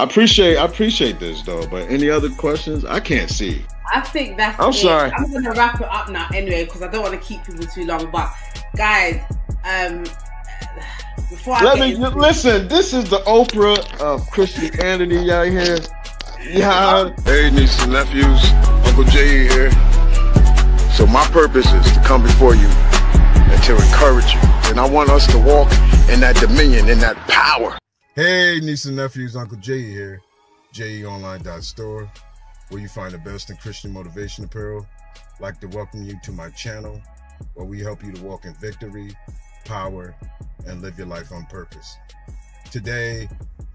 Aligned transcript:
I 0.00 0.04
appreciate 0.04 0.56
I 0.56 0.64
appreciate 0.64 1.20
this 1.20 1.42
though, 1.42 1.66
but 1.66 1.90
any 1.90 2.08
other 2.08 2.30
questions? 2.30 2.86
I 2.86 3.00
can't 3.00 3.28
see. 3.28 3.66
I 3.92 4.00
think 4.00 4.38
that's. 4.38 4.58
I'm 4.58 4.70
it. 4.70 4.72
sorry. 4.72 5.12
I'm 5.14 5.30
gonna 5.30 5.52
wrap 5.52 5.78
it 5.78 5.88
up 5.90 6.08
now 6.08 6.26
anyway 6.32 6.64
because 6.64 6.80
I 6.80 6.88
don't 6.88 7.02
want 7.02 7.12
to 7.12 7.20
keep 7.20 7.44
people 7.44 7.66
too 7.66 7.84
long. 7.84 8.10
But 8.10 8.32
guys, 8.74 9.22
um, 9.62 10.04
before 11.28 11.52
I 11.52 11.64
Let 11.64 11.80
me 11.80 11.96
into- 11.96 12.08
listen. 12.16 12.66
This 12.66 12.94
is 12.94 13.10
the 13.10 13.18
Oprah 13.26 14.00
of 14.00 14.26
Christianity 14.30 15.30
out 15.30 15.48
here. 15.48 15.76
Yeah. 16.48 17.14
Hey, 17.26 17.50
nieces 17.50 17.82
and 17.82 17.92
nephews, 17.92 18.42
Uncle 18.86 19.04
Jay 19.04 19.48
here. 19.48 19.70
So 20.96 21.06
my 21.06 21.26
purpose 21.30 21.70
is 21.70 21.92
to 21.92 22.00
come 22.06 22.22
before 22.22 22.54
you 22.54 22.68
and 22.68 23.62
to 23.64 23.74
encourage 23.74 24.32
you, 24.32 24.40
and 24.70 24.80
I 24.80 24.88
want 24.88 25.10
us 25.10 25.26
to 25.26 25.38
walk 25.38 25.70
in 26.08 26.20
that 26.20 26.36
dominion, 26.40 26.88
in 26.88 27.00
that 27.00 27.18
power. 27.28 27.76
Hey, 28.20 28.60
nieces 28.60 28.84
and 28.84 28.96
nephews, 28.96 29.34
Uncle 29.34 29.56
Jay 29.56 29.80
here. 29.80 30.20
JEOnline.store, 30.74 32.12
where 32.68 32.82
you 32.82 32.86
find 32.86 33.14
the 33.14 33.18
best 33.18 33.48
in 33.48 33.56
Christian 33.56 33.94
motivation 33.94 34.44
apparel. 34.44 34.86
Like 35.40 35.58
to 35.60 35.68
welcome 35.68 36.02
you 36.02 36.20
to 36.24 36.30
my 36.30 36.50
channel, 36.50 37.00
where 37.54 37.64
we 37.64 37.80
help 37.80 38.04
you 38.04 38.12
to 38.12 38.22
walk 38.22 38.44
in 38.44 38.52
victory, 38.56 39.12
power, 39.64 40.14
and 40.66 40.82
live 40.82 40.98
your 40.98 41.06
life 41.06 41.32
on 41.32 41.46
purpose. 41.46 41.96
Today, 42.70 43.26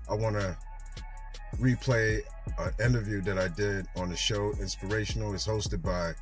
I 0.07 0.13
want 0.13 0.39
to 0.39 0.55
replay 1.55 2.21
an 2.59 2.71
interview 2.79 3.21
that 3.21 3.39
I 3.39 3.47
did 3.47 3.87
on 3.95 4.11
the 4.11 4.15
show 4.15 4.51
Inspirational. 4.59 5.33
It's 5.33 5.47
hosted 5.47 5.81
by 5.81 6.13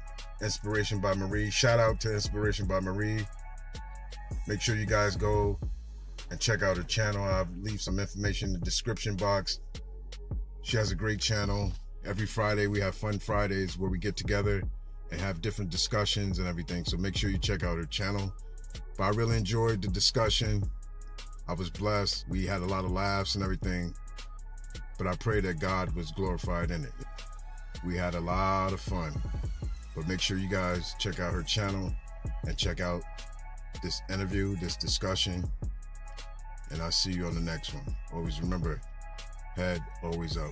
Inspiration 0.42 1.00
by 1.00 1.14
Marie. 1.14 1.50
Shout 1.50 1.78
out 1.78 2.00
to 2.00 2.14
Inspiration 2.14 2.68
by 2.68 2.80
Marie. 2.80 3.28
Make 4.48 4.62
sure 4.62 4.78
you 4.78 4.86
guys 4.86 5.18
go 5.18 5.60
and 6.34 6.42
check 6.42 6.64
out 6.64 6.76
her 6.76 6.84
channel. 6.84 7.24
I'll 7.24 7.48
leave 7.62 7.80
some 7.80 8.00
information 8.00 8.48
in 8.48 8.54
the 8.54 8.66
description 8.66 9.16
box. 9.16 9.60
She 10.64 10.78
has 10.78 10.90
a 10.90 10.96
great 10.96 11.20
channel. 11.20 11.72
Every 12.08 12.26
Friday 12.26 12.66
we 12.66 12.80
have 12.80 12.96
fun 12.96 13.20
Fridays 13.20 13.78
where 13.78 13.92
we 13.92 14.00
get 14.00 14.18
together 14.18 14.64
and 15.12 15.22
have 15.22 15.44
different 15.44 15.70
discussions 15.70 16.40
and 16.40 16.48
everything. 16.48 16.86
So 16.86 16.98
make 16.98 17.16
sure 17.16 17.30
you 17.30 17.38
check 17.38 17.62
out 17.62 17.78
her 17.78 17.86
channel. 17.86 18.34
But 18.98 19.04
I 19.04 19.10
really 19.10 19.38
enjoyed 19.38 19.84
the 19.84 19.90
discussion. 19.90 20.64
I 21.48 21.54
was 21.54 21.70
blessed. 21.70 22.26
We 22.28 22.48
had 22.48 22.64
a 22.64 22.66
lot 22.66 22.84
of 22.84 22.90
laughs 22.90 23.36
and 23.36 23.44
everything. 23.44 23.94
But 24.98 25.06
I 25.06 25.16
pray 25.18 25.40
that 25.42 25.60
God 25.60 25.96
was 25.96 26.10
glorified 26.14 26.72
in 26.72 26.84
it. 26.84 26.94
We 27.86 27.96
had 27.96 28.16
a 28.16 28.20
lot 28.20 28.74
of 28.74 28.82
fun. 28.82 29.14
But 29.96 30.08
make 30.08 30.20
sure 30.20 30.40
you 30.40 30.50
guys 30.50 30.96
check 30.98 31.20
out 31.20 31.32
her 31.32 31.44
channel 31.44 31.94
and 32.48 32.58
check 32.58 32.82
out 32.82 33.04
this 33.84 34.02
interview, 34.10 34.56
this 34.56 34.76
discussion. 34.76 35.48
And 36.74 36.82
I'll 36.82 36.92
see 36.92 37.12
you 37.12 37.28
on 37.28 37.36
the 37.36 37.42
next 37.42 37.72
one. 37.76 37.84
Always 38.12 38.42
remember, 38.42 38.82
head 39.56 39.80
always 40.02 40.38
up. 40.38 40.50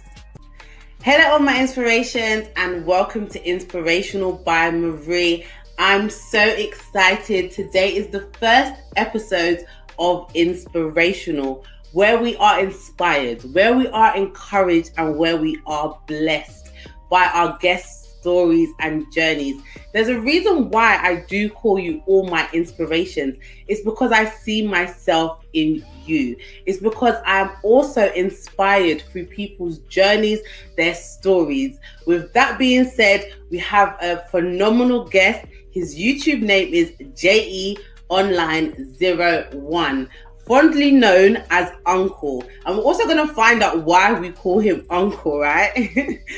Hello, 1.02 1.32
all 1.32 1.40
my 1.40 1.60
inspirations, 1.60 2.48
and 2.58 2.86
welcome 2.86 3.28
to 3.30 3.44
Inspirational 3.44 4.34
by 4.34 4.70
Marie. 4.70 5.48
I'm 5.80 6.12
so 6.12 6.40
excited. 6.40 7.50
Today 7.50 7.96
is 7.96 8.10
the 8.10 8.30
first 8.40 8.80
episode 8.98 9.66
of 9.98 10.30
Inspirational, 10.36 11.66
where 11.94 12.22
we 12.22 12.36
are 12.36 12.60
inspired, 12.60 13.42
where 13.56 13.76
we 13.76 13.88
are 13.88 14.16
encouraged, 14.16 14.92
and 15.00 15.18
where 15.18 15.38
we 15.38 15.60
are 15.66 16.00
blessed 16.06 16.70
by 17.10 17.32
our 17.34 17.58
guests' 17.58 18.14
stories 18.20 18.70
and 18.80 19.12
journeys. 19.12 19.60
There's 19.92 20.10
a 20.10 20.22
reason 20.22 20.70
why 20.70 20.98
I 20.98 21.26
do 21.28 21.50
call 21.50 21.80
you 21.80 22.04
all 22.06 22.28
my 22.28 22.48
inspirations. 22.54 23.38
It's 23.68 23.84
because 23.84 24.12
I 24.12 24.26
see 24.26 24.68
myself 24.68 25.44
in 25.54 25.84
you. 26.06 26.36
It's 26.66 26.80
because 26.80 27.16
I'm 27.26 27.52
also 27.64 28.12
inspired 28.14 29.02
through 29.02 29.28
people's 29.28 29.80
journeys, 29.90 30.40
their 30.78 30.96
stories. 30.96 31.80
With 32.06 32.34
that 32.34 32.58
being 32.58 32.86
said, 32.86 33.34
we 33.50 33.58
have 33.60 33.98
a 34.02 34.18
phenomenal 34.30 35.06
guest. 35.06 35.46
His 35.72 35.98
YouTube 35.98 36.42
name 36.42 36.74
is 36.74 36.94
JE 37.16 37.78
Online 38.10 38.94
01 39.00 40.10
fondly 40.46 40.92
known 40.92 41.44
as 41.50 41.72
Uncle. 41.86 42.44
I'm 42.66 42.80
also 42.80 43.06
going 43.06 43.26
to 43.26 43.34
find 43.34 43.64
out 43.64 43.84
why 43.84 44.18
we 44.20 44.32
call 44.32 44.60
him 44.60 44.86
Uncle, 44.90 45.40
right? 45.40 45.92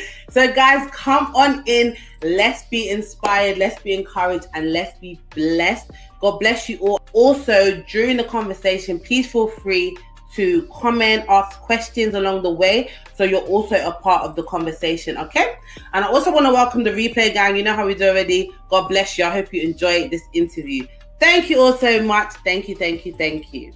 so, 0.30 0.54
guys, 0.54 0.90
come 0.92 1.36
on 1.36 1.64
in. 1.66 1.96
Let's 2.24 2.64
be 2.66 2.90
inspired, 2.90 3.58
let's 3.58 3.82
be 3.82 3.94
encouraged, 3.94 4.48
and 4.54 4.72
let's 4.72 4.98
be 5.00 5.20
blessed. 5.32 5.92
God 6.22 6.40
bless 6.40 6.70
you 6.70 6.78
all. 6.78 7.02
Also, 7.14 7.84
during 7.90 8.18
the 8.18 8.24
conversation, 8.24 9.00
please 9.00 9.32
feel 9.32 9.48
free 9.48 9.98
to 10.36 10.64
comment, 10.72 11.26
ask 11.30 11.60
questions 11.60 12.16
along 12.16 12.44
the 12.44 12.50
way. 12.50 12.90
So 13.16 13.24
you're 13.24 13.42
also 13.42 13.76
a 13.76 13.92
part 13.92 14.24
of 14.24 14.36
the 14.36 14.44
conversation, 14.44 15.18
okay? 15.18 15.56
And 15.94 16.04
I 16.04 16.08
also 16.08 16.32
want 16.32 16.46
to 16.46 16.52
welcome 16.52 16.84
the 16.84 16.92
replay 16.92 17.34
gang. 17.34 17.56
You 17.56 17.64
know 17.64 17.76
how 17.76 17.86
we 17.86 17.94
do 17.94 18.10
already. 18.10 18.52
God 18.70 18.88
bless 18.88 19.18
you. 19.18 19.26
I 19.26 19.30
hope 19.30 19.54
you 19.54 19.62
enjoyed 19.62 20.10
this 20.10 20.24
interview. 20.34 20.88
Thank 21.20 21.50
you 21.50 21.60
all 21.60 21.74
so 21.74 22.02
much. 22.02 22.34
Thank 22.44 22.68
you, 22.68 22.76
thank 22.76 23.06
you, 23.06 23.14
thank 23.14 23.54
you. 23.54 23.74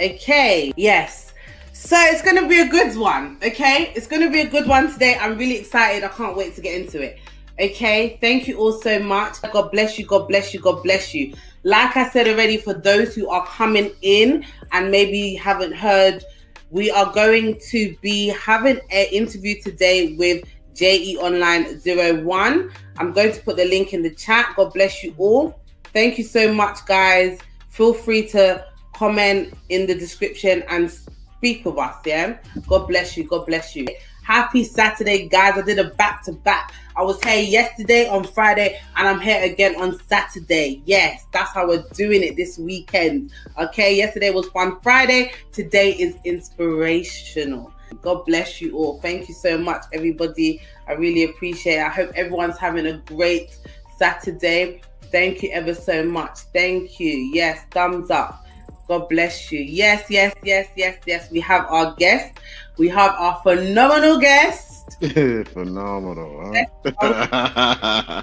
Okay, 0.00 0.72
yes. 0.76 1.32
So 1.72 1.96
it's 1.98 2.22
going 2.22 2.36
to 2.36 2.48
be 2.48 2.60
a 2.60 2.68
good 2.68 2.96
one, 2.96 3.38
okay? 3.42 3.92
It's 3.94 4.06
going 4.06 4.22
to 4.22 4.30
be 4.30 4.40
a 4.40 4.46
good 4.46 4.66
one 4.66 4.92
today. 4.92 5.16
I'm 5.18 5.38
really 5.38 5.56
excited. 5.56 6.04
I 6.04 6.08
can't 6.08 6.36
wait 6.36 6.54
to 6.56 6.60
get 6.60 6.78
into 6.80 7.00
it. 7.02 7.18
Okay, 7.58 8.18
thank 8.20 8.46
you 8.46 8.58
all 8.58 8.72
so 8.72 8.98
much. 8.98 9.40
God 9.40 9.70
bless 9.70 9.98
you, 9.98 10.04
God 10.04 10.28
bless 10.28 10.52
you, 10.52 10.60
God 10.60 10.82
bless 10.82 11.14
you. 11.14 11.32
Like 11.62 11.96
I 11.96 12.10
said 12.10 12.28
already, 12.28 12.58
for 12.58 12.74
those 12.74 13.14
who 13.14 13.30
are 13.30 13.46
coming 13.46 13.92
in 14.02 14.44
and 14.72 14.90
maybe 14.90 15.34
haven't 15.34 15.72
heard, 15.72 16.22
we 16.70 16.90
are 16.90 17.10
going 17.14 17.58
to 17.70 17.96
be 18.02 18.28
having 18.28 18.78
an 18.90 19.06
interview 19.10 19.62
today 19.62 20.14
with 20.16 20.44
JE 20.74 21.16
Online 21.18 21.80
01. 22.26 22.70
I'm 22.98 23.12
going 23.12 23.32
to 23.32 23.40
put 23.40 23.56
the 23.56 23.64
link 23.64 23.94
in 23.94 24.02
the 24.02 24.14
chat. 24.14 24.52
God 24.56 24.74
bless 24.74 25.02
you 25.02 25.14
all. 25.16 25.58
Thank 25.94 26.18
you 26.18 26.24
so 26.24 26.52
much, 26.52 26.84
guys. 26.84 27.38
Feel 27.70 27.94
free 27.94 28.28
to 28.28 28.66
comment 28.96 29.52
in 29.68 29.86
the 29.86 29.94
description 29.94 30.62
and 30.68 30.90
speak 30.90 31.64
with 31.64 31.78
us. 31.78 31.96
Yeah. 32.04 32.38
God 32.66 32.86
bless 32.86 33.16
you. 33.16 33.24
God 33.24 33.46
bless 33.46 33.76
you. 33.76 33.86
Happy 34.22 34.64
Saturday, 34.64 35.28
guys. 35.28 35.56
I 35.56 35.62
did 35.62 35.78
a 35.78 35.90
back 35.90 36.24
to 36.24 36.32
back. 36.32 36.72
I 36.96 37.02
was 37.02 37.22
here 37.22 37.42
yesterday 37.42 38.08
on 38.08 38.24
Friday 38.24 38.80
and 38.96 39.06
I'm 39.06 39.20
here 39.20 39.42
again 39.44 39.76
on 39.76 40.00
Saturday. 40.08 40.82
Yes, 40.86 41.26
that's 41.32 41.52
how 41.52 41.68
we're 41.68 41.84
doing 41.92 42.22
it 42.22 42.36
this 42.36 42.58
weekend. 42.58 43.32
Okay, 43.58 43.94
yesterday 43.94 44.30
was 44.30 44.48
Fun 44.48 44.80
Friday. 44.80 45.32
Today 45.52 45.92
is 45.92 46.16
inspirational. 46.24 47.72
God 48.02 48.24
bless 48.24 48.60
you 48.60 48.76
all. 48.76 48.98
Thank 49.00 49.28
you 49.28 49.34
so 49.34 49.58
much, 49.58 49.84
everybody. 49.92 50.60
I 50.88 50.92
really 50.92 51.24
appreciate 51.24 51.76
it. 51.76 51.86
I 51.86 51.90
hope 51.90 52.10
everyone's 52.16 52.58
having 52.58 52.86
a 52.86 52.98
great 52.98 53.56
Saturday. 53.96 54.80
Thank 55.12 55.42
you 55.42 55.50
ever 55.50 55.74
so 55.74 56.02
much. 56.02 56.38
Thank 56.52 56.98
you. 56.98 57.12
Yes, 57.32 57.64
thumbs 57.70 58.10
up. 58.10 58.45
God 58.88 59.08
bless 59.08 59.50
you. 59.50 59.60
Yes, 59.60 60.04
yes, 60.08 60.34
yes, 60.42 60.68
yes, 60.76 60.98
yes. 61.06 61.30
We 61.30 61.40
have 61.40 61.66
our 61.68 61.94
guest. 61.96 62.38
We 62.78 62.88
have 62.88 63.12
our 63.18 63.40
phenomenal 63.42 64.20
guest. 64.20 64.96
Phenomenal. 65.00 66.64
Huh? 67.00 68.22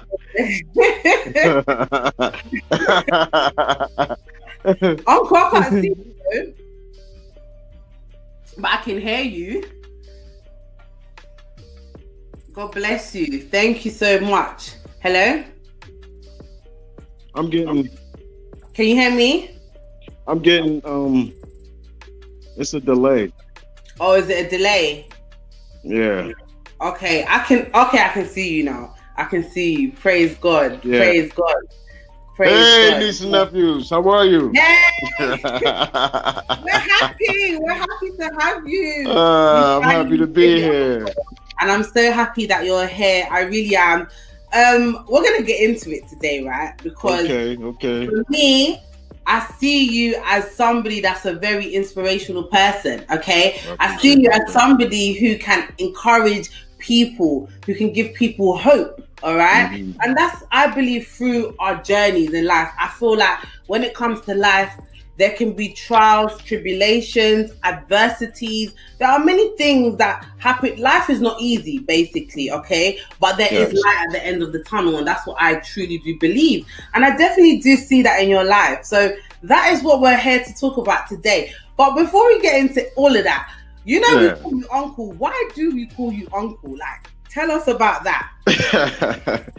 Uncle, 5.06 5.36
I 5.36 5.50
can't 5.50 5.74
see 5.82 5.88
you, 5.88 6.54
but 8.56 8.70
I 8.70 8.76
can 8.78 9.00
hear 9.00 9.20
you. 9.20 9.64
God 12.54 12.72
bless 12.72 13.14
you. 13.14 13.42
Thank 13.42 13.84
you 13.84 13.90
so 13.90 14.20
much. 14.20 14.72
Hello? 15.00 15.44
I'm 17.34 17.50
getting 17.50 17.90
Can 18.72 18.86
you 18.86 18.94
hear 18.94 19.10
me? 19.10 19.53
I'm 20.26 20.38
getting 20.40 20.80
um 20.84 21.32
it's 22.56 22.74
a 22.74 22.80
delay. 22.80 23.32
Oh, 24.00 24.14
is 24.14 24.28
it 24.28 24.46
a 24.46 24.48
delay? 24.56 25.08
Yeah. 25.82 26.30
Okay, 26.80 27.24
I 27.28 27.40
can 27.40 27.66
okay, 27.74 28.02
I 28.02 28.10
can 28.12 28.26
see 28.26 28.54
you 28.54 28.64
now. 28.64 28.94
I 29.16 29.24
can 29.24 29.42
see 29.42 29.80
you. 29.80 29.92
Praise 29.92 30.36
God. 30.36 30.84
Yeah. 30.84 30.98
Praise 30.98 31.32
God. 31.32 31.56
Praise 32.36 32.74
Hey, 32.74 32.90
God. 32.90 33.00
nieces 33.00 33.22
and 33.22 33.32
nephews, 33.32 33.90
how 33.90 34.08
are 34.08 34.26
you? 34.26 34.52
Yay! 34.52 34.76
We're 35.20 36.78
happy. 36.78 37.56
We're 37.58 37.74
happy 37.74 38.10
to 38.18 38.30
have 38.40 38.66
you. 38.66 39.04
Uh, 39.08 39.78
I'm 39.78 39.82
happy 39.82 40.16
to 40.16 40.26
be 40.26 40.60
here. 40.60 41.06
and 41.60 41.70
I'm 41.70 41.84
so 41.84 42.10
happy 42.10 42.46
that 42.46 42.64
you're 42.64 42.86
here. 42.86 43.28
I 43.30 43.42
really 43.42 43.76
am. 43.76 44.08
Um, 44.52 45.04
we're 45.08 45.22
gonna 45.22 45.42
get 45.42 45.60
into 45.60 45.90
it 45.92 46.08
today, 46.08 46.42
right? 46.44 46.74
Because 46.82 47.24
Okay, 47.24 47.56
okay. 47.62 48.06
for 48.06 48.24
me, 48.28 48.80
I 49.26 49.46
see 49.58 49.84
you 49.84 50.20
as 50.24 50.50
somebody 50.54 51.00
that's 51.00 51.24
a 51.24 51.34
very 51.34 51.74
inspirational 51.74 52.44
person. 52.44 53.04
Okay, 53.10 53.60
I 53.80 53.96
see 53.98 54.20
you 54.20 54.30
as 54.30 54.52
somebody 54.52 55.12
who 55.14 55.38
can 55.38 55.72
encourage 55.78 56.50
people, 56.78 57.48
who 57.66 57.74
can 57.74 57.92
give 57.92 58.14
people 58.14 58.56
hope. 58.56 59.00
All 59.22 59.36
right? 59.36 59.70
Mhm. 59.70 59.96
and 60.02 60.14
that's 60.14 60.42
I 60.52 60.66
believe 60.66 61.06
through 61.08 61.54
our 61.58 61.76
journeys 61.82 62.34
in 62.34 62.44
life. 62.44 62.68
I 62.78 62.88
feel 62.88 63.16
like 63.16 63.38
when 63.68 63.82
it 63.82 63.94
comes 63.94 64.20
to 64.22 64.34
life, 64.34 64.70
there 65.16 65.30
can 65.30 65.52
be 65.52 65.72
trials, 65.72 66.40
tribulations, 66.42 67.52
adversities. 67.62 68.74
There 68.98 69.08
are 69.08 69.22
many 69.24 69.56
things 69.56 69.96
that 69.98 70.26
happen. 70.38 70.76
Life 70.80 71.08
is 71.08 71.20
not 71.20 71.40
easy, 71.40 71.78
basically, 71.78 72.50
okay? 72.50 72.98
But 73.20 73.36
there 73.36 73.52
yes. 73.52 73.72
is 73.72 73.84
light 73.84 74.06
at 74.08 74.12
the 74.12 74.26
end 74.26 74.42
of 74.42 74.52
the 74.52 74.64
tunnel, 74.64 74.98
and 74.98 75.06
that's 75.06 75.26
what 75.26 75.36
I 75.40 75.56
truly 75.56 75.98
do 75.98 76.18
believe. 76.18 76.66
And 76.94 77.04
I 77.04 77.16
definitely 77.16 77.60
do 77.60 77.76
see 77.76 78.02
that 78.02 78.22
in 78.22 78.28
your 78.28 78.44
life. 78.44 78.84
So 78.84 79.14
that 79.44 79.72
is 79.72 79.82
what 79.82 80.00
we're 80.00 80.16
here 80.16 80.42
to 80.42 80.54
talk 80.54 80.78
about 80.78 81.08
today. 81.08 81.52
But 81.76 81.94
before 81.94 82.26
we 82.26 82.40
get 82.40 82.58
into 82.58 82.88
all 82.96 83.14
of 83.14 83.24
that, 83.24 83.52
you 83.84 84.00
know 84.00 84.20
yeah. 84.20 84.34
we 84.34 84.40
call 84.40 84.56
you 84.56 84.68
uncle. 84.72 85.12
Why 85.12 85.50
do 85.54 85.74
we 85.74 85.86
call 85.86 86.12
you 86.12 86.26
uncle? 86.32 86.76
Like 86.76 87.10
Tell 87.34 87.50
us 87.50 87.66
about 87.66 88.04
that. 88.04 88.30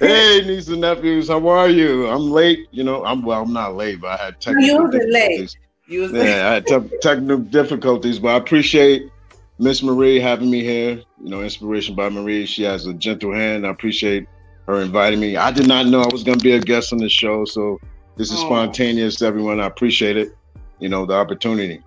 hey, 0.00 0.42
nieces 0.44 0.68
and 0.68 0.82
nephews, 0.82 1.28
how 1.28 1.48
are 1.48 1.70
you? 1.70 2.06
I'm 2.06 2.30
late. 2.30 2.68
You 2.72 2.84
know, 2.84 3.02
I'm 3.06 3.22
well. 3.22 3.40
I'm 3.40 3.54
not 3.54 3.74
late, 3.74 4.02
but 4.02 4.20
I 4.20 4.24
had 4.26 4.38
technical 4.38 4.68
you 4.68 4.82
wasn't 4.82 5.10
late. 5.10 5.56
You 5.86 6.02
was 6.02 6.12
yeah, 6.12 6.20
late. 6.20 6.40
I 6.42 6.52
had 6.52 6.66
te- 6.66 6.98
technical 7.00 7.38
difficulties, 7.38 8.18
but 8.18 8.34
I 8.34 8.36
appreciate 8.36 9.10
Miss 9.58 9.82
Marie 9.82 10.20
having 10.20 10.50
me 10.50 10.62
here. 10.62 11.02
You 11.22 11.30
know, 11.30 11.40
inspiration 11.40 11.94
by 11.94 12.10
Marie. 12.10 12.44
She 12.44 12.64
has 12.64 12.84
a 12.84 12.92
gentle 12.92 13.32
hand. 13.32 13.66
I 13.66 13.70
appreciate 13.70 14.28
her 14.66 14.82
inviting 14.82 15.18
me. 15.18 15.38
I 15.38 15.52
did 15.52 15.66
not 15.66 15.86
know 15.86 16.02
I 16.02 16.12
was 16.12 16.24
going 16.24 16.36
to 16.36 16.44
be 16.44 16.52
a 16.52 16.60
guest 16.60 16.92
on 16.92 16.98
the 16.98 17.08
show, 17.08 17.46
so 17.46 17.80
this 18.16 18.30
is 18.30 18.40
oh. 18.40 18.44
spontaneous. 18.44 19.22
Everyone, 19.22 19.58
I 19.58 19.66
appreciate 19.68 20.18
it. 20.18 20.36
You 20.80 20.90
know, 20.90 21.06
the 21.06 21.14
opportunity. 21.14 21.82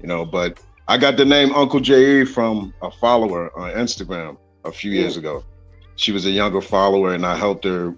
You 0.00 0.06
know, 0.06 0.24
but 0.24 0.60
I 0.86 0.98
got 0.98 1.16
the 1.16 1.24
name 1.24 1.52
Uncle 1.52 1.80
J.E. 1.80 2.26
from 2.26 2.72
a 2.80 2.92
follower 2.92 3.50
on 3.58 3.72
Instagram 3.72 4.36
a 4.64 4.72
few 4.72 4.90
years 4.90 5.16
ago. 5.16 5.44
She 5.96 6.12
was 6.12 6.26
a 6.26 6.30
younger 6.30 6.60
follower, 6.60 7.14
and 7.14 7.24
I 7.24 7.36
helped 7.36 7.64
her. 7.64 7.94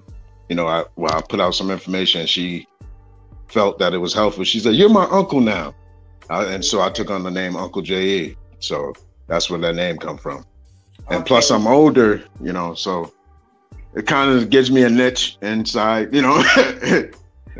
You 0.48 0.56
know, 0.56 0.66
I 0.66 0.84
well, 0.96 1.14
I 1.14 1.22
put 1.22 1.40
out 1.40 1.54
some 1.54 1.70
information, 1.70 2.20
and 2.20 2.28
she 2.28 2.66
felt 3.48 3.78
that 3.78 3.94
it 3.94 3.98
was 3.98 4.12
helpful. 4.12 4.44
She 4.44 4.60
said, 4.60 4.74
"You're 4.74 4.88
my 4.88 5.06
uncle 5.10 5.40
now," 5.40 5.74
uh, 6.30 6.46
and 6.48 6.64
so 6.64 6.82
I 6.82 6.90
took 6.90 7.10
on 7.10 7.22
the 7.22 7.30
name 7.30 7.56
Uncle 7.56 7.82
J.E. 7.82 8.36
So 8.58 8.92
that's 9.26 9.50
where 9.50 9.58
that 9.60 9.74
name 9.74 9.98
come 9.98 10.18
from. 10.18 10.44
And 11.08 11.20
okay. 11.20 11.28
plus, 11.28 11.50
I'm 11.50 11.66
older, 11.66 12.24
you 12.42 12.52
know, 12.52 12.74
so 12.74 13.12
it 13.94 14.06
kind 14.06 14.30
of 14.30 14.50
gives 14.50 14.70
me 14.70 14.82
a 14.82 14.90
niche 14.90 15.38
inside, 15.42 16.14
you 16.14 16.22
know. 16.22 16.36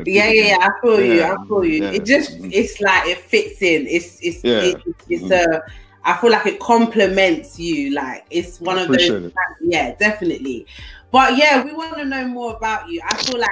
yeah, 0.05 0.29
yeah, 0.29 0.57
I 0.61 0.69
feel 0.81 1.01
yeah, 1.01 1.13
you. 1.13 1.23
I 1.23 1.47
feel 1.47 1.65
you. 1.65 1.83
Yeah. 1.83 1.91
It 1.91 2.05
just, 2.05 2.31
it's 2.39 2.81
like 2.81 3.07
it 3.07 3.19
fits 3.19 3.61
in. 3.61 3.87
It's, 3.87 4.19
it's, 4.21 4.43
yeah. 4.43 4.59
it, 4.59 4.81
it's 5.07 5.23
mm-hmm. 5.23 5.71
I 6.07 6.15
feel 6.15 6.31
like 6.31 6.45
it 6.45 6.59
complements 6.61 7.59
you. 7.59 7.93
Like 7.93 8.25
it's 8.31 8.61
one 8.61 8.79
of 8.79 8.87
those. 8.87 9.09
It. 9.09 9.33
Yeah, 9.61 9.93
definitely. 9.95 10.65
But 11.11 11.37
yeah, 11.37 11.63
we 11.63 11.73
want 11.73 11.97
to 11.97 12.05
know 12.05 12.25
more 12.27 12.55
about 12.55 12.89
you. 12.89 13.01
I 13.05 13.17
feel 13.17 13.39
like 13.39 13.49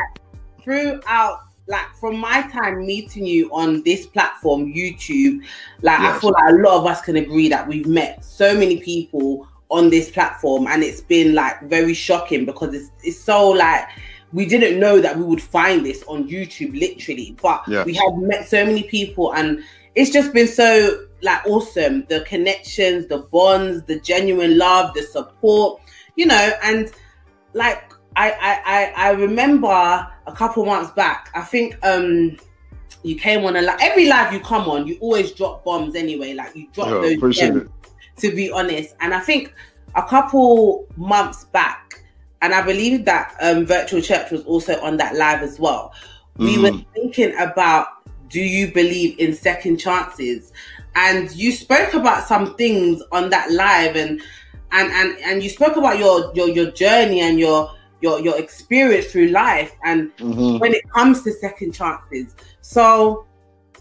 throughout, 0.64 1.42
like 1.68 1.94
from 2.00 2.18
my 2.18 2.44
time 2.44 2.86
meeting 2.86 3.26
you 3.26 3.50
on 3.52 3.84
this 3.84 4.06
platform, 4.06 4.74
YouTube, 4.74 5.42
like 5.82 6.00
yes. 6.00 6.16
I 6.16 6.20
feel 6.20 6.32
like 6.32 6.54
a 6.54 6.56
lot 6.56 6.80
of 6.80 6.86
us 6.86 7.02
can 7.02 7.18
agree 7.18 7.50
that 7.50 7.68
we've 7.68 7.88
met 7.88 8.24
so 8.24 8.54
many 8.54 8.80
people 8.80 9.48
on 9.70 9.90
this 9.90 10.10
platform, 10.10 10.66
and 10.68 10.82
it's 10.82 11.02
been 11.02 11.36
like 11.36 11.62
very 11.64 11.94
shocking 11.94 12.46
because 12.46 12.74
it's 12.74 12.90
it's 13.04 13.20
so 13.20 13.50
like 13.50 13.86
we 14.32 14.46
didn't 14.46 14.80
know 14.80 15.02
that 15.02 15.18
we 15.18 15.24
would 15.24 15.42
find 15.42 15.86
this 15.86 16.04
on 16.08 16.30
YouTube, 16.30 16.80
literally. 16.80 17.36
But 17.42 17.64
yes. 17.68 17.86
we 17.86 17.96
have 17.96 18.16
met 18.16 18.48
so 18.48 18.66
many 18.66 18.84
people, 18.84 19.34
and 19.34 19.62
it's 19.96 20.12
just 20.12 20.32
been 20.32 20.48
so 20.48 21.05
like 21.22 21.46
awesome. 21.46 22.06
The 22.10 22.22
connections, 22.22 23.08
the 23.08 23.20
bonds, 23.20 23.84
the 23.84 24.00
genuine 24.00 24.58
love, 24.58 24.94
the 24.94 25.04
support, 25.04 25.82
you 26.16 26.26
know, 26.26 26.52
and 26.64 26.92
like 27.54 27.94
I 28.16 28.32
I 28.32 28.62
I, 28.66 29.10
I 29.10 29.12
remember 29.12 29.68
a 30.28 30.34
couple 30.34 30.66
months 30.66 30.92
back, 30.92 31.30
I 31.34 31.42
think 31.42 31.78
um 31.84 32.38
you 33.04 33.16
came 33.16 33.46
on 33.46 33.56
a 33.56 33.62
like 33.62 33.82
every 33.82 34.08
live 34.08 34.34
you 34.34 34.40
come 34.40 34.68
on, 34.70 34.88
you 34.88 34.98
always 35.00 35.32
drop 35.32 35.64
bombs 35.64 35.96
anyway. 35.96 36.34
Like 36.34 36.56
you 36.56 36.68
drop 36.74 36.88
yeah, 36.88 37.16
those 37.18 37.38
gems, 37.38 37.70
to 38.18 38.36
be 38.36 38.52
honest. 38.52 38.96
And 39.00 39.14
I 39.14 39.20
think 39.20 39.54
a 39.96 40.04
couple 40.04 40.88
months 40.98 41.46
back, 41.46 42.04
and 42.42 42.54
I 42.54 42.62
believe 42.62 43.06
that 43.06 43.36
um 43.42 43.66
virtual 43.66 44.02
church 44.02 44.32
was 44.32 44.44
also 44.44 44.80
on 44.82 44.98
that 44.98 45.16
live 45.16 45.42
as 45.42 45.60
well. 45.60 45.94
We 46.38 46.58
mm. 46.58 46.64
were 46.64 46.86
thinking 46.94 47.38
about 47.38 47.88
do 48.30 48.42
you 48.42 48.72
believe 48.74 49.18
in 49.20 49.34
second 49.34 49.78
chances? 49.78 50.52
And 50.96 51.32
you 51.36 51.52
spoke 51.52 51.94
about 51.94 52.28
some 52.28 52.56
things 52.56 53.02
on 53.12 53.30
that 53.30 53.52
live 53.52 53.96
and 53.96 54.22
and 54.72 54.92
and, 54.92 55.18
and 55.20 55.44
you 55.44 55.50
spoke 55.50 55.76
about 55.76 56.00
your, 56.00 56.32
your 56.36 56.50
your 56.50 56.72
journey 56.72 57.22
and 57.22 57.40
your 57.40 57.72
your 58.02 58.20
your 58.20 58.38
experience 58.38 59.08
through 59.08 59.28
life 59.28 59.76
and 59.84 60.16
mm-hmm. 60.18 60.58
when 60.60 60.74
it 60.74 60.90
comes 60.90 61.24
to 61.24 61.32
second 61.32 61.74
chances. 61.74 62.36
So 62.62 63.26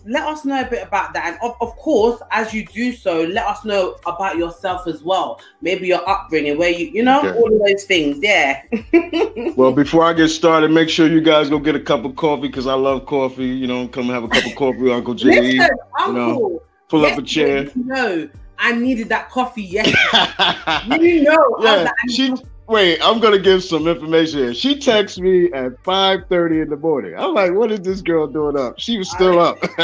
let 0.06 0.24
us 0.24 0.44
know 0.44 0.60
a 0.60 0.64
bit 0.64 0.86
about 0.86 1.14
that. 1.14 1.26
And 1.26 1.38
of, 1.42 1.56
of 1.60 1.76
course, 1.76 2.20
as 2.30 2.52
you 2.52 2.66
do 2.66 2.92
so, 2.92 3.22
let 3.22 3.46
us 3.46 3.64
know 3.64 3.96
about 4.06 4.36
yourself 4.36 4.86
as 4.86 5.02
well. 5.02 5.40
Maybe 5.62 5.86
your 5.86 6.06
upbringing, 6.08 6.58
where 6.58 6.70
you, 6.70 6.88
you 6.88 7.02
know, 7.02 7.20
okay. 7.20 7.38
all 7.38 7.52
of 7.52 7.66
those 7.66 7.84
things. 7.84 8.18
Yeah. 8.20 8.62
well, 9.56 9.72
before 9.72 10.04
I 10.04 10.12
get 10.12 10.28
started, 10.28 10.70
make 10.70 10.88
sure 10.90 11.08
you 11.08 11.20
guys 11.20 11.48
go 11.48 11.58
get 11.58 11.74
a 11.74 11.80
cup 11.80 12.04
of 12.04 12.16
coffee 12.16 12.48
because 12.48 12.66
I 12.66 12.74
love 12.74 13.06
coffee. 13.06 13.46
You 13.46 13.66
know, 13.66 13.88
come 13.88 14.06
have 14.06 14.24
a 14.24 14.28
cup 14.28 14.44
of 14.44 14.54
coffee, 14.56 14.92
Uncle 14.92 15.14
J. 15.14 15.40
Listen, 15.40 15.76
Uncle, 15.98 16.06
you 16.06 16.18
know, 16.18 16.62
pull 16.94 17.06
up 17.06 17.18
a 17.18 17.22
chair. 17.22 17.68
No, 17.74 18.28
I 18.58 18.72
needed 18.72 19.08
that 19.08 19.30
coffee 19.30 19.62
yesterday. 19.76 21.00
you 21.00 21.22
know, 21.22 21.56
yeah, 21.60 21.82
like, 21.82 21.92
she 22.10 22.34
Wait, 22.66 22.98
I'm 23.02 23.20
gonna 23.20 23.38
give 23.38 23.62
some 23.62 23.86
information 23.86 24.38
here. 24.38 24.54
She 24.54 24.76
texted 24.76 25.20
me 25.20 25.52
at 25.52 25.82
5:30 25.82 26.62
in 26.62 26.70
the 26.70 26.76
morning. 26.76 27.14
I'm 27.14 27.34
like, 27.34 27.52
what 27.52 27.70
is 27.70 27.80
this 27.80 28.00
girl 28.00 28.26
doing 28.26 28.56
up? 28.58 28.78
She 28.78 28.96
was 28.96 29.10
still 29.10 29.38
up. 29.38 29.58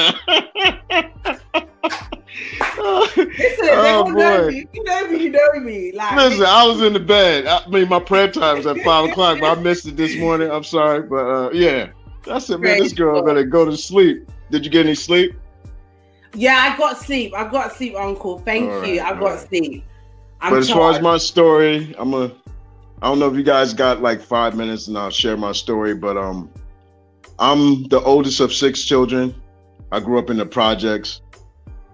Listen, 3.16 3.68
oh, 3.72 4.14
boy. 4.14 4.50
Me. 4.50 4.66
You 4.72 4.84
know 4.84 5.08
me, 5.08 5.22
you 5.24 5.30
know 5.30 5.52
me. 5.60 5.92
Like, 5.92 6.16
Listen, 6.16 6.46
I 6.46 6.66
was 6.66 6.80
in 6.80 6.94
the 6.94 7.00
bed. 7.00 7.46
I 7.46 7.66
mean, 7.68 7.88
my 7.88 8.00
prayer 8.00 8.30
time 8.30 8.56
was 8.56 8.66
at 8.66 8.78
five 8.78 9.10
o'clock, 9.10 9.40
but 9.40 9.58
I 9.58 9.60
missed 9.60 9.86
it 9.86 9.96
this 9.96 10.16
morning. 10.16 10.50
I'm 10.50 10.64
sorry, 10.64 11.02
but 11.02 11.16
uh, 11.16 11.50
yeah, 11.52 11.90
that's 12.24 12.48
it, 12.48 12.60
man. 12.60 12.78
This 12.78 12.94
girl 12.94 13.22
better 13.22 13.44
go 13.44 13.66
to 13.66 13.76
sleep. 13.76 14.26
Did 14.50 14.64
you 14.64 14.70
get 14.70 14.86
any 14.86 14.94
sleep? 14.94 15.34
Yeah, 16.34 16.56
I 16.56 16.76
got 16.76 16.98
sleep. 16.98 17.34
I 17.34 17.48
got 17.48 17.72
sleep, 17.72 17.94
Uncle. 17.96 18.38
Thank 18.40 18.70
all 18.70 18.86
you. 18.86 19.00
Right, 19.00 19.12
I 19.12 19.18
got 19.18 19.22
right. 19.22 19.48
sleep. 19.48 19.84
I'm 20.40 20.52
but 20.52 20.60
as 20.60 20.70
far 20.70 20.90
as 20.90 21.02
my 21.02 21.18
story, 21.18 21.94
I'm 21.98 22.14
a 22.14 22.32
I 23.02 23.08
don't 23.08 23.18
know 23.18 23.28
if 23.28 23.36
you 23.36 23.42
guys 23.42 23.72
got 23.72 24.02
like 24.02 24.20
five 24.20 24.54
minutes 24.54 24.88
and 24.88 24.96
I'll 24.96 25.10
share 25.10 25.36
my 25.36 25.52
story, 25.52 25.94
but 25.94 26.18
um, 26.18 26.50
I'm 27.38 27.84
the 27.84 28.00
oldest 28.00 28.40
of 28.40 28.52
six 28.52 28.82
children. 28.82 29.34
I 29.90 30.00
grew 30.00 30.18
up 30.18 30.28
in 30.28 30.36
the 30.36 30.46
projects. 30.46 31.22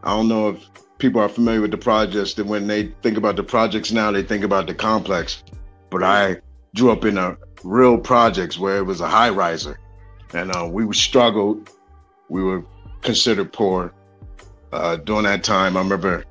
I 0.02 0.10
don't 0.10 0.28
know 0.28 0.48
if 0.50 0.68
people 0.98 1.20
are 1.20 1.28
familiar 1.28 1.60
with 1.60 1.70
the 1.70 1.78
projects, 1.78 2.34
that 2.34 2.46
when 2.46 2.66
they 2.66 2.88
think 3.02 3.16
about 3.16 3.36
the 3.36 3.42
projects 3.42 3.92
now, 3.92 4.10
they 4.10 4.22
think 4.22 4.44
about 4.44 4.66
the 4.66 4.74
complex. 4.74 5.44
But 5.90 6.02
I 6.02 6.36
grew 6.74 6.90
up 6.90 7.04
in 7.04 7.18
a 7.18 7.36
real 7.62 7.98
projects 7.98 8.58
where 8.58 8.78
it 8.78 8.84
was 8.84 9.00
a 9.00 9.08
high 9.08 9.30
riser. 9.30 9.78
And 10.34 10.54
uh, 10.56 10.68
we 10.70 10.92
struggled. 10.94 11.70
We 12.28 12.42
were 12.42 12.64
considered 13.02 13.52
poor. 13.52 13.92
Uh, 14.72 14.96
during 14.96 15.24
that 15.24 15.44
time, 15.44 15.76
I 15.76 15.80
remember 15.80 16.24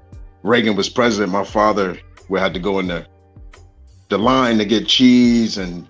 Reagan 0.43 0.75
was 0.75 0.89
president. 0.89 1.31
My 1.31 1.43
father, 1.43 1.97
we 2.29 2.39
had 2.39 2.53
to 2.53 2.59
go 2.59 2.79
in 2.79 2.87
the 2.87 3.05
the 4.09 4.17
line 4.17 4.57
to 4.59 4.65
get 4.65 4.87
cheese 4.87 5.57
and 5.57 5.87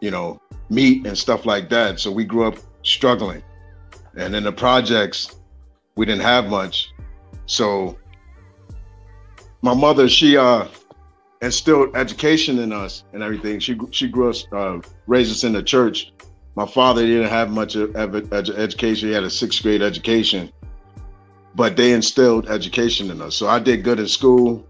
you 0.00 0.10
know 0.10 0.40
meat 0.70 1.06
and 1.06 1.16
stuff 1.16 1.46
like 1.46 1.68
that. 1.70 2.00
So 2.00 2.10
we 2.10 2.24
grew 2.24 2.44
up 2.44 2.56
struggling, 2.82 3.42
and 4.16 4.34
in 4.34 4.44
the 4.44 4.52
projects, 4.52 5.36
we 5.96 6.06
didn't 6.06 6.22
have 6.22 6.48
much. 6.48 6.90
So 7.46 7.98
my 9.62 9.74
mother, 9.74 10.08
she 10.08 10.36
uh 10.36 10.66
instilled 11.42 11.94
education 11.96 12.58
in 12.60 12.72
us 12.72 13.04
and 13.12 13.22
everything. 13.22 13.58
She 13.60 13.78
she 13.90 14.08
grew 14.08 14.30
us, 14.30 14.46
uh, 14.52 14.80
raised 15.06 15.30
us 15.30 15.44
in 15.44 15.52
the 15.52 15.62
church. 15.62 16.12
My 16.54 16.66
father 16.66 17.04
didn't 17.04 17.30
have 17.30 17.50
much 17.50 17.76
of, 17.76 17.96
education. 17.96 19.08
He 19.08 19.14
had 19.14 19.24
a 19.24 19.30
sixth 19.30 19.62
grade 19.62 19.82
education, 19.82 20.52
but 21.54 21.76
they 21.76 21.92
instilled 21.92 22.48
education 22.48 23.10
in 23.10 23.20
us. 23.20 23.36
So 23.36 23.48
I 23.48 23.58
did 23.58 23.84
good 23.84 24.00
in 24.00 24.08
school 24.08 24.66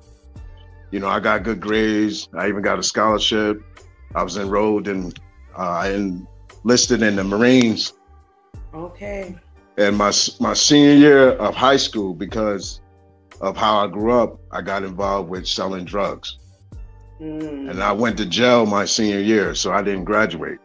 you 0.92 1.00
know, 1.00 1.08
I 1.08 1.18
got 1.18 1.42
good 1.42 1.58
grades. 1.58 2.28
I 2.36 2.48
even 2.48 2.62
got 2.62 2.78
a 2.78 2.82
scholarship. 2.82 3.62
I 4.14 4.22
was 4.22 4.36
enrolled 4.36 4.88
in, 4.88 5.12
uh, 5.56 5.90
enlisted 5.90 7.02
in 7.02 7.16
the 7.16 7.24
Marines. 7.24 7.94
Okay. 8.74 9.34
And 9.78 9.96
my 9.96 10.12
my 10.38 10.52
senior 10.52 10.92
year 10.92 11.30
of 11.30 11.54
high 11.54 11.78
school, 11.78 12.14
because 12.14 12.82
of 13.40 13.56
how 13.56 13.78
I 13.78 13.86
grew 13.86 14.12
up, 14.12 14.38
I 14.52 14.60
got 14.60 14.84
involved 14.84 15.30
with 15.30 15.48
selling 15.48 15.86
drugs. 15.86 16.38
Mm. 17.18 17.70
And 17.70 17.82
I 17.82 17.92
went 17.92 18.18
to 18.18 18.26
jail 18.26 18.66
my 18.66 18.84
senior 18.84 19.20
year, 19.20 19.54
so 19.54 19.72
I 19.72 19.80
didn't 19.80 20.04
graduate. 20.04 20.58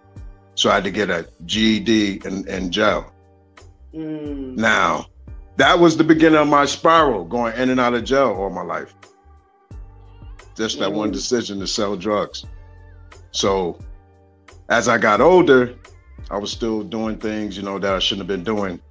So 0.55 0.69
I 0.69 0.75
had 0.75 0.83
to 0.83 0.91
get 0.91 1.09
a 1.09 1.25
GED 1.45 2.21
in, 2.25 2.45
in 2.49 2.69
jail. 2.69 3.13
Mm. 3.93 4.57
Now, 4.57 5.05
that 5.57 5.77
was 5.77 5.97
the 5.97 6.03
beginning 6.03 6.39
of 6.39 6.47
my 6.47 6.65
spiral, 6.65 7.25
going 7.25 7.55
in 7.57 7.69
and 7.69 7.79
out 7.79 7.93
of 7.93 8.03
jail 8.03 8.35
all 8.37 8.49
my 8.49 8.63
life 8.63 8.95
just 10.57 10.79
that 10.79 10.91
one 10.91 11.09
mm. 11.09 11.13
decision 11.13 11.59
to 11.59 11.67
sell 11.67 11.95
drugs. 11.95 12.45
So 13.31 13.79
as 14.69 14.87
I 14.87 14.97
got 14.97 15.21
older, 15.21 15.75
I 16.31 16.37
was 16.37 16.51
still 16.51 16.83
doing 16.83 17.17
things, 17.17 17.55
you 17.55 17.63
know, 17.63 17.77
that 17.77 17.93
I 17.93 17.99
shouldn't 17.99 18.27
have 18.27 18.43
been 18.43 18.43
doing. 18.43 18.81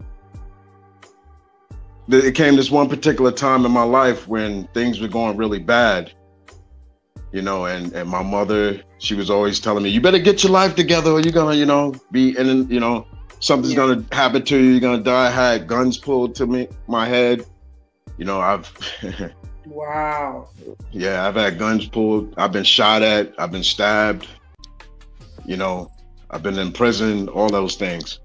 it 2.08 2.34
came 2.36 2.54
this 2.54 2.70
one 2.70 2.88
particular 2.88 3.32
time 3.32 3.66
in 3.66 3.72
my 3.72 3.82
life 3.82 4.28
when 4.28 4.68
things 4.68 5.00
were 5.00 5.08
going 5.08 5.36
really 5.36 5.58
bad 5.58 6.12
you 7.32 7.42
know 7.42 7.66
and 7.66 7.92
and 7.92 8.08
my 8.08 8.22
mother 8.22 8.80
she 8.98 9.16
was 9.16 9.28
always 9.28 9.58
telling 9.58 9.82
me 9.82 9.90
you 9.90 10.00
better 10.00 10.20
get 10.20 10.44
your 10.44 10.52
life 10.52 10.76
together 10.76 11.10
or 11.10 11.20
you're 11.20 11.32
gonna 11.32 11.56
you 11.56 11.66
know 11.66 11.92
be 12.12 12.38
in 12.38 12.70
you 12.70 12.78
know 12.78 13.04
something's 13.40 13.74
yeah. 13.74 13.78
gonna 13.78 14.04
happen 14.12 14.42
to 14.42 14.58
you 14.58 14.70
you're 14.70 14.80
gonna 14.80 15.02
die 15.02 15.26
i 15.26 15.30
had 15.30 15.66
guns 15.66 15.98
pulled 15.98 16.34
to 16.34 16.46
me 16.46 16.68
my 16.88 17.06
head 17.06 17.44
you 18.16 18.24
know 18.24 18.40
i've 18.40 18.72
wow 19.66 20.48
yeah 20.92 21.26
i've 21.26 21.34
had 21.34 21.58
guns 21.58 21.86
pulled 21.86 22.32
i've 22.38 22.52
been 22.52 22.64
shot 22.64 23.02
at 23.02 23.32
i've 23.38 23.52
been 23.52 23.64
stabbed 23.64 24.28
you 25.44 25.56
know 25.56 25.90
i've 26.30 26.42
been 26.42 26.58
in 26.58 26.72
prison 26.72 27.28
all 27.28 27.48
those 27.48 27.76
things 27.76 28.20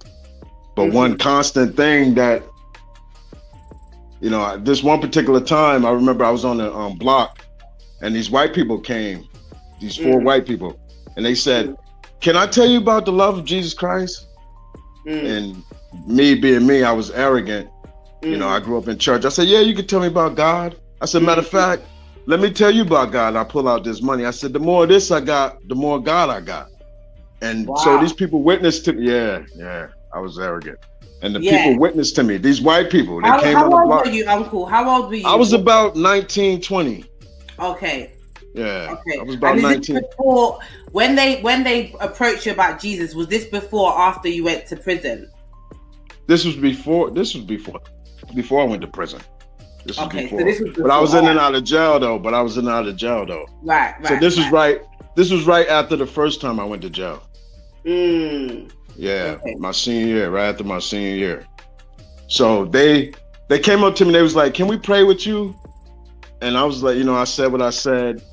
but 0.75 0.83
mm-hmm. 0.83 0.95
one 0.95 1.17
constant 1.17 1.75
thing 1.75 2.13
that 2.13 2.43
you 4.21 4.29
know, 4.29 4.55
this 4.57 4.83
one 4.83 5.01
particular 5.01 5.41
time, 5.41 5.83
I 5.83 5.91
remember 5.91 6.23
I 6.23 6.29
was 6.29 6.45
on 6.45 6.57
the 6.57 6.73
um, 6.73 6.95
block, 6.95 7.43
and 8.01 8.15
these 8.15 8.29
white 8.29 8.53
people 8.53 8.79
came, 8.79 9.27
these 9.81 9.97
4 9.97 10.05
mm. 10.05 10.23
white 10.23 10.45
people, 10.45 10.79
and 11.17 11.25
they 11.25 11.33
said, 11.33 11.75
"Can 12.21 12.37
I 12.37 12.45
tell 12.45 12.67
you 12.67 12.77
about 12.77 13.05
the 13.05 13.11
love 13.11 13.39
of 13.39 13.45
Jesus 13.45 13.73
Christ?" 13.73 14.27
Mm. 15.05 15.37
And 15.37 15.63
me 16.07 16.35
being 16.35 16.65
me, 16.65 16.83
I 16.83 16.91
was 16.91 17.11
arrogant. 17.11 17.69
Mm. 18.21 18.31
You 18.31 18.37
know, 18.37 18.49
I 18.49 18.59
mm. 18.59 18.63
grew 18.63 18.77
up 18.77 18.87
in 18.87 18.97
church. 18.97 19.25
I 19.25 19.29
said, 19.29 19.47
"Yeah, 19.47 19.59
you 19.59 19.75
can 19.75 19.87
tell 19.87 19.99
me 19.99 20.07
about 20.07 20.35
God." 20.35 20.77
I 21.01 21.05
said, 21.05 21.23
"Matter 21.23 21.41
of 21.41 21.47
mm. 21.47 21.51
fact, 21.51 21.83
let 22.25 22.39
me 22.39 22.51
tell 22.51 22.71
you 22.71 22.83
about 22.83 23.11
God." 23.11 23.35
I 23.35 23.43
pull 23.43 23.67
out 23.67 23.83
this 23.83 24.01
money. 24.01 24.25
I 24.25 24.31
said, 24.31 24.53
"The 24.53 24.59
more 24.59 24.83
of 24.83 24.89
this 24.89 25.11
I 25.11 25.21
got, 25.21 25.57
the 25.67 25.75
more 25.75 25.99
God 26.01 26.29
I 26.29 26.41
got." 26.41 26.69
And 27.41 27.67
wow. 27.67 27.75
so 27.75 27.99
these 27.99 28.13
people 28.13 28.43
witnessed 28.43 28.85
to 28.85 28.93
me. 28.93 29.09
Yeah, 29.09 29.43
yeah, 29.55 29.87
I 30.13 30.19
was 30.19 30.37
arrogant 30.39 30.79
and 31.21 31.35
the 31.35 31.41
yeah. 31.41 31.63
people 31.63 31.79
witnessed 31.79 32.15
to 32.15 32.23
me. 32.23 32.37
These 32.37 32.61
white 32.61 32.89
people, 32.89 33.21
they 33.21 33.27
how, 33.27 33.39
came 33.39 33.55
how 33.55 33.65
on 33.65 33.69
the 33.69 33.75
block. 33.75 33.89
How 33.89 33.97
old 33.97 34.05
were 34.07 34.11
you, 34.11 34.27
Uncle? 34.27 34.65
How 34.65 34.89
old 34.89 35.09
were 35.09 35.15
you? 35.15 35.27
I 35.27 35.35
was 35.35 35.53
about 35.53 35.95
19, 35.95 36.61
20. 36.61 37.05
Okay. 37.59 38.11
Yeah. 38.53 38.97
Okay. 38.99 39.19
I 39.19 39.23
was 39.23 39.35
about 39.35 39.53
and 39.53 39.63
19. 39.63 40.01
Before, 40.01 40.59
when 40.91 41.15
they 41.15 41.41
when 41.41 41.63
they 41.63 41.95
approached 41.99 42.45
you 42.45 42.51
about 42.51 42.81
Jesus, 42.81 43.13
was 43.13 43.27
this 43.27 43.45
before 43.45 43.93
or 43.93 43.99
after 43.99 44.27
you 44.27 44.43
went 44.43 44.65
to 44.67 44.75
prison? 44.75 45.29
This 46.27 46.45
was 46.45 46.55
before. 46.55 47.11
This 47.11 47.33
was 47.33 47.43
before. 47.43 47.79
Before 48.35 48.61
I 48.61 48.65
went 48.65 48.81
to 48.81 48.87
prison. 48.87 49.21
This 49.85 49.97
was 49.97 50.07
okay, 50.07 50.23
before. 50.23 50.39
So 50.39 50.45
this 50.45 50.59
was 50.59 50.69
before. 50.69 50.83
But 50.83 50.91
I 50.91 50.99
was 50.99 51.13
in 51.13 51.27
and 51.27 51.39
out 51.39 51.55
of 51.55 51.63
jail 51.63 51.99
though. 51.99 52.19
But 52.19 52.33
I 52.33 52.41
was 52.41 52.57
in 52.57 52.65
and 52.65 52.73
out 52.73 52.87
of 52.87 52.95
jail 52.95 53.25
though. 53.25 53.45
Right. 53.61 53.95
right 53.99 54.07
so 54.07 54.19
this 54.19 54.37
right. 54.37 54.43
was 54.43 54.51
right. 54.51 54.81
This 55.15 55.31
was 55.31 55.45
right 55.45 55.67
after 55.67 55.95
the 55.95 56.05
first 56.05 56.41
time 56.41 56.59
I 56.59 56.65
went 56.65 56.81
to 56.83 56.89
jail. 56.89 57.23
Mm. 57.85 58.71
Yeah, 58.95 59.37
okay. 59.39 59.55
my 59.55 59.71
senior 59.71 60.15
year, 60.15 60.29
right 60.29 60.49
after 60.49 60.63
my 60.63 60.79
senior 60.79 61.15
year. 61.15 61.47
So 62.27 62.65
they 62.65 63.13
they 63.47 63.59
came 63.59 63.83
up 63.83 63.95
to 63.95 64.05
me. 64.05 64.11
They 64.11 64.21
was 64.21 64.35
like, 64.35 64.53
"Can 64.53 64.67
we 64.67 64.77
pray 64.77 65.03
with 65.03 65.25
you?" 65.25 65.55
And 66.41 66.57
I 66.57 66.63
was 66.63 66.81
like, 66.81 66.97
you 66.97 67.03
know, 67.03 67.15
I 67.15 67.25
said 67.25 67.51
what 67.51 67.61
I 67.61 67.69
said. 67.69 68.23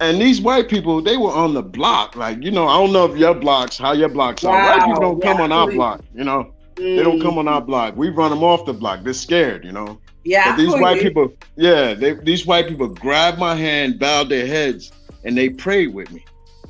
And 0.00 0.20
these 0.20 0.40
white 0.40 0.68
people, 0.68 1.00
they 1.00 1.16
were 1.16 1.30
on 1.30 1.54
the 1.54 1.62
block. 1.62 2.16
Like, 2.16 2.42
you 2.42 2.50
know, 2.50 2.66
I 2.66 2.74
don't 2.78 2.92
know 2.92 3.10
if 3.10 3.16
your 3.16 3.34
blocks, 3.34 3.78
how 3.78 3.92
your 3.92 4.10
blocks 4.10 4.42
wow. 4.42 4.52
are. 4.52 4.78
White 4.78 4.86
people 4.86 5.00
don't 5.00 5.24
yeah, 5.24 5.32
come 5.32 5.40
on 5.40 5.52
our 5.52 5.70
block, 5.70 6.02
you 6.14 6.24
know. 6.24 6.52
Mm. 6.74 6.96
They 6.96 7.02
don't 7.02 7.20
come 7.20 7.38
on 7.38 7.48
our 7.48 7.62
mm. 7.62 7.66
block. 7.66 7.96
We 7.96 8.10
run 8.10 8.30
them 8.30 8.44
off 8.44 8.66
the 8.66 8.74
block. 8.74 9.04
They're 9.04 9.14
scared, 9.14 9.64
you 9.64 9.72
know. 9.72 9.98
Yeah. 10.24 10.50
But 10.50 10.58
these 10.58 10.72
white 10.72 10.96
you. 10.96 11.02
people, 11.02 11.32
yeah, 11.56 11.94
they, 11.94 12.14
these 12.14 12.44
white 12.44 12.68
people 12.68 12.88
grabbed 12.88 13.38
my 13.38 13.54
hand, 13.54 13.98
bowed 13.98 14.28
their 14.28 14.46
heads, 14.46 14.92
and 15.24 15.36
they 15.36 15.48
prayed 15.48 15.94
with 15.94 16.12
me, 16.12 16.24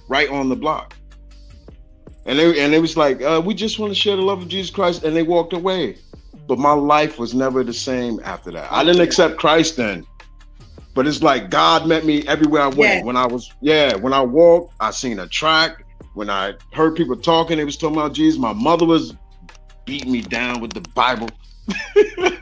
right 0.08 0.28
on 0.28 0.48
the 0.48 0.56
block. 0.56 0.94
And 2.26 2.38
they 2.38 2.60
and 2.60 2.74
it 2.74 2.80
was 2.80 2.96
like, 2.96 3.22
uh, 3.22 3.42
we 3.44 3.54
just 3.54 3.78
want 3.78 3.92
to 3.92 3.98
share 3.98 4.16
the 4.16 4.22
love 4.22 4.42
of 4.42 4.48
Jesus 4.48 4.70
Christ, 4.70 5.04
and 5.04 5.16
they 5.16 5.22
walked 5.22 5.52
away 5.52 5.96
but 6.46 6.58
my 6.58 6.72
life 6.72 7.18
was 7.18 7.34
never 7.34 7.64
the 7.64 7.72
same 7.72 8.20
after 8.24 8.50
that. 8.52 8.70
I 8.70 8.84
didn't 8.84 9.02
accept 9.02 9.36
Christ 9.36 9.76
then. 9.76 10.06
But 10.96 11.06
it's 11.06 11.22
like 11.22 11.50
God 11.50 11.86
met 11.86 12.06
me 12.06 12.26
everywhere 12.26 12.62
I 12.62 12.68
went. 12.68 12.78
Yeah. 12.80 13.02
When 13.04 13.18
I 13.18 13.26
was, 13.26 13.52
yeah, 13.60 13.94
when 13.96 14.14
I 14.14 14.22
walked, 14.22 14.74
I 14.80 14.90
seen 14.90 15.18
a 15.18 15.28
track. 15.28 15.84
When 16.14 16.30
I 16.30 16.54
heard 16.72 16.96
people 16.96 17.14
talking, 17.14 17.58
they 17.58 17.64
was 17.64 17.76
talking 17.76 17.98
about 17.98 18.14
Jesus. 18.14 18.40
My 18.40 18.54
mother 18.54 18.86
was 18.86 19.14
beating 19.84 20.10
me 20.10 20.22
down 20.22 20.62
with 20.62 20.72
the 20.72 20.80
Bible. 20.94 21.28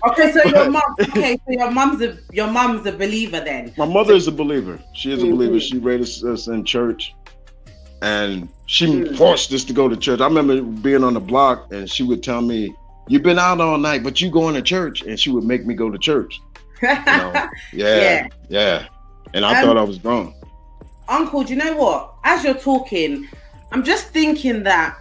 okay, 0.08 0.30
so 0.30 0.44
your 0.44 0.70
mom. 0.70 0.82
Okay, 1.00 1.36
so 1.44 1.52
your 1.52 1.70
mom's 1.72 2.00
a 2.00 2.16
your 2.30 2.46
mom's 2.46 2.86
a 2.86 2.92
believer 2.92 3.40
then. 3.40 3.74
My 3.76 3.86
mother 3.86 4.14
is 4.14 4.28
a 4.28 4.32
believer. 4.32 4.80
She 4.92 5.10
is 5.12 5.20
a 5.20 5.26
mm-hmm. 5.26 5.34
believer. 5.34 5.58
She 5.58 5.78
raised 5.78 6.24
us 6.24 6.46
in 6.46 6.64
church, 6.64 7.12
and 8.02 8.48
she 8.66 8.86
mm-hmm. 8.86 9.16
forced 9.16 9.52
us 9.52 9.64
to 9.64 9.72
go 9.72 9.88
to 9.88 9.96
church. 9.96 10.20
I 10.20 10.26
remember 10.26 10.62
being 10.62 11.02
on 11.02 11.14
the 11.14 11.20
block, 11.20 11.72
and 11.72 11.90
she 11.90 12.04
would 12.04 12.22
tell 12.22 12.40
me, 12.40 12.72
You've 13.08 13.22
been 13.22 13.38
out 13.38 13.60
all 13.60 13.78
night, 13.78 14.04
but 14.04 14.20
you 14.20 14.30
going 14.30 14.54
to 14.54 14.62
church, 14.62 15.02
and 15.02 15.18
she 15.18 15.30
would 15.30 15.44
make 15.44 15.66
me 15.66 15.74
go 15.74 15.90
to 15.90 15.98
church. 15.98 16.40
You 17.06 17.16
know? 17.16 17.32
yeah, 17.72 17.96
yeah, 17.96 18.28
yeah, 18.48 18.86
And 19.32 19.44
I 19.44 19.60
um, 19.60 19.66
thought 19.66 19.76
I 19.76 19.82
was 19.82 20.02
wrong. 20.04 20.34
Uncle, 21.08 21.44
do 21.44 21.52
you 21.52 21.58
know 21.58 21.76
what? 21.76 22.14
As 22.24 22.44
you're 22.44 22.54
talking, 22.54 23.28
I'm 23.72 23.84
just 23.84 24.08
thinking 24.08 24.62
that 24.62 24.96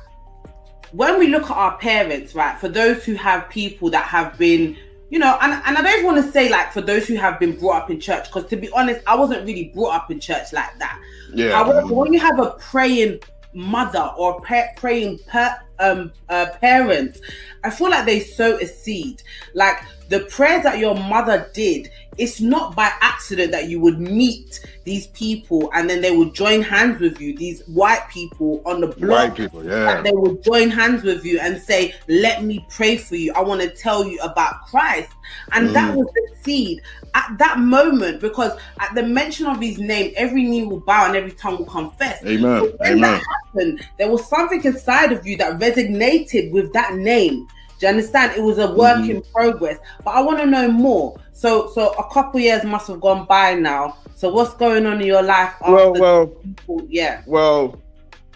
when 0.92 1.18
we 1.18 1.28
look 1.28 1.44
at 1.44 1.58
our 1.58 1.78
parents, 1.78 2.36
right, 2.36 2.58
for 2.60 2.70
those 2.70 3.04
who 3.04 3.16
have 3.16 3.50
people 3.50 3.90
that 3.90 4.06
have 4.06 4.38
been, 4.38 4.78
you 5.10 5.20
know, 5.20 5.38
and, 5.42 5.54
and 5.66 5.78
I 5.78 5.82
don't 5.82 6.06
want 6.06 6.24
to 6.24 6.32
say 6.32 6.50
like 6.50 6.72
for 6.72 6.82
those 6.82 7.08
who 7.08 7.16
have 7.16 7.40
been 7.40 7.58
brought 7.58 7.84
up 7.84 7.92
in 7.92 8.00
church, 8.00 8.26
because 8.26 8.50
to 8.50 8.56
be 8.56 8.70
honest, 8.72 9.02
I 9.08 9.16
wasn't 9.16 9.46
really 9.46 9.66
brought 9.74 9.96
up 9.96 10.12
in 10.12 10.20
church 10.20 10.54
like 10.54 10.78
that. 10.80 11.00
Yeah. 11.34 11.52
However, 11.52 11.94
when 11.94 12.14
you 12.14 12.20
have 12.20 12.40
a 12.40 12.52
praying 12.60 13.20
mother 13.54 14.12
or 14.18 14.42
praying 14.76 15.20
per- 15.28 15.60
um, 15.80 16.12
uh, 16.30 16.48
parents, 16.62 17.20
I 17.64 17.70
feel 17.70 17.90
like 17.90 18.06
they 18.06 18.20
sow 18.20 18.58
a 18.58 18.66
seed. 18.66 19.22
Like 19.54 19.78
the 20.10 20.22
prayers 20.22 20.64
that 20.64 20.80
your 20.80 20.96
mother 20.96 21.50
did, 21.54 21.90
it's 22.18 22.42
not 22.42 22.76
by 22.76 22.92
accident 23.02 23.52
that 23.52 23.70
you 23.70 23.80
would 23.80 24.00
meet 24.00 24.66
these 24.84 25.08
people 25.08 25.72
and 25.74 25.90
then 25.90 26.02
they 26.02 26.16
would 26.16 26.34
join 26.34 26.62
hands 26.62 27.00
with 27.00 27.20
you. 27.20 27.38
These 27.38 27.62
white 27.68 28.08
people 28.10 28.62
on 28.66 28.82
the 28.82 28.88
block, 28.88 29.30
white 29.30 29.36
people, 29.36 29.64
yeah, 29.64 30.02
they 30.02 30.12
would 30.12 30.44
join 30.44 30.70
hands 30.70 31.04
with 31.04 31.26
you 31.26 31.40
and 31.40 31.62
say, 31.62 31.96
"Let 32.08 32.44
me 32.44 32.66
pray 32.70 32.98
for 32.98 33.16
you. 33.16 33.34
I 33.34 33.42
want 33.42 33.62
to 33.62 33.70
tell 33.70 34.06
you 34.06 34.20
about 34.20 34.66
Christ." 34.68 35.12
And 35.52 35.70
mm. 35.70 35.74
that 35.74 35.96
was 35.96 36.08
the 36.14 36.36
seed 36.44 36.82
at 37.16 37.36
that 37.38 37.60
moment, 37.60 38.20
because 38.22 38.52
at 38.80 38.94
the 38.96 39.04
mention 39.04 39.46
of 39.48 39.62
His 39.62 39.78
name, 39.78 40.14
every 40.16 40.44
knee 40.44 40.66
will 40.66 40.80
bow 40.82 41.08
and 41.08 41.16
every 41.16 41.32
tongue 41.32 41.58
will 41.58 41.66
confess. 41.66 42.24
Amen. 42.26 42.40
So 42.42 42.76
when 42.78 42.98
Amen. 42.98 43.02
that 43.02 43.24
happened, 43.46 43.88
there 43.98 44.10
was 44.10 44.28
something 44.28 44.64
inside 44.64 45.12
of 45.12 45.26
you 45.26 45.38
that 45.38 45.60
resonated 45.60 46.52
with 46.52 46.74
that 46.74 46.96
name. 46.96 47.48
Do 47.84 47.88
you 47.88 47.96
understand? 47.96 48.32
It 48.38 48.42
was 48.42 48.60
a 48.60 48.74
work 48.74 49.00
mm. 49.00 49.10
in 49.10 49.22
progress. 49.34 49.78
But 50.06 50.12
I 50.12 50.22
want 50.22 50.40
to 50.40 50.46
know 50.46 50.72
more. 50.72 51.20
So, 51.34 51.70
so 51.72 51.92
a 51.96 52.10
couple 52.14 52.40
years 52.40 52.64
must 52.64 52.88
have 52.88 53.02
gone 53.02 53.26
by 53.26 53.56
now. 53.56 53.98
So, 54.16 54.32
what's 54.32 54.54
going 54.54 54.86
on 54.86 55.02
in 55.02 55.08
your 55.08 55.22
life? 55.22 55.54
well, 55.68 55.92
well, 55.92 56.28
people? 56.28 56.88
yeah. 56.88 57.24
Well, 57.26 57.78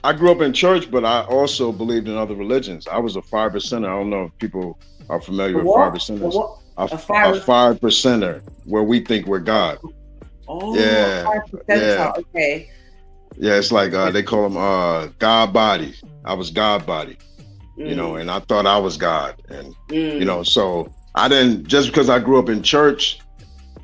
I 0.04 0.12
grew 0.12 0.34
up 0.34 0.42
in 0.42 0.52
church, 0.52 0.92
but 0.92 1.06
I 1.06 1.22
also 1.22 1.72
believed 1.72 2.10
in 2.10 2.18
other 2.18 2.36
religions. 2.36 2.90
I 2.90 2.98
was 2.98 3.16
a 3.16 3.22
five 3.22 3.54
percenter. 3.54 3.86
I 3.86 3.98
don't 3.98 4.10
know 4.10 4.26
if 4.26 4.38
people 4.38 4.78
are 5.08 5.22
familiar 5.22 5.64
with 5.64 5.74
five 5.74 5.94
percenters. 5.94 6.60
A, 6.78 6.84
a, 6.84 6.98
five, 6.98 7.36
a 7.38 7.40
five 7.40 7.80
percenter, 7.80 8.42
where 8.66 8.84
we 8.84 9.00
think 9.00 9.28
we're 9.28 9.40
God. 9.40 9.80
Oh, 10.50 10.76
yeah, 10.76 11.40
yeah. 11.70 12.12
Okay. 12.18 12.70
Yeah, 13.38 13.54
it's 13.54 13.72
like 13.72 13.94
uh, 13.94 14.12
they 14.12 14.24
call 14.24 14.44
them 14.44 14.58
uh, 14.58 15.08
God 15.20 15.54
body. 15.54 15.96
I 16.26 16.34
was 16.34 16.52
God 16.52 16.86
body, 16.86 17.18
mm. 17.78 17.90
you 17.90 17.96
know, 17.96 18.14
mm. 18.14 18.22
and 18.22 18.32
I 18.32 18.40
thought 18.40 18.66
I 18.66 18.78
was 18.78 18.98
God, 18.98 19.42
and 19.50 19.76
mm. 19.90 20.20
you 20.20 20.26
know, 20.26 20.44
so 20.44 20.92
I 21.16 21.28
didn't 21.28 21.68
just 21.68 21.90
because 21.90 22.10
I 22.10 22.20
grew 22.20 22.40
up 22.40 22.50
in 22.50 22.64
church, 22.64 23.20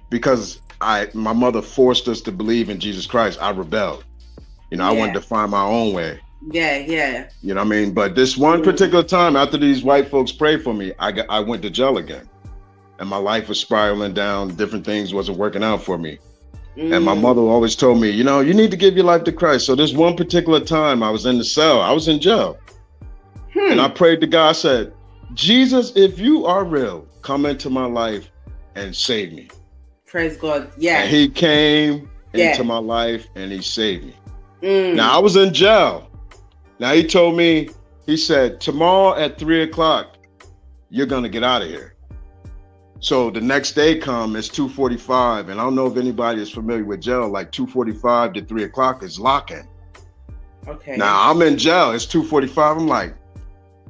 because 0.09 0.62
I 0.81 1.09
my 1.13 1.33
mother 1.33 1.62
forced 1.62 2.07
us 2.07 2.21
to 2.21 2.31
believe 2.31 2.69
in 2.69 2.79
Jesus 2.79 3.05
Christ. 3.05 3.41
I 3.41 3.51
rebelled. 3.51 4.05
You 4.71 4.77
know, 4.77 4.85
yeah. 4.85 4.97
I 4.97 5.00
wanted 5.00 5.13
to 5.13 5.21
find 5.21 5.51
my 5.51 5.63
own 5.63 5.93
way. 5.93 6.19
Yeah, 6.51 6.77
yeah. 6.77 7.29
You 7.41 7.53
know 7.53 7.62
what 7.62 7.67
I 7.67 7.69
mean? 7.69 7.93
But 7.93 8.15
this 8.15 8.35
one 8.38 8.62
mm. 8.62 8.65
particular 8.65 9.03
time 9.03 9.35
after 9.35 9.57
these 9.57 9.83
white 9.83 10.09
folks 10.09 10.31
prayed 10.31 10.63
for 10.63 10.73
me, 10.73 10.93
I 11.00 11.12
got 11.12 11.25
I 11.29 11.39
went 11.39 11.62
to 11.63 11.69
jail 11.69 11.97
again. 11.97 12.27
And 13.00 13.09
my 13.09 13.17
life 13.17 13.50
was 13.50 13.59
spiraling 13.59 14.13
down, 14.13 14.55
different 14.55 14.85
things 14.85 15.13
wasn't 15.13 15.38
working 15.38 15.63
out 15.63 15.83
for 15.83 15.97
me. 15.97 16.19
Mm. 16.77 16.95
And 16.95 17.05
my 17.05 17.15
mm. 17.15 17.21
mother 17.21 17.41
always 17.41 17.75
told 17.75 18.01
me, 18.01 18.09
you 18.09 18.23
know, 18.23 18.39
you 18.39 18.53
need 18.53 18.71
to 18.71 18.77
give 18.77 18.95
your 18.95 19.05
life 19.05 19.23
to 19.25 19.31
Christ. 19.31 19.65
So 19.65 19.75
this 19.75 19.93
one 19.93 20.15
particular 20.15 20.59
time 20.59 21.03
I 21.03 21.09
was 21.09 21.25
in 21.25 21.38
the 21.38 21.43
cell, 21.43 21.81
I 21.81 21.91
was 21.91 22.07
in 22.07 22.19
jail. 22.19 22.57
Hmm. 23.53 23.72
And 23.72 23.81
I 23.81 23.89
prayed 23.89 24.22
to 24.22 24.27
God, 24.27 24.50
I 24.50 24.51
said, 24.53 24.93
Jesus, 25.33 25.93
if 25.95 26.19
you 26.19 26.45
are 26.45 26.63
real, 26.63 27.07
come 27.22 27.45
into 27.45 27.69
my 27.69 27.86
life 27.86 28.29
and 28.75 28.95
save 28.95 29.33
me. 29.33 29.50
Praise 30.05 30.38
God. 30.38 30.72
Yeah. 30.77 31.03
And 31.03 31.10
he 31.10 31.29
came 31.29 32.10
yeah. 32.33 32.51
into 32.51 32.63
my 32.63 32.77
life 32.77 33.27
and 33.36 33.51
he 33.51 33.62
saved 33.62 34.05
me. 34.05 34.15
Mm. 34.62 34.95
Now 34.95 35.17
I 35.17 35.19
was 35.19 35.36
in 35.36 35.53
jail. 35.53 36.10
Now 36.79 36.93
he 36.93 37.05
told 37.05 37.36
me, 37.36 37.69
he 38.05 38.17
said, 38.17 38.60
tomorrow 38.60 39.17
at 39.17 39.38
three 39.38 39.63
o'clock, 39.63 40.17
you're 40.89 41.05
gonna 41.05 41.29
get 41.29 41.43
out 41.43 41.62
of 41.62 41.69
here. 41.69 41.95
So 43.00 43.29
the 43.29 43.41
next 43.41 43.74
day 43.74 43.98
come, 43.98 44.36
it's 44.36 44.48
245. 44.48 45.50
And 45.50 45.60
I 45.60 45.63
don't 45.63 45.75
know 45.75 45.88
if 45.88 45.98
anybody 45.98 46.41
is 46.41 46.50
familiar 46.50 46.86
with 46.86 47.01
jail, 47.01 47.27
like 47.27 47.51
245 47.51 48.33
to 48.33 48.45
three 48.45 48.63
o'clock 48.63 49.03
is 49.03 49.19
locking. 49.19 49.67
Okay. 50.67 50.95
Now 50.95 51.29
I'm 51.29 51.41
in 51.41 51.57
jail, 51.57 51.91
it's 51.91 52.05
245. 52.05 52.77
I'm 52.77 52.88
like, 52.88 53.15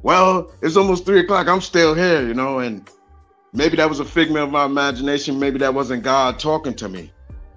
well, 0.03 0.51
it's 0.62 0.75
almost 0.75 1.05
three 1.05 1.22
o'clock. 1.22 1.48
I'm 1.48 1.62
still 1.62 1.95
here, 1.95 2.27
you 2.27 2.33
know, 2.33 2.60
and 2.60 2.88
maybe 3.53 3.77
that 3.77 3.89
was 3.89 4.00
a 4.00 4.05
figment 4.05 4.43
of 4.43 4.51
my 4.51 4.65
imagination. 4.65 5.39
Maybe 5.39 5.57
that 5.60 5.74
wasn't 5.74 6.03
God 6.03 6.39
talking 6.39 6.75
to 6.75 6.89
me. 6.89 7.12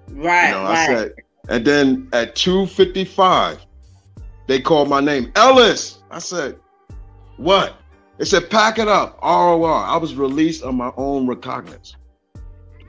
Right. 0.09 0.47
You 0.47 0.55
know, 0.55 0.63
right. 0.63 0.77
I 0.77 0.87
said, 0.87 1.13
and 1.49 1.65
then 1.65 2.09
at 2.13 2.35
2:55, 2.35 3.59
they 4.47 4.61
called 4.61 4.89
my 4.89 5.01
name, 5.01 5.31
Ellis. 5.35 5.99
I 6.09 6.19
said, 6.19 6.57
"What?" 7.35 7.75
They 8.17 8.25
said, 8.25 8.49
"Pack 8.49 8.79
it 8.79 8.87
up." 8.87 9.19
ROR. 9.21 9.83
I 9.83 9.97
was 9.97 10.15
released 10.15 10.63
on 10.63 10.75
my 10.75 10.91
own 10.95 11.27
recognizance. 11.27 11.95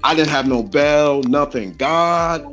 I 0.04 0.14
didn't 0.14 0.30
have 0.30 0.46
no 0.46 0.62
bail, 0.62 1.22
nothing. 1.24 1.72
God 1.72 2.46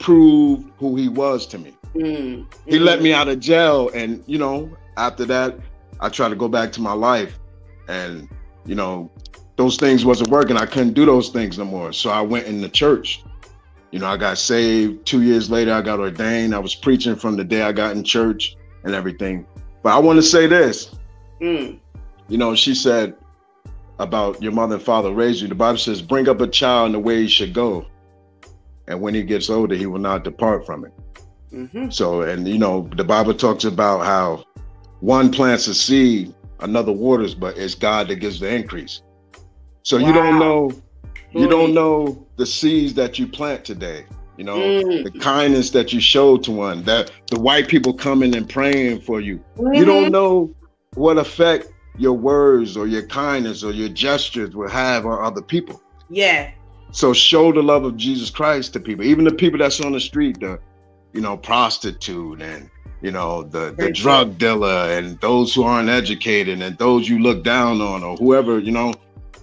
proved 0.00 0.68
who 0.78 0.96
He 0.96 1.08
was 1.08 1.46
to 1.46 1.58
me. 1.58 1.76
Mm, 1.94 2.46
he 2.66 2.78
mm. 2.78 2.84
let 2.84 3.02
me 3.02 3.12
out 3.12 3.28
of 3.28 3.40
jail, 3.40 3.90
and 3.94 4.22
you 4.26 4.38
know, 4.38 4.70
after 4.96 5.24
that, 5.26 5.58
I 6.00 6.08
tried 6.08 6.30
to 6.30 6.36
go 6.36 6.48
back 6.48 6.72
to 6.72 6.80
my 6.80 6.92
life, 6.92 7.38
and 7.88 8.28
you 8.64 8.74
know, 8.74 9.10
those 9.56 9.76
things 9.76 10.04
wasn't 10.04 10.30
working. 10.30 10.56
I 10.56 10.66
couldn't 10.66 10.94
do 10.94 11.04
those 11.04 11.28
things 11.28 11.58
no 11.58 11.64
more. 11.64 11.92
So 11.92 12.10
I 12.10 12.20
went 12.20 12.46
in 12.46 12.60
the 12.60 12.68
church. 12.68 13.22
You 13.90 13.98
know, 13.98 14.06
I 14.06 14.16
got 14.16 14.38
saved. 14.38 15.04
Two 15.04 15.22
years 15.22 15.50
later, 15.50 15.72
I 15.72 15.82
got 15.82 15.98
ordained. 15.98 16.54
I 16.54 16.58
was 16.58 16.74
preaching 16.74 17.16
from 17.16 17.36
the 17.36 17.44
day 17.44 17.62
I 17.62 17.72
got 17.72 17.96
in 17.96 18.04
church 18.04 18.56
and 18.84 18.94
everything. 18.94 19.46
But 19.82 19.94
I 19.94 19.98
want 19.98 20.18
to 20.18 20.22
say 20.22 20.46
this. 20.46 20.94
Mm. 21.40 21.78
You 22.28 22.38
know, 22.38 22.54
she 22.54 22.74
said 22.74 23.14
about 23.98 24.40
your 24.42 24.52
mother 24.52 24.76
and 24.76 24.84
father 24.84 25.12
raised 25.12 25.42
you. 25.42 25.48
The 25.48 25.54
Bible 25.54 25.78
says, 25.78 26.00
bring 26.00 26.28
up 26.28 26.40
a 26.40 26.46
child 26.46 26.86
in 26.86 26.92
the 26.92 26.98
way 26.98 27.22
he 27.22 27.28
should 27.28 27.52
go. 27.52 27.86
And 28.86 29.00
when 29.00 29.14
he 29.14 29.22
gets 29.22 29.50
older, 29.50 29.74
he 29.74 29.86
will 29.86 30.00
not 30.00 30.24
depart 30.24 30.64
from 30.64 30.84
it. 30.84 30.92
Mm-hmm. 31.52 31.90
So, 31.90 32.22
and 32.22 32.46
you 32.46 32.58
know, 32.58 32.88
the 32.96 33.04
Bible 33.04 33.34
talks 33.34 33.64
about 33.64 34.04
how 34.04 34.44
one 35.00 35.30
plants 35.30 35.66
a 35.66 35.74
seed, 35.74 36.34
another 36.60 36.92
waters, 36.92 37.34
but 37.34 37.56
it's 37.56 37.74
God 37.74 38.08
that 38.08 38.16
gives 38.16 38.40
the 38.40 38.52
increase. 38.52 39.02
So 39.82 39.98
wow. 39.98 40.06
you 40.06 40.12
don't 40.12 40.38
know, 40.38 40.72
you 41.32 41.48
don't 41.48 41.74
know 41.74 42.26
the 42.36 42.46
seeds 42.46 42.94
that 42.94 43.18
you 43.18 43.26
plant 43.26 43.64
today. 43.64 44.06
You 44.36 44.44
know, 44.44 44.56
mm. 44.56 45.04
the 45.04 45.18
kindness 45.18 45.70
that 45.70 45.92
you 45.92 46.00
show 46.00 46.38
to 46.38 46.50
one, 46.50 46.82
that 46.84 47.10
the 47.26 47.38
white 47.38 47.68
people 47.68 47.92
coming 47.92 48.34
and 48.34 48.48
praying 48.48 49.02
for 49.02 49.20
you. 49.20 49.36
Mm-hmm. 49.56 49.74
You 49.74 49.84
don't 49.84 50.04
mm-hmm. 50.04 50.12
know 50.12 50.54
what 50.94 51.18
effect 51.18 51.68
your 51.98 52.14
words 52.14 52.74
or 52.74 52.86
your 52.86 53.06
kindness 53.06 53.62
or 53.62 53.72
your 53.72 53.90
gestures 53.90 54.56
will 54.56 54.70
have 54.70 55.04
on 55.04 55.22
other 55.22 55.42
people. 55.42 55.82
Yeah. 56.08 56.52
So 56.92 57.12
show 57.12 57.52
the 57.52 57.62
love 57.62 57.84
of 57.84 57.98
Jesus 57.98 58.30
Christ 58.30 58.72
to 58.72 58.80
people, 58.80 59.04
even 59.04 59.24
the 59.24 59.32
people 59.34 59.58
that's 59.58 59.80
on 59.80 59.92
the 59.92 60.00
street, 60.00 60.40
the 60.40 60.58
you 61.12 61.20
know, 61.20 61.36
prostitute 61.36 62.40
and 62.40 62.70
you 63.02 63.10
know, 63.10 63.42
the 63.42 63.74
the 63.76 63.90
drug 63.90 64.38
dealer 64.38 64.90
and 64.90 65.20
those 65.20 65.54
who 65.54 65.62
aren't 65.62 65.88
educated 65.88 66.60
and 66.60 66.76
those 66.78 67.08
you 67.08 67.18
look 67.18 67.42
down 67.42 67.80
on 67.80 68.02
or 68.02 68.16
whoever, 68.16 68.58
you 68.58 68.72
know, 68.72 68.94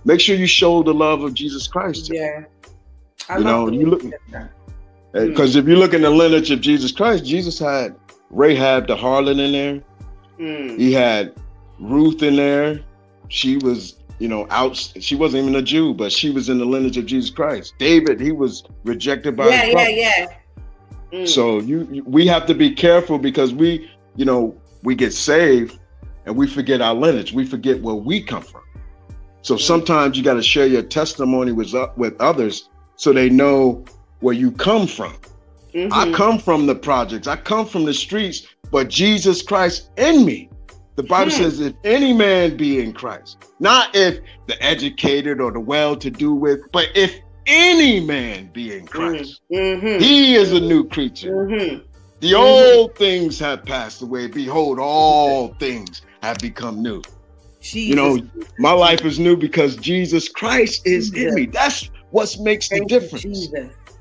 make 0.05 0.19
sure 0.19 0.35
you 0.35 0.47
show 0.47 0.83
the 0.83 0.93
love 0.93 1.23
of 1.23 1.33
Jesus 1.33 1.67
Christ. 1.67 2.11
Yeah. 2.13 2.45
I 3.29 3.39
you 3.39 3.43
know, 3.43 3.69
you 3.69 3.87
look 3.87 4.01
because 5.11 5.55
mm. 5.55 5.59
if 5.59 5.67
you 5.67 5.75
look 5.75 5.93
in 5.93 6.01
the 6.01 6.09
lineage 6.09 6.51
of 6.51 6.61
Jesus 6.61 6.91
Christ, 6.91 7.25
Jesus 7.25 7.59
had 7.59 7.95
Rahab 8.29 8.87
the 8.87 8.95
harlot 8.95 9.39
in 9.39 9.51
there. 9.51 9.81
Mm. 10.39 10.77
He 10.77 10.93
had 10.93 11.33
Ruth 11.79 12.21
in 12.21 12.35
there. 12.35 12.79
She 13.29 13.57
was, 13.57 13.97
you 14.19 14.27
know, 14.27 14.47
out. 14.49 14.75
She 14.75 15.15
wasn't 15.15 15.43
even 15.43 15.55
a 15.55 15.61
Jew, 15.61 15.93
but 15.93 16.11
she 16.11 16.29
was 16.29 16.49
in 16.49 16.59
the 16.59 16.65
lineage 16.65 16.97
of 16.97 17.05
Jesus 17.05 17.29
Christ. 17.29 17.73
David, 17.79 18.19
he 18.19 18.31
was 18.31 18.63
rejected 18.83 19.35
by. 19.35 19.49
Yeah, 19.49 19.65
yeah, 19.65 19.87
yeah. 19.87 20.27
Mm. 21.11 21.27
So 21.27 21.59
you, 21.59 22.03
we 22.05 22.27
have 22.27 22.45
to 22.47 22.53
be 22.53 22.71
careful 22.73 23.17
because 23.17 23.53
we, 23.53 23.89
you 24.15 24.25
know, 24.25 24.55
we 24.83 24.95
get 24.95 25.13
saved 25.13 25.79
and 26.25 26.35
we 26.35 26.47
forget 26.47 26.81
our 26.81 26.93
lineage. 26.93 27.33
We 27.33 27.45
forget 27.45 27.81
where 27.81 27.95
we 27.95 28.21
come 28.21 28.41
from. 28.41 28.61
So 29.41 29.55
mm. 29.55 29.59
sometimes 29.59 30.17
you 30.17 30.23
got 30.23 30.35
to 30.35 30.43
share 30.43 30.67
your 30.67 30.83
testimony 30.83 31.51
with 31.51 31.73
uh, 31.73 31.89
with 31.95 32.19
others 32.19 32.69
so 32.95 33.13
they 33.13 33.29
know 33.29 33.85
where 34.19 34.33
you 34.33 34.51
come 34.51 34.87
from. 34.87 35.13
Mm-hmm. 35.73 35.93
I 35.93 36.11
come 36.11 36.39
from 36.39 36.65
the 36.65 36.75
projects. 36.75 37.27
I 37.27 37.35
come 37.35 37.65
from 37.65 37.85
the 37.85 37.93
streets, 37.93 38.47
but 38.71 38.89
Jesus 38.89 39.41
Christ 39.41 39.91
in 39.97 40.25
me. 40.25 40.49
The 40.95 41.03
Bible 41.03 41.31
hmm. 41.31 41.43
says, 41.43 41.59
if 41.59 41.75
any 41.83 42.11
man 42.11 42.57
be 42.57 42.81
in 42.81 42.91
Christ, 42.91 43.45
not 43.59 43.95
if 43.95 44.19
the 44.47 44.61
educated 44.63 45.39
or 45.39 45.51
the 45.51 45.59
well-to-do 45.59 46.33
with, 46.33 46.61
but 46.71 46.87
if 46.95 47.19
any 47.47 47.99
man 47.99 48.51
be 48.53 48.75
in 48.75 48.85
Christ. 48.85 49.41
Mm-hmm. 49.51 49.99
He 49.99 50.35
is 50.35 50.51
a 50.51 50.59
new 50.59 50.87
creature. 50.87 51.47
Mm-hmm. 51.47 51.85
The 52.19 52.31
mm-hmm. 52.31 52.79
old 52.79 52.95
things 52.95 53.39
have 53.39 53.65
passed 53.65 54.01
away. 54.01 54.27
Behold, 54.27 54.79
all 54.79 55.53
things 55.55 56.01
have 56.21 56.37
become 56.39 56.81
new. 56.83 57.01
Jesus. 57.61 57.89
You 57.89 57.95
know, 57.95 58.29
my 58.59 58.71
life 58.71 59.03
is 59.05 59.19
new 59.19 59.35
because 59.35 59.75
Jesus 59.77 60.29
Christ 60.29 60.85
is 60.85 61.09
Jesus. 61.09 61.29
in 61.29 61.35
me. 61.35 61.45
That's 61.47 61.89
what 62.11 62.37
makes 62.39 62.67
Thank 62.67 62.89
the 62.89 62.99
difference. 62.99 63.47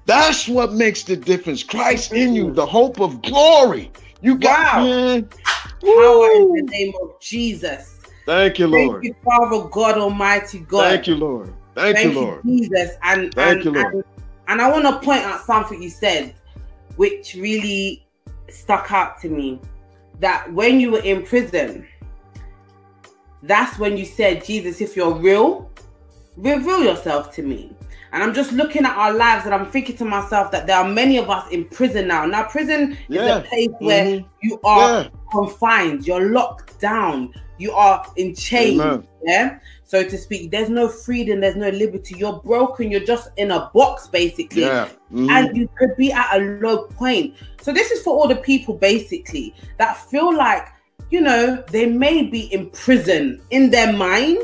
That's 0.06 0.48
what 0.48 0.72
makes 0.72 1.02
the 1.02 1.16
difference. 1.16 1.62
Christ 1.62 2.12
in 2.12 2.34
you, 2.34 2.52
the 2.52 2.66
hope 2.66 3.00
of 3.00 3.22
glory. 3.22 3.90
You 4.22 4.38
got 4.38 4.76
wow. 4.76 4.84
man. 4.84 5.28
Power 5.82 6.30
in 6.32 6.52
the 6.54 6.68
name 6.70 6.94
of 7.02 7.20
Jesus. 7.20 8.00
Thank 8.24 8.58
you, 8.58 8.66
Lord. 8.66 9.02
Thank 9.02 9.04
you, 9.04 9.14
Father 9.24 9.68
God 9.68 9.98
Almighty 9.98 10.60
God. 10.60 10.82
Thank 10.82 11.06
you, 11.06 11.16
Lord. 11.16 11.52
Thank, 11.76 11.96
Thank 11.96 12.14
you, 12.14 12.20
Lord. 12.20 12.42
Jesus. 12.42 12.92
And, 13.02 13.32
Thank 13.34 13.56
and, 13.56 13.64
you, 13.64 13.70
Lord. 13.70 13.94
And, 13.94 14.04
and 14.48 14.62
I 14.62 14.70
want 14.70 14.84
to 14.84 15.06
point 15.06 15.22
out 15.24 15.44
something 15.44 15.82
you 15.82 15.90
said, 15.90 16.34
which 16.96 17.34
really 17.34 18.06
stuck 18.48 18.90
out 18.90 19.20
to 19.20 19.28
me. 19.28 19.60
That 20.20 20.50
when 20.54 20.80
you 20.80 20.92
were 20.92 21.02
in 21.02 21.22
prison, 21.22 21.86
that's 23.42 23.78
when 23.78 23.98
you 23.98 24.06
said, 24.06 24.42
Jesus, 24.42 24.80
if 24.80 24.96
you're 24.96 25.14
real, 25.14 25.70
reveal 26.38 26.82
yourself 26.82 27.34
to 27.34 27.42
me. 27.42 27.76
And 28.12 28.22
I'm 28.22 28.32
just 28.32 28.52
looking 28.52 28.86
at 28.86 28.96
our 28.96 29.12
lives 29.12 29.44
and 29.44 29.54
I'm 29.54 29.70
thinking 29.70 29.98
to 29.98 30.06
myself 30.06 30.50
that 30.52 30.66
there 30.66 30.78
are 30.78 30.88
many 30.88 31.18
of 31.18 31.28
us 31.28 31.50
in 31.50 31.66
prison 31.66 32.08
now. 32.08 32.24
Now, 32.24 32.44
prison 32.44 32.96
yeah. 33.08 33.22
is 33.22 33.44
a 33.44 33.48
place 33.48 33.68
where 33.80 34.06
mm-hmm. 34.06 34.28
you 34.42 34.58
are 34.64 35.02
yeah. 35.02 35.08
confined, 35.30 36.06
you're 36.06 36.30
locked 36.30 36.80
down, 36.80 37.34
you 37.58 37.72
are 37.72 38.06
in 38.16 38.34
chains. 38.34 38.80
Amen. 38.80 39.06
Yeah 39.24 39.58
so 39.86 40.02
to 40.02 40.18
speak. 40.18 40.50
There's 40.50 40.68
no 40.68 40.88
freedom, 40.88 41.40
there's 41.40 41.56
no 41.56 41.70
liberty. 41.70 42.16
You're 42.18 42.40
broken, 42.44 42.90
you're 42.90 43.04
just 43.04 43.30
in 43.36 43.52
a 43.52 43.70
box 43.72 44.08
basically. 44.08 44.62
Yeah. 44.62 44.88
Mm. 45.12 45.30
And 45.30 45.56
you 45.56 45.68
could 45.78 45.96
be 45.96 46.12
at 46.12 46.36
a 46.36 46.40
low 46.60 46.88
point. 46.88 47.34
So 47.62 47.72
this 47.72 47.92
is 47.92 48.02
for 48.02 48.14
all 48.14 48.28
the 48.28 48.36
people 48.36 48.74
basically 48.74 49.54
that 49.78 49.96
feel 49.96 50.36
like, 50.36 50.68
you 51.10 51.20
know, 51.20 51.62
they 51.70 51.86
may 51.86 52.24
be 52.24 52.52
in 52.52 52.68
prison 52.70 53.40
in 53.50 53.70
their 53.70 53.92
mind, 53.92 54.42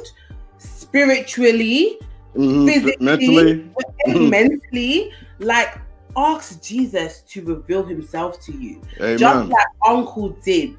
spiritually, 0.58 1.98
mm-hmm. 2.36 2.66
physically, 2.66 3.04
mentally. 3.04 3.70
Mm-hmm. 4.06 4.30
mentally. 4.30 5.12
Like 5.40 5.80
ask 6.16 6.62
Jesus 6.62 7.22
to 7.30 7.44
reveal 7.44 7.82
himself 7.84 8.40
to 8.42 8.52
you. 8.52 8.80
Amen. 8.98 9.18
Just 9.18 9.48
like 9.48 9.66
Uncle 9.88 10.30
did. 10.44 10.76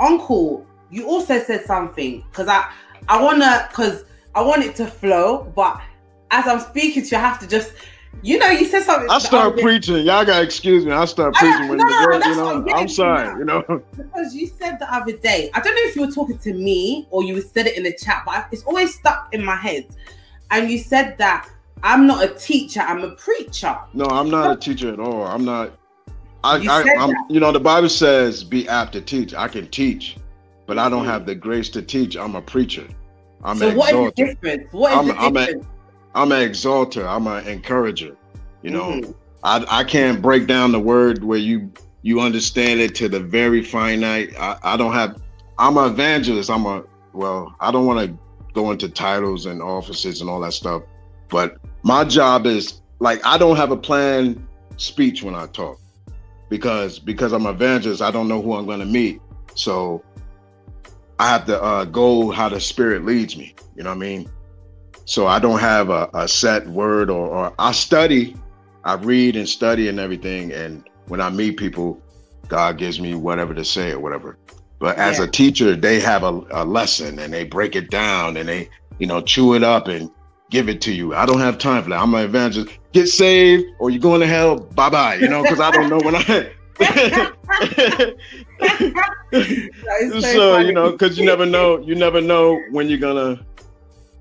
Uncle, 0.00 0.66
you 0.90 1.06
also 1.06 1.38
said 1.38 1.66
something 1.66 2.24
because 2.30 2.48
I 2.48 2.72
I 3.08 3.22
wanna 3.22 3.66
because 3.70 4.04
I 4.34 4.42
want 4.42 4.64
it 4.64 4.76
to 4.76 4.86
flow, 4.86 5.52
but 5.54 5.80
as 6.30 6.46
I'm 6.46 6.60
speaking 6.60 7.02
to 7.04 7.08
you, 7.10 7.16
I 7.16 7.20
have 7.20 7.38
to 7.40 7.48
just 7.48 7.72
you 8.22 8.38
know, 8.38 8.48
you 8.48 8.64
said 8.64 8.82
something. 8.82 9.08
I 9.10 9.18
start 9.18 9.58
preaching. 9.60 9.96
Y'all 9.96 10.24
gotta 10.24 10.42
excuse 10.42 10.84
me. 10.84 10.92
I 10.92 11.04
start 11.04 11.34
preaching 11.34 11.68
when 11.68 11.78
no, 11.78 11.84
the 11.84 12.06
girl, 12.06 12.20
you 12.20 12.36
know. 12.36 12.74
I'm 12.74 12.88
sorry, 12.88 13.38
you 13.38 13.44
know. 13.44 13.62
Because 13.96 14.34
you 14.34 14.46
said 14.46 14.78
the 14.78 14.92
other 14.92 15.12
day, 15.12 15.50
I 15.54 15.60
don't 15.60 15.74
know 15.74 15.82
if 15.82 15.96
you 15.96 16.06
were 16.06 16.12
talking 16.12 16.38
to 16.38 16.52
me 16.54 17.06
or 17.10 17.22
you 17.22 17.40
said 17.40 17.66
it 17.66 17.76
in 17.76 17.82
the 17.82 17.92
chat, 17.92 18.22
but 18.24 18.48
it's 18.50 18.62
always 18.64 18.94
stuck 18.94 19.32
in 19.32 19.44
my 19.44 19.56
head. 19.56 19.86
And 20.50 20.70
you 20.70 20.78
said 20.78 21.18
that 21.18 21.48
I'm 21.82 22.06
not 22.06 22.24
a 22.24 22.28
teacher, 22.34 22.80
I'm 22.80 23.02
a 23.02 23.10
preacher. 23.10 23.76
No, 23.92 24.06
I'm 24.06 24.30
not 24.30 24.50
a 24.50 24.56
teacher 24.56 24.92
at 24.92 24.98
all. 24.98 25.24
I'm 25.24 25.44
not. 25.44 25.72
I, 26.42 26.56
you 26.58 26.70
I, 26.70 26.82
am 26.82 27.12
you 27.28 27.40
know, 27.40 27.52
the 27.52 27.60
Bible 27.60 27.88
says 27.88 28.44
be 28.44 28.68
apt 28.68 28.92
to 28.92 29.00
teach. 29.00 29.34
I 29.34 29.48
can 29.48 29.68
teach, 29.68 30.16
but 30.66 30.78
I 30.78 30.88
don't 30.88 31.04
have 31.04 31.26
the 31.26 31.34
grace 31.34 31.68
to 31.70 31.82
teach. 31.82 32.16
I'm 32.16 32.34
a 32.34 32.42
preacher. 32.42 32.86
I'm 33.42 33.58
so 33.58 33.74
what 33.74 33.94
is 33.94 34.12
the 34.14 34.24
difference? 34.24 34.72
What 34.72 34.92
is 34.92 34.98
I'm, 34.98 35.06
the 35.06 35.40
difference? 35.40 35.66
I'm, 36.14 36.32
an 36.32 36.42
exhorter. 36.42 37.06
I'm 37.06 37.26
an 37.26 37.46
encourager. 37.46 38.16
You 38.62 38.70
know, 38.70 38.90
mm. 38.90 39.14
I 39.44 39.64
I 39.68 39.84
can't 39.84 40.20
break 40.20 40.46
down 40.46 40.72
the 40.72 40.80
word 40.80 41.22
where 41.22 41.38
you 41.38 41.70
you 42.02 42.20
understand 42.20 42.80
it 42.80 42.94
to 42.96 43.08
the 43.08 43.20
very 43.20 43.62
finite. 43.62 44.34
I, 44.38 44.58
I 44.62 44.76
don't 44.76 44.92
have. 44.92 45.22
I'm 45.58 45.76
an 45.76 45.92
evangelist. 45.92 46.50
I'm 46.50 46.66
a 46.66 46.84
well. 47.12 47.54
I 47.60 47.70
don't 47.70 47.86
want 47.86 48.08
to 48.08 48.18
go 48.52 48.70
into 48.72 48.88
titles 48.88 49.46
and 49.46 49.62
offices 49.62 50.20
and 50.20 50.30
all 50.30 50.40
that 50.40 50.52
stuff, 50.52 50.82
but 51.28 51.58
my 51.82 52.04
job 52.04 52.46
is 52.46 52.80
like 52.98 53.24
I 53.24 53.38
don't 53.38 53.56
have 53.56 53.70
a 53.70 53.76
planned 53.76 54.44
speech 54.76 55.22
when 55.22 55.34
I 55.34 55.46
talk 55.46 55.78
because 56.48 56.98
because 56.98 57.32
I'm 57.32 57.46
an 57.46 57.54
evangelist. 57.54 58.02
I 58.02 58.10
don't 58.10 58.28
know 58.28 58.42
who 58.42 58.54
I'm 58.54 58.66
going 58.66 58.80
to 58.80 58.86
meet. 58.86 59.20
So 59.54 60.02
I 61.18 61.28
have 61.28 61.46
to 61.46 61.62
uh, 61.62 61.84
go 61.84 62.30
how 62.30 62.48
the 62.48 62.60
spirit 62.60 63.04
leads 63.04 63.36
me. 63.36 63.54
You 63.74 63.84
know 63.84 63.90
what 63.90 63.96
I 63.96 64.00
mean? 64.00 64.30
So 65.04 65.26
I 65.26 65.38
don't 65.38 65.60
have 65.60 65.88
a, 65.88 66.10
a 66.14 66.28
set 66.28 66.66
word 66.66 67.10
or, 67.10 67.28
or, 67.28 67.54
I 67.58 67.72
study, 67.72 68.34
I 68.84 68.94
read 68.94 69.36
and 69.36 69.48
study 69.48 69.88
and 69.88 70.00
everything. 70.00 70.52
And 70.52 70.88
when 71.06 71.20
I 71.20 71.30
meet 71.30 71.56
people, 71.56 72.00
God 72.48 72.76
gives 72.76 73.00
me 73.00 73.14
whatever 73.14 73.54
to 73.54 73.64
say 73.64 73.92
or 73.92 74.00
whatever. 74.00 74.36
But 74.78 74.98
as 74.98 75.18
yeah. 75.18 75.24
a 75.24 75.28
teacher, 75.28 75.76
they 75.76 76.00
have 76.00 76.22
a, 76.22 76.40
a 76.50 76.64
lesson 76.64 77.18
and 77.18 77.32
they 77.32 77.44
break 77.44 77.76
it 77.76 77.90
down 77.90 78.36
and 78.36 78.48
they, 78.48 78.68
you 78.98 79.06
know, 79.06 79.20
chew 79.20 79.54
it 79.54 79.62
up 79.62 79.88
and 79.88 80.10
give 80.50 80.68
it 80.68 80.80
to 80.82 80.92
you. 80.92 81.14
I 81.14 81.24
don't 81.24 81.40
have 81.40 81.56
time 81.58 81.84
for 81.84 81.90
that. 81.90 82.00
I'm 82.00 82.14
an 82.14 82.24
evangelist. 82.24 82.76
Get 82.92 83.06
saved 83.06 83.64
or 83.78 83.90
you're 83.90 84.00
going 84.00 84.20
to 84.20 84.26
hell. 84.26 84.58
Bye 84.58 84.90
bye. 84.90 85.14
You 85.14 85.28
know, 85.28 85.42
because 85.42 85.60
I 85.60 85.70
don't 85.70 85.88
know 85.88 86.00
when 86.00 86.16
I. 86.16 86.52
so, 86.78 87.32
so 90.20 90.58
you 90.58 90.72
know, 90.72 90.92
because 90.92 91.18
you 91.18 91.24
never 91.24 91.46
know, 91.46 91.80
you 91.80 91.94
never 91.94 92.20
know 92.20 92.60
when 92.70 92.88
you're 92.88 92.98
gonna 92.98 93.44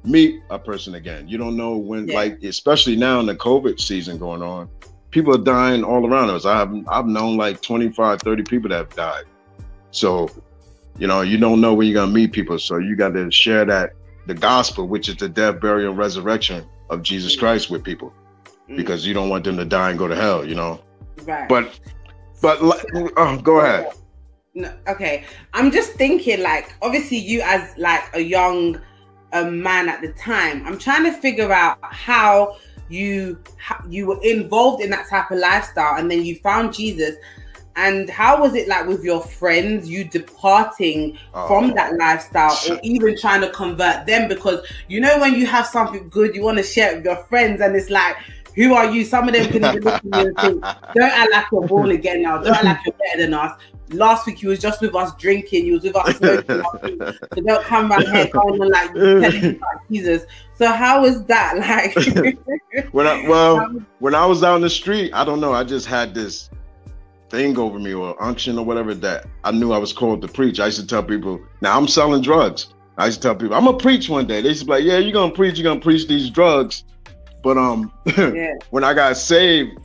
meet 0.05 0.41
a 0.49 0.59
person 0.59 0.95
again. 0.95 1.27
You 1.27 1.37
don't 1.37 1.57
know 1.57 1.77
when, 1.77 2.07
yeah. 2.07 2.15
like, 2.15 2.43
especially 2.43 2.95
now 2.95 3.19
in 3.19 3.25
the 3.25 3.35
COVID 3.35 3.79
season 3.79 4.17
going 4.17 4.41
on, 4.41 4.69
people 5.11 5.33
are 5.35 5.43
dying 5.43 5.83
all 5.83 6.05
around 6.05 6.29
us. 6.29 6.45
I've 6.45 6.73
I've 6.87 7.07
known 7.07 7.37
like 7.37 7.61
25, 7.61 8.21
30 8.21 8.43
people 8.43 8.69
that 8.69 8.77
have 8.77 8.95
died. 8.95 9.25
So, 9.91 10.29
you 10.97 11.07
know, 11.07 11.21
you 11.21 11.37
don't 11.37 11.61
know 11.61 11.73
when 11.73 11.87
you're 11.87 11.95
gonna 11.95 12.11
meet 12.11 12.31
people. 12.31 12.59
So 12.59 12.77
you 12.77 12.95
got 12.95 13.13
to 13.13 13.31
share 13.31 13.65
that 13.65 13.93
the 14.27 14.33
gospel, 14.33 14.87
which 14.87 15.09
is 15.09 15.17
the 15.17 15.29
death, 15.29 15.59
burial, 15.59 15.91
and 15.91 15.97
resurrection 15.97 16.65
of 16.89 17.01
Jesus 17.01 17.35
Christ 17.35 17.69
with 17.69 17.83
people. 17.83 18.13
Mm. 18.69 18.77
Because 18.77 19.05
you 19.05 19.13
don't 19.13 19.29
want 19.29 19.43
them 19.43 19.57
to 19.57 19.65
die 19.65 19.91
and 19.91 19.99
go 19.99 20.07
to 20.07 20.15
hell, 20.15 20.45
you 20.45 20.55
know. 20.55 20.81
Right. 21.23 21.47
But 21.47 21.79
but 22.41 22.59
oh, 22.61 23.37
go 23.41 23.59
ahead. 23.59 23.93
No, 24.53 24.73
okay. 24.87 25.25
I'm 25.53 25.71
just 25.71 25.93
thinking 25.93 26.41
like 26.41 26.73
obviously 26.81 27.17
you 27.17 27.41
as 27.41 27.77
like 27.77 28.03
a 28.13 28.21
young 28.21 28.79
a 29.33 29.49
man 29.49 29.89
at 29.89 30.01
the 30.01 30.13
time. 30.13 30.65
I'm 30.65 30.77
trying 30.77 31.03
to 31.03 31.11
figure 31.11 31.51
out 31.51 31.77
how 31.81 32.57
you 32.89 33.37
you 33.89 34.07
were 34.07 34.21
involved 34.23 34.81
in 34.83 34.89
that 34.91 35.09
type 35.09 35.31
of 35.31 35.39
lifestyle 35.39 35.97
and 35.97 36.09
then 36.09 36.23
you 36.23 36.35
found 36.37 36.73
Jesus 36.73 37.15
and 37.75 38.09
how 38.09 38.39
was 38.39 38.55
it 38.55 38.67
like 38.67 38.87
with 38.87 39.03
your 39.03 39.21
friends 39.21 39.89
you 39.89 40.03
departing 40.03 41.17
oh. 41.33 41.47
from 41.47 41.73
that 41.73 41.95
lifestyle 41.97 42.57
or 42.69 42.79
even 42.83 43.17
trying 43.17 43.41
to 43.41 43.49
convert 43.49 44.05
them 44.05 44.29
because 44.29 44.65
you 44.87 45.01
know 45.01 45.19
when 45.19 45.33
you 45.33 45.45
have 45.45 45.65
something 45.65 46.07
good 46.09 46.35
you 46.35 46.43
want 46.43 46.57
to 46.57 46.63
share 46.63 46.91
it 46.91 46.97
with 46.97 47.05
your 47.05 47.23
friends 47.25 47.59
and 47.59 47.75
it's 47.75 47.89
like 47.89 48.15
who 48.55 48.73
are 48.73 48.89
you? 48.89 49.03
Some 49.03 49.27
of 49.27 49.33
them 49.33 49.45
can 49.51 49.65
even 49.65 49.83
look 49.83 49.95
at 49.95 50.03
you 50.03 50.11
and 50.27 50.37
think, 50.37 50.61
don't 50.93 51.11
act 51.11 51.31
like 51.31 51.45
you're 51.51 51.67
born 51.67 51.91
again 51.91 52.21
now. 52.21 52.37
Don't 52.37 52.53
act 52.53 52.65
like 52.65 52.79
you're 52.85 52.95
better 52.95 53.23
than 53.23 53.33
us. 53.33 53.59
Last 53.89 54.25
week 54.25 54.41
you 54.41 54.49
was 54.49 54.59
just 54.59 54.81
with 54.81 54.95
us 54.95 55.13
drinking, 55.15 55.65
you 55.65 55.73
was 55.73 55.83
with 55.83 55.95
us 55.95 56.17
smoking. 56.17 56.99
so 57.35 57.41
don't 57.41 57.63
come 57.65 57.91
around 57.91 58.07
here 58.07 58.27
going 58.31 58.61
on 58.61 58.71
like 58.71 58.93
telling 58.93 59.57
about 59.57 59.87
Jesus. 59.91 60.23
So 60.55 60.71
how 60.71 61.01
was 61.01 61.23
that 61.25 61.57
like? 62.75 62.87
when 62.93 63.05
I 63.05 63.27
well, 63.27 63.69
when 63.99 64.15
I 64.15 64.25
was 64.25 64.43
out 64.43 64.55
in 64.55 64.61
the 64.61 64.69
street, 64.69 65.11
I 65.13 65.23
don't 65.23 65.39
know. 65.39 65.53
I 65.53 65.63
just 65.63 65.85
had 65.85 66.13
this 66.15 66.49
thing 67.29 67.57
over 67.57 67.77
me 67.77 67.93
or 67.93 68.21
unction 68.23 68.57
or 68.57 68.65
whatever 68.65 68.93
that 68.93 69.27
I 69.43 69.51
knew 69.51 69.71
I 69.71 69.77
was 69.77 69.91
called 69.91 70.21
to 70.21 70.27
preach. 70.27 70.59
I 70.59 70.65
used 70.67 70.79
to 70.79 70.87
tell 70.87 71.03
people, 71.03 71.41
now 71.61 71.77
I'm 71.77 71.87
selling 71.87 72.21
drugs. 72.21 72.73
I 72.97 73.07
used 73.07 73.21
to 73.21 73.27
tell 73.27 73.35
people, 73.35 73.55
I'm 73.55 73.65
gonna 73.65 73.77
preach 73.77 74.09
one 74.09 74.25
day. 74.25 74.41
They 74.41 74.49
used 74.49 74.61
to 74.61 74.65
be 74.65 74.71
like, 74.71 74.83
Yeah, 74.83 74.97
you're 74.97 75.11
gonna 75.11 75.33
preach, 75.33 75.57
you're 75.57 75.69
gonna 75.69 75.81
preach 75.81 76.07
these 76.07 76.29
drugs. 76.29 76.85
But 77.45 77.59
um, 77.59 77.93
yeah. 78.17 78.55
when 78.71 78.83
I 78.83 78.95
got 78.95 79.15
saved, 79.17 79.77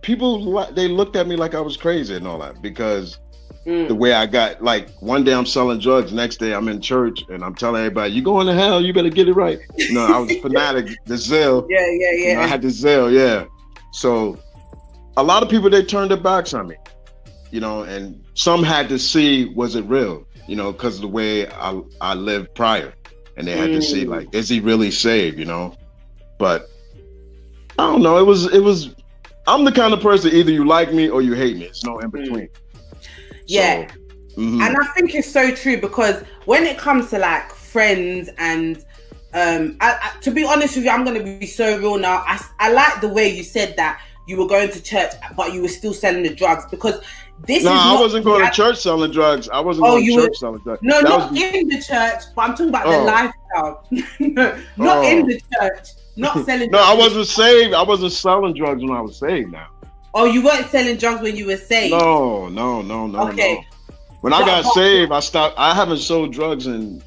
people 0.00 0.66
they 0.72 0.88
looked 0.88 1.14
at 1.14 1.26
me 1.26 1.36
like 1.36 1.54
I 1.54 1.60
was 1.60 1.76
crazy 1.76 2.16
and 2.16 2.26
all 2.26 2.38
that 2.38 2.62
because 2.62 3.18
mm. 3.66 3.86
the 3.86 3.94
way 3.94 4.14
I 4.14 4.24
got 4.24 4.64
like 4.64 4.88
one 5.00 5.22
day 5.22 5.34
I'm 5.34 5.44
selling 5.44 5.78
drugs, 5.78 6.10
next 6.14 6.38
day 6.38 6.54
I'm 6.54 6.68
in 6.68 6.80
church 6.80 7.22
and 7.28 7.44
I'm 7.44 7.54
telling 7.54 7.82
everybody, 7.82 8.14
"You 8.14 8.22
going 8.22 8.46
to 8.46 8.54
hell? 8.54 8.80
You 8.80 8.94
better 8.94 9.10
get 9.10 9.28
it 9.28 9.34
right." 9.34 9.60
You 9.76 9.92
know, 9.92 10.06
I 10.06 10.18
was 10.20 10.34
fanatic, 10.42 10.96
the 11.04 11.18
zeal. 11.18 11.66
Yeah, 11.68 11.86
yeah, 11.86 12.12
yeah. 12.12 12.28
You 12.28 12.34
know, 12.36 12.40
I 12.40 12.46
had 12.46 12.62
the 12.62 12.70
zeal, 12.70 13.12
yeah. 13.12 13.44
So 13.92 14.38
a 15.18 15.22
lot 15.22 15.42
of 15.42 15.50
people 15.50 15.68
they 15.68 15.84
turned 15.84 16.12
their 16.12 16.16
backs 16.16 16.54
on 16.54 16.66
me, 16.66 16.76
you 17.50 17.60
know, 17.60 17.82
and 17.82 18.24
some 18.32 18.62
had 18.62 18.88
to 18.88 18.98
see 18.98 19.50
was 19.50 19.76
it 19.76 19.84
real, 19.84 20.26
you 20.48 20.56
know, 20.56 20.72
because 20.72 20.94
of 20.94 21.02
the 21.02 21.08
way 21.08 21.46
I 21.46 21.78
I 22.00 22.14
lived 22.14 22.54
prior, 22.54 22.94
and 23.36 23.46
they 23.46 23.54
had 23.54 23.68
mm. 23.68 23.74
to 23.74 23.82
see 23.82 24.06
mm. 24.06 24.08
like, 24.08 24.34
is 24.34 24.48
he 24.48 24.60
really 24.60 24.90
saved, 24.90 25.38
you 25.38 25.44
know? 25.44 25.76
But 26.38 26.71
I 27.78 27.86
don't 27.86 28.02
know. 28.02 28.18
It 28.18 28.26
was 28.26 28.52
it 28.52 28.60
was. 28.60 28.94
I'm 29.46 29.64
the 29.64 29.72
kind 29.72 29.92
of 29.92 30.00
person 30.00 30.32
either 30.32 30.52
you 30.52 30.64
like 30.64 30.92
me 30.92 31.08
or 31.08 31.20
you 31.20 31.32
hate 31.32 31.56
me. 31.56 31.64
It's 31.64 31.84
no 31.84 31.98
in 31.98 32.10
mm. 32.10 32.22
between. 32.22 32.48
Yeah, 33.46 33.90
so, 33.90 33.94
mm-hmm. 34.36 34.62
and 34.62 34.76
I 34.76 34.86
think 34.94 35.14
it's 35.14 35.30
so 35.30 35.54
true 35.54 35.80
because 35.80 36.22
when 36.44 36.64
it 36.64 36.78
comes 36.78 37.10
to 37.10 37.18
like 37.18 37.50
friends 37.50 38.30
and 38.38 38.76
um, 39.34 39.76
I, 39.80 39.98
I, 40.00 40.20
to 40.20 40.30
be 40.30 40.44
honest 40.44 40.76
with 40.76 40.84
you, 40.84 40.90
I'm 40.90 41.04
gonna 41.04 41.22
be 41.22 41.46
so 41.46 41.78
real 41.78 41.98
now. 41.98 42.22
I 42.26 42.40
I 42.60 42.72
like 42.72 43.00
the 43.00 43.08
way 43.08 43.28
you 43.28 43.42
said 43.42 43.74
that 43.76 44.00
you 44.26 44.36
were 44.36 44.46
going 44.46 44.70
to 44.70 44.82
church, 44.82 45.12
but 45.36 45.52
you 45.52 45.62
were 45.62 45.68
still 45.68 45.92
selling 45.92 46.22
the 46.22 46.34
drugs 46.34 46.64
because 46.70 47.02
this 47.46 47.64
no, 47.64 47.72
I 47.72 48.00
wasn't 48.00 48.24
going 48.24 48.44
to 48.44 48.50
church 48.52 48.78
selling 48.78 49.10
drugs. 49.10 49.48
I 49.48 49.60
wasn't 49.60 49.86
oh, 49.86 49.90
going 49.92 50.06
to 50.06 50.12
church 50.12 50.28
were, 50.28 50.34
selling 50.34 50.60
drugs. 50.62 50.80
No, 50.82 51.02
that 51.02 51.08
not 51.08 51.30
was... 51.32 51.42
in 51.42 51.68
the 51.68 51.82
church, 51.82 52.22
but 52.34 52.42
I'm 52.42 52.50
talking 52.50 52.68
about 52.68 52.86
oh. 52.86 52.92
the 52.92 53.02
lifestyle. 53.02 53.86
not 54.76 54.98
oh. 54.98 55.10
in 55.10 55.26
the 55.26 55.40
church. 55.58 55.88
Not 56.16 56.44
selling. 56.46 56.70
no, 56.70 56.78
I 56.78 56.94
wasn't 56.94 57.26
saved. 57.26 57.74
I 57.74 57.82
wasn't 57.82 58.12
selling 58.12 58.54
drugs 58.54 58.82
when 58.82 58.92
I 58.92 59.00
was 59.00 59.18
saved. 59.18 59.50
Now. 59.50 59.68
Oh, 60.14 60.26
you 60.26 60.44
weren't 60.44 60.66
selling 60.68 60.96
drugs 60.96 61.22
when 61.22 61.36
you 61.36 61.46
were 61.46 61.56
saved. 61.56 61.92
No, 61.92 62.48
no, 62.48 62.82
no, 62.82 63.06
no. 63.06 63.28
Okay. 63.30 63.54
No. 63.54 63.96
When 64.20 64.32
I 64.32 64.44
got 64.46 64.64
saved, 64.74 65.10
I 65.10 65.20
stopped. 65.20 65.58
I 65.58 65.74
haven't 65.74 65.98
sold 65.98 66.32
drugs 66.32 66.68
in 66.68 67.02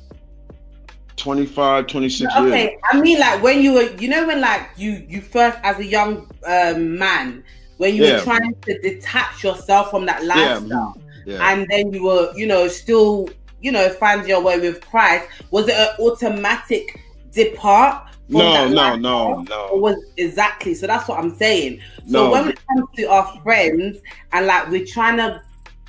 25, 1.16 1.88
26 1.88 2.30
okay. 2.30 2.42
years. 2.42 2.54
Okay, 2.54 2.78
I 2.92 3.00
mean, 3.00 3.20
like 3.20 3.42
when 3.42 3.62
you 3.62 3.74
were, 3.74 3.90
you 3.96 4.10
know, 4.10 4.28
when 4.28 4.42
like 4.42 4.70
you 4.76 5.06
you 5.08 5.22
first 5.22 5.58
as 5.64 5.80
a 5.80 5.86
young 5.86 6.30
um, 6.46 6.98
man, 6.98 7.44
when 7.78 7.96
you 7.96 8.06
yeah. 8.06 8.18
were 8.18 8.24
trying 8.24 8.56
to 8.62 8.80
detach 8.80 9.44
yourself 9.44 9.90
from 9.92 10.06
that 10.06 10.24
lifestyle, 10.24 10.98
yeah. 11.26 11.36
Yeah. 11.36 11.52
and 11.52 11.68
then 11.70 11.92
you 11.94 12.04
were, 12.04 12.32
you 12.36 12.48
know, 12.48 12.68
still, 12.68 13.30
you 13.62 13.72
know, 13.72 13.90
find 13.90 14.28
your 14.28 14.42
way 14.42 14.60
with 14.60 14.82
Christ. 14.82 15.28
Was 15.52 15.68
it 15.68 15.76
an 15.76 15.90
automatic 16.00 17.02
depart? 17.32 18.10
no, 18.28 18.68
no, 18.68 18.96
no, 18.96 19.42
no. 19.42 19.70
Was 19.74 19.98
exactly 20.18 20.74
so. 20.74 20.88
That's 20.88 21.08
what 21.08 21.20
I'm 21.20 21.36
saying. 21.36 21.82
So 22.08 22.26
no. 22.26 22.32
when 22.32 22.50
it 22.50 22.60
comes 22.68 22.88
to 22.98 23.04
our 23.06 23.40
friends 23.42 23.98
and 24.32 24.48
like 24.48 24.70
we're 24.70 24.86
trying 24.86 25.18
to, 25.18 25.42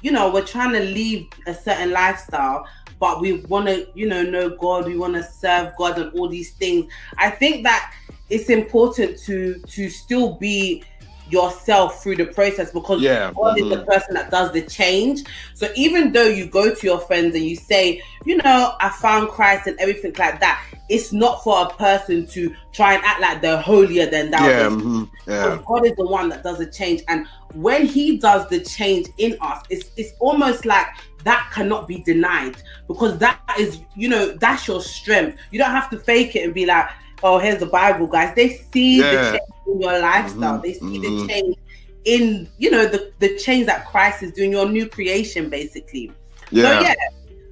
you 0.03 0.11
know, 0.11 0.31
we're 0.31 0.45
trying 0.45 0.73
to 0.73 0.81
leave 0.81 1.29
a 1.47 1.55
certain 1.55 1.93
lifestyle, 1.93 2.67
but 2.99 3.21
we 3.21 3.41
want 3.43 3.67
to, 3.67 3.89
you 3.95 4.07
know, 4.09 4.23
know 4.23 4.51
God. 4.51 4.87
We 4.87 4.99
want 4.99 5.15
to 5.15 5.23
serve 5.23 5.73
God 5.79 5.99
and 5.99 6.13
all 6.19 6.29
these 6.29 6.53
things. 6.53 6.93
I 7.19 7.31
think 7.31 7.63
that 7.65 7.93
it's 8.29 8.51
important 8.51 9.19
to 9.21 9.61
to 9.61 9.89
still 9.89 10.35
be 10.35 10.83
yourself 11.31 12.03
through 12.03 12.17
the 12.17 12.27
process 12.27 12.71
because 12.71 13.01
yeah. 13.03 13.33
God 13.35 13.57
mm-hmm. 13.57 13.73
is 13.73 13.79
the 13.79 13.85
person 13.85 14.15
that 14.15 14.31
does 14.31 14.53
the 14.53 14.63
change. 14.63 15.25
So 15.55 15.69
even 15.75 16.13
though 16.13 16.27
you 16.27 16.47
go 16.47 16.75
to 16.75 16.87
your 16.87 17.01
friends 17.01 17.35
and 17.35 17.45
you 17.45 17.57
say, 17.57 18.03
you 18.25 18.37
know, 18.37 18.75
I 18.81 18.91
found 18.91 19.29
Christ 19.31 19.67
and 19.67 19.79
everything 19.79 20.15
like 20.19 20.41
that, 20.41 20.65
it's 20.89 21.13
not 21.13 21.43
for 21.43 21.67
a 21.67 21.71
person 21.71 22.27
to 22.29 22.55
try 22.73 22.95
and 22.95 23.05
act 23.05 23.21
like 23.21 23.43
they're 23.43 23.61
holier 23.61 24.07
than 24.07 24.31
thou. 24.31 24.47
Yeah, 24.47 24.69
mm-hmm. 24.69 25.05
yeah. 25.27 25.61
God 25.67 25.85
is 25.85 25.97
the 25.97 26.07
one 26.07 26.29
that 26.29 26.43
does 26.43 26.59
the 26.59 26.67
change. 26.67 27.03
And 27.09 27.27
when 27.55 27.87
he 27.87 28.19
does 28.19 28.49
the 28.49 28.61
change 28.61 29.09
in 29.19 29.37
us, 29.41 29.65
it's 29.71 29.91
it's 29.97 30.13
almost 30.21 30.65
like 30.65 30.87
that 31.25 31.51
cannot 31.53 31.89
be 31.89 32.03
denied 32.03 32.57
because 32.87 33.19
that 33.19 33.41
is, 33.59 33.81
you 33.97 34.09
know, 34.09 34.33
that's 34.37 34.69
your 34.69 34.81
strength. 34.81 35.39
You 35.51 35.59
don't 35.59 35.73
have 35.73 35.91
to 35.91 35.99
fake 35.99 36.37
it 36.37 36.45
and 36.45 36.55
be 36.55 36.67
like, 36.67 36.89
oh, 37.23 37.39
here's 37.39 37.59
the 37.59 37.67
Bible, 37.67 38.07
guys. 38.07 38.35
They 38.35 38.57
see 38.73 38.99
yeah. 39.01 39.11
the 39.11 39.39
change 39.39 39.51
in 39.67 39.81
your 39.81 39.99
lifestyle. 40.01 40.55
Mm-hmm. 40.55 40.63
They 40.63 40.73
see 40.75 40.81
mm-hmm. 40.81 41.27
the 41.27 41.33
change 41.33 41.57
in, 42.05 42.49
you 42.59 42.71
know, 42.71 42.87
the, 42.87 43.13
the 43.19 43.37
change 43.37 43.67
that 43.67 43.87
Christ 43.87 44.23
is 44.23 44.33
doing, 44.33 44.53
your 44.53 44.69
new 44.69 44.89
creation, 44.89 45.51
basically. 45.51 46.13
Yeah. 46.51 46.79
So, 46.79 46.81
yeah. 46.81 46.95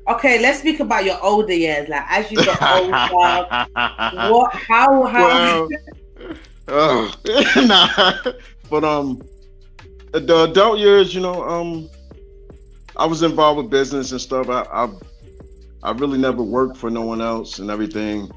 Okay, 0.06 0.40
let's 0.40 0.60
speak 0.60 0.80
about 0.80 1.04
your 1.04 1.22
older 1.22 1.54
years. 1.54 1.88
Like 1.88 2.04
as 2.08 2.30
you 2.30 2.36
get 2.36 2.62
older, 2.62 2.90
what, 3.10 3.48
how, 4.54 5.04
how? 5.04 5.68
Well, 5.68 5.68
oh, 6.68 7.14
nah. 7.66 8.32
But 8.70 8.84
um, 8.84 9.22
the 10.12 10.44
adult 10.44 10.78
years, 10.78 11.14
you 11.14 11.20
know, 11.20 11.42
um, 11.48 11.88
I 12.96 13.06
was 13.06 13.22
involved 13.22 13.56
with 13.58 13.70
business 13.70 14.12
and 14.12 14.20
stuff. 14.20 14.48
I, 14.48 14.62
I, 14.72 14.90
I 15.82 15.92
really 15.92 16.18
never 16.18 16.42
worked 16.42 16.76
for 16.76 16.90
no 16.90 17.02
one 17.02 17.20
else 17.20 17.58
and 17.58 17.70
everything. 17.70 18.30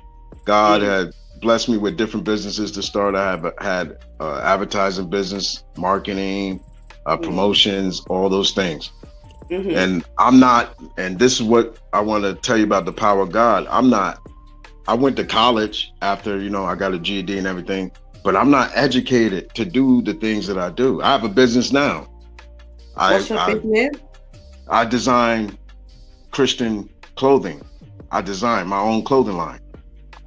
God 0.48 0.82
had 0.82 1.14
blessed 1.42 1.68
me 1.68 1.78
with 1.78 1.98
different 1.98 2.26
businesses 2.26 2.72
to 2.72 2.82
start. 2.82 3.16
I 3.16 3.32
have 3.32 3.54
had 3.60 3.98
uh, 4.22 4.40
advertising 4.40 5.10
business, 5.10 5.66
marketing, 5.78 6.64
uh, 7.06 7.16
mm-hmm. 7.16 7.26
promotions, 7.26 8.00
all 8.10 8.30
those 8.30 8.52
things. 8.52 8.92
Mm-hmm. 9.52 9.72
And 9.72 10.06
I'm 10.18 10.40
not, 10.40 10.80
and 10.98 11.20
this 11.20 11.34
is 11.34 11.44
what 11.44 11.80
I 11.92 12.00
want 12.00 12.24
to 12.24 12.34
tell 12.34 12.58
you 12.58 12.64
about 12.64 12.86
the 12.86 12.94
power 12.94 13.22
of 13.22 13.34
God. 13.34 13.68
I'm 13.70 13.90
not, 13.90 14.20
I 14.88 14.94
went 14.94 15.18
to 15.18 15.26
college 15.26 15.92
after, 16.02 16.40
you 16.40 16.50
know, 16.50 16.64
I 16.64 16.76
got 16.76 16.94
a 16.94 17.00
GED 17.00 17.38
and 17.38 17.46
everything, 17.46 17.92
but 18.24 18.38
I'm 18.38 18.50
not 18.50 18.72
educated 18.74 19.54
to 19.56 19.66
do 19.66 20.02
the 20.02 20.14
things 20.14 20.48
that 20.48 20.58
I 20.58 20.70
do. 20.70 21.02
I 21.02 21.12
have 21.12 21.26
a 21.26 21.30
business 21.30 21.74
now. 21.74 22.08
What's 22.94 23.30
I, 23.32 23.34
your 23.34 23.40
I, 23.44 23.54
business? 23.54 24.02
I 24.70 24.86
design 24.86 25.58
Christian 26.32 26.90
clothing. 27.16 27.62
I 28.12 28.22
design 28.22 28.68
my 28.68 28.80
own 28.80 29.04
clothing 29.04 29.36
line. 29.36 29.60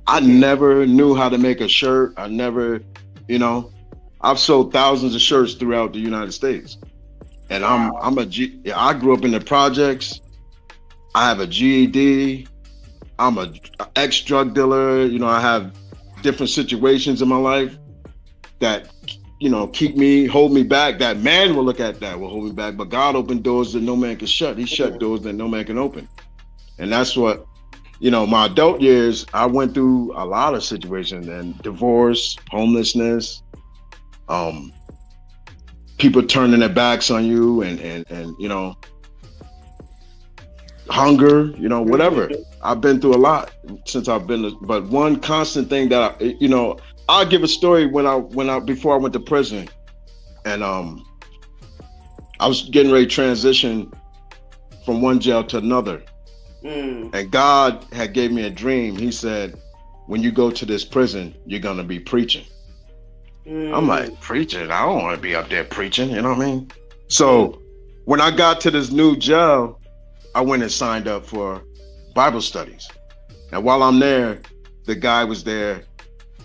I 0.07 0.21
never 0.21 0.87
knew 0.87 1.15
how 1.15 1.29
to 1.29 1.39
make 1.39 1.61
a 1.61 1.69
shirt. 1.69 2.15
I 2.17 2.29
never, 2.29 2.81
you 3.29 3.39
know, 3.39 3.73
I've 4.21 4.39
sold 4.39 4.73
thousands 4.73 5.15
of 5.15 5.21
shirts 5.21 5.55
throughout 5.55 5.93
the 5.93 5.99
United 5.99 6.33
States. 6.33 6.79
And 7.49 7.65
I'm 7.65 7.93
I'm 7.97 8.19
a 8.19 8.27
G 8.27 8.61
I 8.75 8.95
grew 8.95 9.15
up 9.15 9.25
in 9.25 9.33
the 9.33 9.41
projects. 9.41 10.21
I 11.15 11.29
have 11.29 11.41
a 11.41 11.47
GED. 11.47 12.47
I'm 13.19 13.39
a 13.39 13.53
ex 13.97 14.21
drug 14.21 14.55
dealer. 14.55 15.05
You 15.05 15.19
know, 15.19 15.29
I 15.29 15.41
have 15.41 15.75
different 16.23 16.51
situations 16.51 17.23
in 17.23 17.29
my 17.29 17.37
life 17.37 17.77
that 18.61 18.89
you 19.41 19.49
know 19.49 19.67
keep 19.69 19.97
me 19.97 20.27
hold 20.27 20.53
me 20.53 20.63
back 20.63 20.99
that 20.99 21.19
man 21.19 21.57
will 21.57 21.65
look 21.65 21.81
at 21.81 21.99
that 22.01 22.21
will 22.21 22.29
hold 22.29 22.45
me 22.45 22.53
back 22.53 22.77
but 22.77 22.91
god 22.91 23.17
opened 23.17 23.43
doors 23.43 23.73
that 23.73 23.83
no 23.83 23.97
man 23.97 24.17
can 24.17 24.27
shut 24.27 24.59
he 24.59 24.67
shut 24.67 25.01
doors 25.01 25.23
that 25.23 25.33
no 25.33 25.49
man 25.49 25.65
can 25.65 25.79
open 25.79 26.07
and 26.79 26.93
that's 26.93 27.17
what 27.17 27.47
you 28.01 28.11
know 28.11 28.27
my 28.27 28.47
adult 28.47 28.81
years 28.81 29.27
i 29.35 29.47
went 29.47 29.75
through 29.75 30.13
a 30.17 30.25
lot 30.25 30.55
of 30.55 30.65
situations 30.65 31.29
and 31.29 31.57
divorce 31.63 32.37
homelessness 32.51 33.43
um 34.29 34.73
people 35.99 36.23
turning 36.23 36.61
their 36.61 36.69
backs 36.69 37.11
on 37.11 37.25
you 37.25 37.63
and 37.63 37.79
and 37.81 38.05
and 38.11 38.35
you 38.39 38.49
know 38.49 38.75
hunger 40.89 41.55
you 41.57 41.69
know 41.69 41.81
whatever. 41.81 42.29
I've 42.63 42.81
been 42.81 43.01
through 43.01 43.15
a 43.15 43.23
lot 43.31 43.53
since 43.87 44.09
i've 44.09 44.27
been 44.27 44.55
but 44.63 44.85
one 44.87 45.21
constant 45.21 45.71
thing 45.71 45.89
that 45.91 46.17
I, 46.21 46.25
you 46.41 46.49
know 46.49 46.79
I'll 47.11 47.27
give 47.27 47.43
a 47.43 47.49
story 47.49 47.87
when 47.87 48.07
I 48.07 48.15
when 48.15 48.49
I 48.49 48.61
before 48.61 48.95
I 48.95 48.99
went 48.99 49.13
to 49.15 49.21
prison, 49.21 49.69
and 50.45 50.63
um, 50.63 51.05
I 52.39 52.47
was 52.47 52.69
getting 52.69 52.93
ready 52.93 53.07
to 53.07 53.11
transition 53.11 53.93
from 54.87 55.03
one 55.03 55.19
jail 55.19 55.43
to 55.43 55.59
another, 55.59 56.05
mm. 56.63 57.15
and 57.15 57.31
God 57.31 57.87
had 57.93 58.13
gave 58.13 58.33
me 58.33 58.45
a 58.47 58.51
dream. 58.51 58.97
He 58.97 59.11
said, 59.13 59.59
"When 60.07 60.23
you 60.23 60.33
go 60.33 60.51
to 60.51 60.67
this 60.67 60.85
prison, 60.85 61.35
you're 61.47 61.61
gonna 61.61 61.85
be 61.85 61.99
preaching." 61.99 62.45
Mm. 63.47 63.77
I'm 63.77 63.89
like 63.89 64.21
preaching. 64.21 64.71
I 64.71 64.85
don't 64.85 65.03
want 65.03 65.17
to 65.17 65.23
be 65.23 65.35
up 65.35 65.49
there 65.49 65.65
preaching. 65.65 66.11
You 66.11 66.23
know 66.23 66.31
what 66.31 66.43
I 66.43 66.47
mean? 66.47 66.71
So 67.09 67.61
when 68.05 68.21
I 68.21 68.31
got 68.31 68.61
to 68.63 68.71
this 68.71 68.91
new 68.91 69.17
jail, 69.17 69.81
I 70.35 70.41
went 70.41 70.63
and 70.63 70.71
signed 70.71 71.09
up 71.09 71.27
for 71.27 71.63
Bible 72.15 72.43
studies. 72.43 72.89
And 73.53 73.65
while 73.65 73.83
I'm 73.83 73.99
there, 73.99 74.41
the 74.85 74.95
guy 74.95 75.25
was 75.25 75.43
there 75.43 75.85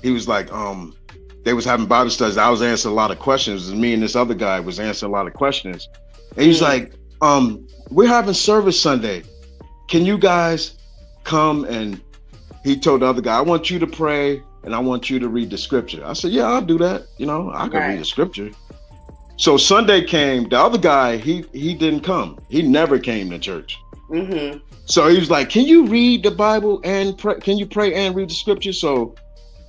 he 0.06 0.12
was 0.12 0.28
like, 0.28 0.52
um, 0.54 0.96
they 1.44 1.54
was 1.54 1.66
having 1.66 1.88
Bible 1.88 2.12
studies. 2.12 2.38
I 2.38 2.48
was 2.50 2.62
answering 2.62 2.94
a 2.94 2.96
lot 2.96 3.10
of 3.10 3.18
questions, 3.18 3.70
and 3.70 3.82
me 3.82 3.92
and 3.92 4.04
this 4.04 4.16
other 4.16 4.36
guy 4.36 4.60
was 4.60 4.80
answering 4.80 5.12
a 5.12 5.16
lot 5.16 5.26
of 5.26 5.34
questions. 5.34 5.90
And 6.38 6.46
he's 6.46 6.60
mm. 6.60 6.64
like, 6.64 6.94
um, 7.22 7.68
we're 7.90 8.08
having 8.08 8.36
service 8.36 8.80
Sunday. 8.80 9.24
Can 9.88 10.06
you 10.06 10.18
guys 10.18 10.78
come 11.24 11.66
and 11.66 12.02
he 12.64 12.78
told 12.78 13.02
the 13.02 13.06
other 13.06 13.22
guy, 13.22 13.38
I 13.38 13.42
want 13.42 13.70
you 13.70 13.80
to 13.80 13.88
pray 13.88 14.42
and 14.64 14.74
I 14.74 14.80
want 14.80 15.10
you 15.10 15.20
to 15.20 15.30
read 15.30 15.52
the 15.52 15.58
scripture. 15.58 16.04
I 16.04 16.14
said, 16.14 16.32
Yeah, 16.32 16.46
I'll 16.46 16.62
do 16.62 16.78
that. 16.80 17.06
You 17.18 17.28
know, 17.28 17.52
I 17.54 17.68
can 17.68 17.80
right. 17.80 17.88
read 17.90 18.00
the 18.00 18.06
scripture. 18.06 18.52
So 19.38 19.58
Sunday 19.58 20.04
came, 20.04 20.50
the 20.50 20.60
other 20.60 20.78
guy, 20.78 21.18
he 21.18 21.46
he 21.54 21.76
didn't 21.76 22.02
come. 22.02 22.40
He 22.50 22.62
never 22.62 22.98
came 22.98 23.30
to 23.30 23.40
church. 23.40 23.78
Mm-hmm. 24.10 24.60
So 24.86 25.08
he 25.08 25.20
was 25.20 25.30
like, 25.30 25.50
Can 25.50 25.66
you 25.66 25.86
read 25.86 26.24
the 26.24 26.32
Bible 26.32 26.82
and 26.84 27.18
pray? 27.18 27.40
Can 27.40 27.58
you 27.58 27.68
pray 27.68 27.94
and 27.94 28.16
read 28.16 28.30
the 28.30 28.34
scripture? 28.34 28.74
So 28.74 29.16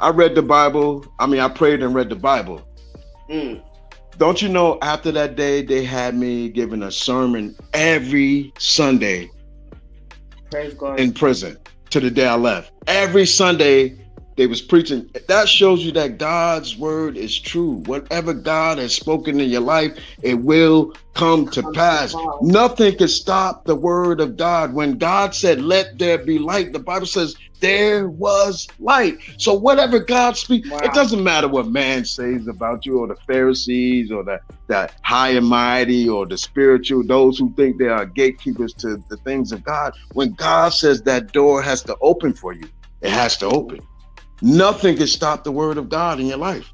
I 0.00 0.10
read 0.10 0.34
the 0.34 0.42
Bible. 0.42 1.06
I 1.18 1.26
mean, 1.26 1.40
I 1.40 1.48
prayed 1.48 1.82
and 1.82 1.94
read 1.94 2.08
the 2.08 2.16
Bible. 2.16 2.66
Mm. 3.28 3.62
Don't 4.18 4.40
you 4.40 4.48
know? 4.48 4.78
After 4.80 5.12
that 5.12 5.36
day, 5.36 5.62
they 5.62 5.84
had 5.84 6.14
me 6.16 6.48
giving 6.48 6.82
a 6.82 6.90
sermon 6.90 7.54
every 7.74 8.54
Sunday. 8.58 9.30
In 10.96 11.12
prison 11.12 11.56
to 11.90 12.00
the 12.00 12.10
day 12.10 12.26
I 12.26 12.36
left. 12.36 12.72
Every 12.86 13.26
Sunday, 13.26 13.96
they 14.36 14.46
was 14.46 14.60
preaching. 14.60 15.08
That 15.28 15.48
shows 15.48 15.84
you 15.84 15.92
that 15.92 16.18
God's 16.18 16.76
word 16.76 17.16
is 17.16 17.38
true. 17.38 17.82
Whatever 17.86 18.32
God 18.34 18.78
has 18.78 18.94
spoken 18.94 19.40
in 19.40 19.48
your 19.48 19.62
life, 19.62 19.98
it 20.22 20.34
will 20.34 20.92
come 21.14 21.48
to 21.48 21.62
pass. 21.72 22.14
Nothing 22.42 22.96
can 22.96 23.08
stop 23.08 23.64
the 23.64 23.74
word 23.74 24.20
of 24.20 24.36
God. 24.36 24.74
When 24.74 24.98
God 24.98 25.34
said, 25.34 25.62
"Let 25.62 25.98
there 25.98 26.18
be 26.18 26.38
light," 26.38 26.72
the 26.72 26.78
Bible 26.78 27.06
says 27.06 27.34
there 27.60 28.08
was 28.08 28.66
light. 28.78 29.18
So 29.38 29.54
whatever 29.54 29.98
God 29.98 30.36
speaks, 30.36 30.68
wow. 30.68 30.78
it 30.78 30.92
doesn't 30.92 31.22
matter 31.22 31.48
what 31.48 31.68
man 31.68 32.04
says 32.04 32.46
about 32.48 32.86
you, 32.86 32.98
or 33.00 33.06
the 33.06 33.16
Pharisees, 33.26 34.10
or 34.10 34.22
the, 34.22 34.40
the 34.66 34.90
high 35.02 35.30
and 35.30 35.46
mighty, 35.46 36.08
or 36.08 36.26
the 36.26 36.38
spiritual, 36.38 37.02
those 37.02 37.38
who 37.38 37.52
think 37.54 37.78
they 37.78 37.88
are 37.88 38.06
gatekeepers 38.06 38.74
to 38.74 39.02
the 39.08 39.16
things 39.18 39.52
of 39.52 39.62
God. 39.64 39.92
When 40.12 40.32
God 40.32 40.70
says 40.70 41.02
that 41.02 41.32
door 41.32 41.62
has 41.62 41.82
to 41.84 41.96
open 42.00 42.32
for 42.32 42.52
you, 42.52 42.68
it 43.00 43.10
has 43.10 43.36
to 43.38 43.46
open. 43.46 43.80
Nothing 44.42 44.96
can 44.96 45.06
stop 45.06 45.44
the 45.44 45.52
word 45.52 45.78
of 45.78 45.88
God 45.88 46.20
in 46.20 46.26
your 46.26 46.38
life. 46.38 46.72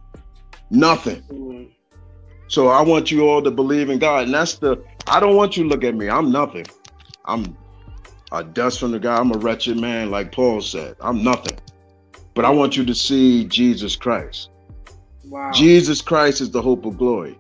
Nothing. 0.70 1.22
Mm-hmm. 1.22 1.64
So 2.48 2.68
I 2.68 2.82
want 2.82 3.10
you 3.10 3.28
all 3.28 3.42
to 3.42 3.50
believe 3.50 3.88
in 3.88 3.98
God. 3.98 4.24
And 4.24 4.34
that's 4.34 4.56
the, 4.56 4.82
I 5.06 5.20
don't 5.20 5.36
want 5.36 5.56
you 5.56 5.62
to 5.62 5.68
look 5.68 5.84
at 5.84 5.94
me. 5.94 6.10
I'm 6.10 6.30
nothing. 6.30 6.66
I'm 7.24 7.56
a 8.32 8.42
dust 8.42 8.80
from 8.80 8.92
the 8.92 8.98
God. 8.98 9.20
I'm 9.20 9.30
a 9.32 9.38
wretched 9.38 9.78
man, 9.78 10.10
like 10.10 10.32
Paul 10.32 10.60
said. 10.60 10.96
I'm 11.00 11.22
nothing. 11.22 11.58
But 12.34 12.44
I 12.44 12.50
want 12.50 12.76
you 12.76 12.84
to 12.84 12.94
see 12.94 13.44
Jesus 13.44 13.94
Christ. 13.94 14.48
Wow. 15.26 15.50
Jesus 15.52 16.00
Christ 16.00 16.40
is 16.40 16.50
the 16.50 16.62
hope 16.62 16.84
of 16.86 16.96
glory. 16.96 17.38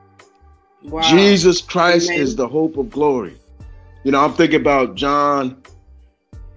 Wow. 0.84 1.02
Jesus 1.02 1.60
Christ 1.60 2.10
Amen. 2.10 2.22
is 2.22 2.36
the 2.36 2.46
hope 2.46 2.76
of 2.76 2.90
glory. 2.90 3.36
You 4.04 4.12
know, 4.12 4.22
I'm 4.22 4.34
thinking 4.34 4.60
about 4.60 4.94
John 4.94 5.62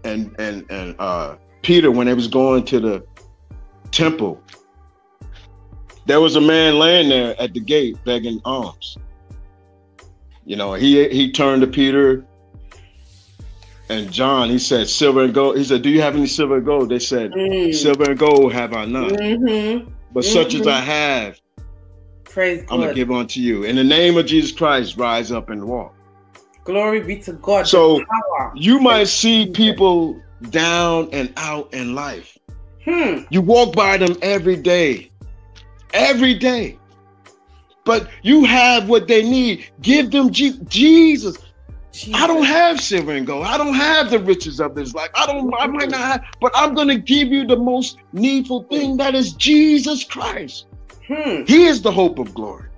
and 0.03 0.35
and 0.39 0.65
and 0.69 0.95
uh 0.99 1.37
Peter 1.61 1.89
when 1.91 2.07
they 2.07 2.13
was 2.13 2.27
going 2.27 2.65
to 2.65 2.79
the 2.79 3.05
temple, 3.91 4.41
there 6.05 6.19
was 6.19 6.35
a 6.35 6.41
man 6.41 6.77
laying 6.77 7.09
there 7.09 7.39
at 7.39 7.53
the 7.53 7.59
gate 7.59 7.97
begging 8.03 8.41
alms. 8.45 8.97
You 10.45 10.55
know, 10.55 10.73
he 10.73 11.07
he 11.09 11.31
turned 11.31 11.61
to 11.61 11.67
Peter 11.67 12.25
and 13.89 14.11
John. 14.11 14.49
He 14.49 14.59
said, 14.59 14.87
"Silver 14.87 15.23
and 15.23 15.33
gold." 15.33 15.57
He 15.57 15.63
said, 15.63 15.81
"Do 15.81 15.89
you 15.89 16.01
have 16.01 16.15
any 16.15 16.27
silver 16.27 16.57
and 16.57 16.65
gold?" 16.65 16.89
They 16.89 16.99
said, 16.99 17.31
mm. 17.31 17.73
"Silver 17.73 18.11
and 18.11 18.19
gold 18.19 18.53
have 18.53 18.73
I 18.73 18.85
none, 18.85 19.11
mm-hmm. 19.11 19.89
but 20.13 20.23
mm-hmm. 20.23 20.33
such 20.33 20.53
as 20.53 20.67
I 20.67 20.79
mm-hmm. 20.79 20.89
have, 20.89 21.41
praise 22.23 22.61
I'm 22.69 22.79
gonna 22.79 22.93
give 22.93 23.11
unto 23.11 23.39
you." 23.39 23.63
In 23.63 23.75
the 23.75 23.83
name 23.83 24.17
of 24.17 24.25
Jesus 24.25 24.51
Christ, 24.51 24.97
rise 24.97 25.31
up 25.31 25.49
and 25.49 25.65
walk. 25.65 25.93
Glory 26.63 27.01
be 27.01 27.17
to 27.19 27.33
God. 27.33 27.67
So 27.67 28.03
you 28.55 28.79
might 28.79 29.07
see 29.07 29.47
people 29.47 30.19
down 30.49 31.09
and 31.11 31.31
out 31.37 31.73
in 31.73 31.93
life. 31.95 32.37
Hmm. 32.83 33.23
You 33.29 33.41
walk 33.41 33.75
by 33.75 33.97
them 33.97 34.15
every 34.21 34.55
day, 34.55 35.11
every 35.93 36.33
day. 36.33 36.79
But 37.83 38.09
you 38.23 38.45
have 38.45 38.89
what 38.89 39.07
they 39.07 39.21
need. 39.23 39.67
Give 39.81 40.09
them 40.09 40.31
G- 40.31 40.59
Jesus. 40.67 41.37
Jesus. 41.95 42.21
I 42.21 42.27
don't 42.27 42.43
have 42.43 42.81
silver 42.81 43.13
and 43.13 43.25
gold. 43.25 43.45
I 43.45 43.57
don't 43.57 43.73
have 43.73 44.09
the 44.09 44.19
riches 44.19 44.59
of 44.59 44.75
this 44.75 44.93
life. 44.93 45.09
I 45.15 45.25
don't. 45.25 45.53
I 45.59 45.67
might 45.67 45.89
not 45.89 45.99
have, 45.99 46.23
but 46.41 46.51
I'm 46.55 46.73
going 46.73 46.89
to 46.89 46.97
give 46.97 47.29
you 47.29 47.45
the 47.45 47.57
most 47.57 47.97
needful 48.13 48.63
thing 48.63 48.97
that 48.97 49.15
is 49.15 49.33
Jesus 49.33 50.03
Christ. 50.03 50.67
Hmm. 51.07 51.43
He 51.45 51.65
is 51.65 51.81
the 51.81 51.91
hope 51.91 52.19
of 52.19 52.33
glory. 52.33 52.69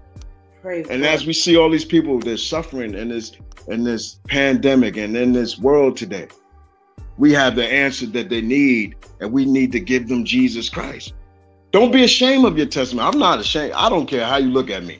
Praise 0.61 0.87
and 0.89 1.03
God. 1.03 1.09
as 1.09 1.25
we 1.25 1.33
see 1.33 1.57
all 1.57 1.69
these 1.69 1.85
people, 1.85 2.19
they're 2.19 2.37
suffering 2.37 2.93
in 2.93 3.09
this 3.09 3.31
in 3.67 3.83
this 3.83 4.19
pandemic 4.27 4.97
and 4.97 5.15
in 5.17 5.33
this 5.33 5.57
world 5.59 5.97
today 5.97 6.27
we 7.17 7.33
have 7.33 7.55
the 7.55 7.65
answer 7.65 8.05
that 8.07 8.29
they 8.29 8.41
need, 8.41 8.95
and 9.19 9.31
we 9.31 9.45
need 9.45 9.71
to 9.71 9.79
give 9.79 10.07
them 10.07 10.23
Jesus 10.23 10.69
Christ. 10.69 11.13
Don't 11.71 11.91
be 11.91 12.03
ashamed 12.03 12.45
of 12.45 12.57
your 12.57 12.67
testimony. 12.67 13.07
I'm 13.07 13.19
not 13.19 13.39
ashamed. 13.39 13.73
I 13.73 13.89
don't 13.89 14.05
care 14.05 14.25
how 14.25 14.37
you 14.37 14.49
look 14.49 14.69
at 14.69 14.83
me. 14.83 14.99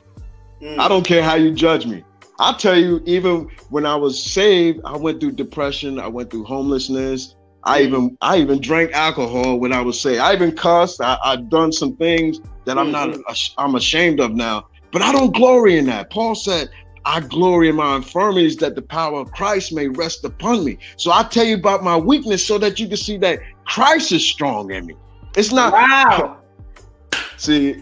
Mm. 0.60 0.78
I 0.78 0.88
don't 0.88 1.04
care 1.04 1.22
how 1.22 1.36
you 1.36 1.52
judge 1.52 1.86
me. 1.86 2.04
I 2.38 2.52
tell 2.52 2.78
you, 2.78 3.02
even 3.04 3.48
when 3.70 3.84
I 3.84 3.96
was 3.96 4.22
saved, 4.22 4.80
I 4.84 4.96
went 4.96 5.20
through 5.20 5.32
depression. 5.32 5.98
I 5.98 6.06
went 6.06 6.30
through 6.30 6.44
homelessness. 6.44 7.34
I 7.64 7.82
even 7.82 8.16
I 8.20 8.38
even 8.38 8.60
drank 8.60 8.92
alcohol 8.92 9.58
when 9.58 9.72
I 9.72 9.82
was 9.82 10.00
saved. 10.00 10.20
I 10.20 10.34
even 10.34 10.52
cussed. 10.52 11.00
I, 11.00 11.18
have 11.24 11.48
done 11.48 11.72
some 11.72 11.96
things 11.96 12.40
that 12.64 12.78
I'm 12.78 12.92
not 12.92 13.10
mm-hmm. 13.10 13.60
I'm 13.60 13.74
ashamed 13.74 14.20
of 14.20 14.32
now. 14.34 14.68
But 14.92 15.02
I 15.02 15.12
don't 15.12 15.34
glory 15.34 15.76
in 15.76 15.86
that. 15.86 16.10
Paul 16.10 16.34
said, 16.34 16.70
I 17.04 17.20
glory 17.20 17.68
in 17.68 17.76
my 17.76 17.96
infirmities 17.96 18.56
that 18.58 18.74
the 18.74 18.82
power 18.82 19.18
of 19.20 19.30
Christ 19.32 19.72
may 19.72 19.88
rest 19.88 20.24
upon 20.24 20.64
me. 20.64 20.78
So 20.96 21.10
I 21.10 21.24
tell 21.24 21.44
you 21.44 21.56
about 21.56 21.82
my 21.82 21.96
weakness 21.96 22.46
so 22.46 22.58
that 22.58 22.78
you 22.78 22.86
can 22.86 22.96
see 22.96 23.16
that 23.18 23.40
Christ 23.66 24.12
is 24.12 24.24
strong 24.24 24.70
in 24.70 24.86
me. 24.86 24.94
It's 25.36 25.52
not 25.52 25.72
wow. 25.72 26.38
See, 27.36 27.74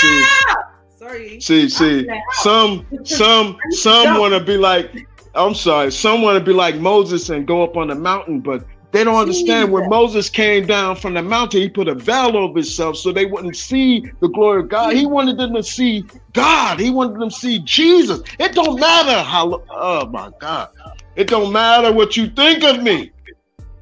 see, 0.00 0.24
sorry. 1.08 1.40
See, 1.40 1.68
see, 1.68 2.08
some, 2.42 2.86
some, 3.04 3.58
some 3.70 4.18
want 4.18 4.34
to 4.34 4.40
be 4.40 4.56
like. 4.56 5.06
I'm 5.34 5.54
sorry. 5.54 5.92
Some 5.92 6.22
want 6.22 6.38
to 6.38 6.44
be 6.44 6.52
like 6.52 6.76
Moses 6.76 7.28
and 7.28 7.46
go 7.46 7.62
up 7.62 7.76
on 7.76 7.88
the 7.88 7.94
mountain, 7.94 8.40
but 8.40 8.64
they 8.90 9.04
don't 9.04 9.14
understand 9.14 9.70
when 9.70 9.88
Moses 9.88 10.28
came 10.30 10.66
down 10.66 10.96
from 10.96 11.14
the 11.14 11.22
mountain, 11.22 11.60
he 11.60 11.68
put 11.68 11.86
a 11.86 11.94
veil 11.94 12.36
over 12.36 12.58
himself 12.58 12.96
so 12.96 13.12
they 13.12 13.26
wouldn't 13.26 13.54
see 13.54 14.10
the 14.20 14.28
glory 14.28 14.62
of 14.62 14.68
God. 14.68 14.96
He 14.96 15.06
wanted 15.06 15.36
them 15.36 15.54
to 15.54 15.62
see 15.62 16.04
God. 16.32 16.80
He 16.80 16.90
wanted 16.90 17.20
them 17.20 17.28
to 17.28 17.36
see 17.36 17.60
Jesus. 17.60 18.22
It 18.40 18.52
don't 18.52 18.80
matter 18.80 19.22
how 19.22 19.62
oh 19.70 20.06
my 20.06 20.30
God. 20.40 20.70
It 21.14 21.28
don't 21.28 21.52
matter 21.52 21.92
what 21.92 22.16
you 22.16 22.30
think 22.30 22.64
of 22.64 22.82
me. 22.82 23.12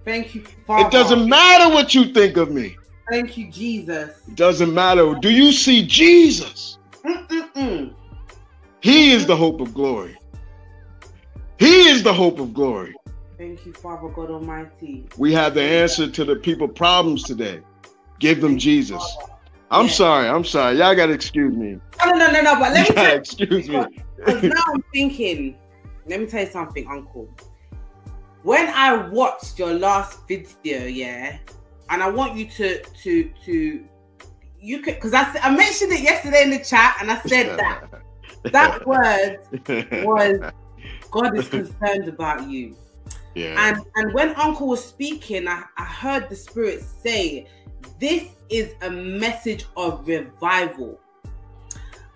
Thank 0.04 0.34
you. 0.34 0.42
Father. 0.66 0.86
It 0.86 0.90
doesn't 0.90 1.28
matter 1.28 1.72
what 1.72 1.94
you 1.94 2.12
think 2.12 2.36
of 2.36 2.50
me. 2.50 2.76
Thank 3.08 3.38
you, 3.38 3.50
Jesus. 3.50 4.20
It 4.26 4.34
doesn't 4.34 4.74
matter. 4.74 5.14
Do 5.14 5.30
you 5.30 5.52
see 5.52 5.86
Jesus? 5.86 6.76
Mm-mm-mm. 7.06 7.94
He 8.80 9.12
is 9.12 9.26
the 9.26 9.36
hope 9.36 9.60
of 9.60 9.72
glory. 9.74 10.16
He 11.58 11.88
is 11.88 12.02
the 12.02 12.12
hope 12.12 12.38
of 12.38 12.52
glory. 12.52 12.94
Thank 13.38 13.64
you, 13.66 13.72
Father 13.72 14.08
God 14.08 14.30
Almighty. 14.30 15.06
We 15.16 15.32
have 15.34 15.54
the 15.54 15.62
answer 15.62 16.10
to 16.10 16.24
the 16.24 16.36
people 16.36 16.68
problems 16.68 17.24
today. 17.24 17.60
Give 18.18 18.40
them 18.40 18.58
Jesus. 18.58 19.02
I'm 19.70 19.86
Yeah. 19.86 19.92
sorry. 19.92 20.28
I'm 20.28 20.44
sorry. 20.44 20.78
Y'all 20.78 20.94
gotta 20.94 21.12
excuse 21.12 21.54
me. 21.56 21.78
No, 22.04 22.12
no, 22.12 22.30
no, 22.30 22.40
no. 22.40 22.58
But 22.58 22.72
let 22.72 22.88
me 22.88 22.94
tell 22.94 23.10
you, 23.12 23.16
excuse 23.18 23.68
me. 23.68 23.84
because 24.16 24.42
now 24.42 24.62
I'm 24.74 24.82
thinking. 24.92 25.56
Let 26.06 26.20
me 26.20 26.26
tell 26.26 26.44
you 26.44 26.50
something, 26.50 26.86
Uncle. 26.88 27.28
When 28.42 28.68
I 28.68 29.08
watched 29.08 29.58
your 29.58 29.74
last 29.74 30.26
video, 30.28 30.86
yeah, 30.86 31.38
and 31.90 32.02
I 32.02 32.08
want 32.08 32.36
you 32.36 32.46
to 32.46 32.82
to 32.82 33.30
to 33.44 33.84
you 34.60 34.80
could 34.80 34.94
because 34.94 35.14
I, 35.14 35.30
I 35.42 35.54
mentioned 35.54 35.92
it 35.92 36.00
yesterday 36.00 36.42
in 36.42 36.50
the 36.50 36.62
chat, 36.62 36.96
and 37.00 37.10
I 37.10 37.20
said 37.22 37.58
that 37.58 38.02
that 38.52 38.86
word 38.86 39.38
was 40.04 40.52
God 41.10 41.36
is 41.38 41.48
concerned 41.48 42.08
about 42.08 42.48
you. 42.48 42.76
yeah. 43.34 43.54
And 43.58 43.84
and 43.96 44.12
when 44.12 44.34
Uncle 44.36 44.68
was 44.68 44.84
speaking, 44.84 45.48
I, 45.48 45.64
I 45.76 45.84
heard 45.84 46.28
the 46.28 46.36
Spirit 46.36 46.82
say, 46.82 47.46
This 47.98 48.24
is 48.48 48.74
a 48.82 48.90
message 48.90 49.66
of 49.76 50.06
revival. 50.06 51.00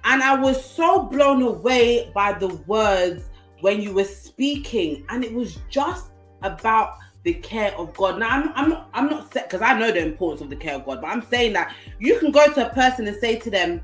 And 0.05 0.23
I 0.23 0.35
was 0.35 0.65
so 0.65 1.03
blown 1.03 1.43
away 1.43 2.11
by 2.15 2.33
the 2.33 2.49
words 2.67 3.29
when 3.61 3.83
you 3.83 3.93
were 3.93 4.05
speaking, 4.05 5.05
and 5.11 5.25
it 5.25 5.33
was 5.33 5.59
just 5.69 6.13
about 6.43 6.97
the 7.23 7.35
care 7.35 7.73
of 7.77 7.95
God. 7.95 8.19
Now 8.19 8.31
I'm 8.31 8.53
I'm 8.55 8.71
not 8.71 8.91
I'm 8.95 9.07
not 9.09 9.33
set 9.33 9.49
because 9.49 9.63
I 9.63 9.79
know 9.79 9.91
the 9.93 10.01
importance 10.03 10.41
of 10.41 10.51
the 10.51 10.57
care 10.57 10.75
of 10.77 10.85
God, 10.85 11.01
but 11.01 11.09
I'm 11.09 11.23
saying 11.23 11.53
that 11.55 11.75
you 11.99 12.19
can 12.19 12.31
go 12.31 12.53
to 12.53 12.71
a 12.71 12.75
person 12.75 13.07
and 13.07 13.17
say 13.17 13.39
to 13.39 13.51
them, 13.51 13.83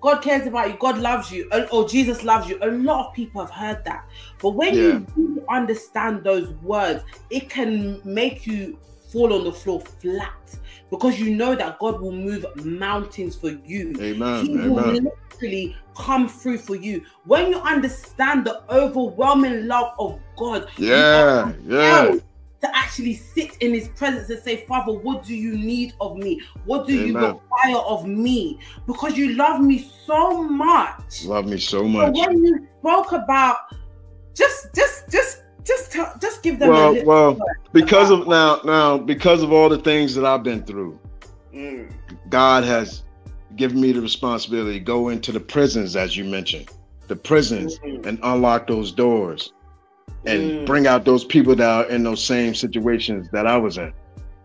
God 0.00 0.22
cares 0.22 0.46
about 0.46 0.68
you, 0.68 0.76
God 0.78 0.98
loves 0.98 1.30
you, 1.32 1.48
or, 1.52 1.66
or 1.70 1.88
Jesus 1.88 2.24
loves 2.24 2.48
you. 2.48 2.58
A 2.62 2.68
lot 2.68 3.08
of 3.08 3.14
people 3.14 3.40
have 3.40 3.50
heard 3.54 3.84
that. 3.84 4.06
But 4.40 4.50
when 4.50 4.74
you 4.74 5.06
really 5.16 5.42
understand 5.48 6.24
those 6.24 6.50
words, 6.62 7.02
it 7.30 7.48
can 7.48 8.00
make 8.04 8.46
you 8.46 8.78
fall 9.08 9.32
on 9.32 9.44
the 9.44 9.52
floor 9.52 9.80
flat 9.80 10.58
because 10.90 11.18
you 11.18 11.34
know 11.34 11.54
that 11.54 11.78
God 11.78 12.00
will 12.00 12.12
move 12.12 12.44
mountains 12.64 13.36
for 13.36 13.50
you. 13.50 13.94
Amen. 14.00 14.44
He 14.44 14.58
will 14.58 14.82
literally 14.82 15.76
come 15.96 16.28
through 16.28 16.58
for 16.58 16.74
you. 16.74 17.02
When 17.24 17.50
you 17.50 17.58
understand 17.58 18.44
the 18.44 18.62
overwhelming 18.70 19.66
love 19.68 19.94
of 19.98 20.20
God, 20.36 20.68
Yeah. 20.76 21.52
Yeah. 21.66 22.16
To 22.64 22.76
actually 22.76 23.14
sit 23.14 23.56
in 23.58 23.74
his 23.74 23.88
presence 23.88 24.30
and 24.30 24.42
say, 24.42 24.64
Father, 24.66 24.92
what 24.92 25.24
do 25.24 25.34
you 25.34 25.56
need 25.56 25.92
of 26.00 26.16
me? 26.16 26.40
What 26.64 26.86
do 26.86 26.94
you 26.94 27.14
require 27.18 27.76
of 27.76 28.06
me? 28.06 28.58
Because 28.86 29.16
you 29.16 29.34
love 29.34 29.60
me 29.60 29.90
so 30.06 30.42
much. 30.42 31.24
Love 31.24 31.46
me 31.46 31.58
so 31.58 31.84
much. 31.84 32.14
when 32.16 32.44
you 32.44 32.66
spoke 32.80 33.12
about 33.12 33.58
just 34.34 34.74
just 34.74 35.10
just 35.10 35.42
just 35.64 35.92
tell, 35.92 36.14
just 36.20 36.42
give 36.42 36.58
them 36.58 36.70
Well, 36.70 37.04
well, 37.04 37.38
because 37.72 38.10
of 38.10 38.26
now, 38.26 38.60
now, 38.64 38.98
because 38.98 39.42
of 39.42 39.52
all 39.52 39.68
the 39.68 39.78
things 39.78 40.14
that 40.14 40.24
I've 40.24 40.42
been 40.42 40.62
through, 40.64 40.98
Mm, 41.54 41.88
God 42.30 42.64
has 42.64 43.04
given 43.54 43.80
me 43.80 43.92
the 43.92 44.00
responsibility 44.00 44.80
to 44.80 44.84
go 44.84 45.08
into 45.08 45.30
the 45.30 45.38
prisons, 45.38 45.94
as 45.94 46.16
you 46.16 46.24
mentioned, 46.24 46.68
the 47.06 47.14
prisons, 47.14 47.78
mm, 47.78 48.04
and 48.04 48.18
unlock 48.24 48.66
those 48.66 48.90
doors 48.90 49.52
and 50.26 50.54
Mm. 50.54 50.66
bring 50.66 50.86
out 50.86 51.04
those 51.04 51.24
people 51.24 51.54
that 51.56 51.68
are 51.68 51.90
in 51.90 52.02
those 52.04 52.24
same 52.24 52.54
situations 52.54 53.28
that 53.32 53.46
I 53.46 53.56
was 53.58 53.78
in 53.78 53.92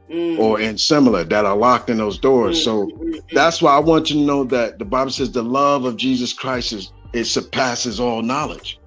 mm, 0.09 0.39
or 0.39 0.59
in 0.59 0.77
similar 0.77 1.23
that 1.25 1.45
are 1.45 1.57
locked 1.57 1.89
in 1.89 1.97
those 1.97 2.19
doors. 2.19 2.59
mm, 2.59 2.63
So 2.63 2.85
mm, 2.87 2.91
mm, 2.91 3.19
that's 3.33 3.61
why 3.61 3.75
I 3.75 3.79
want 3.79 4.09
you 4.09 4.17
to 4.17 4.25
know 4.25 4.43
that 4.45 4.79
the 4.79 4.85
Bible 4.85 5.11
says 5.11 5.31
the 5.31 5.43
love 5.43 5.85
of 5.85 5.97
Jesus 5.97 6.33
Christ 6.33 6.73
is 6.73 6.93
it 7.13 7.25
surpasses 7.25 7.99
all 7.99 8.21
knowledge. 8.21 8.79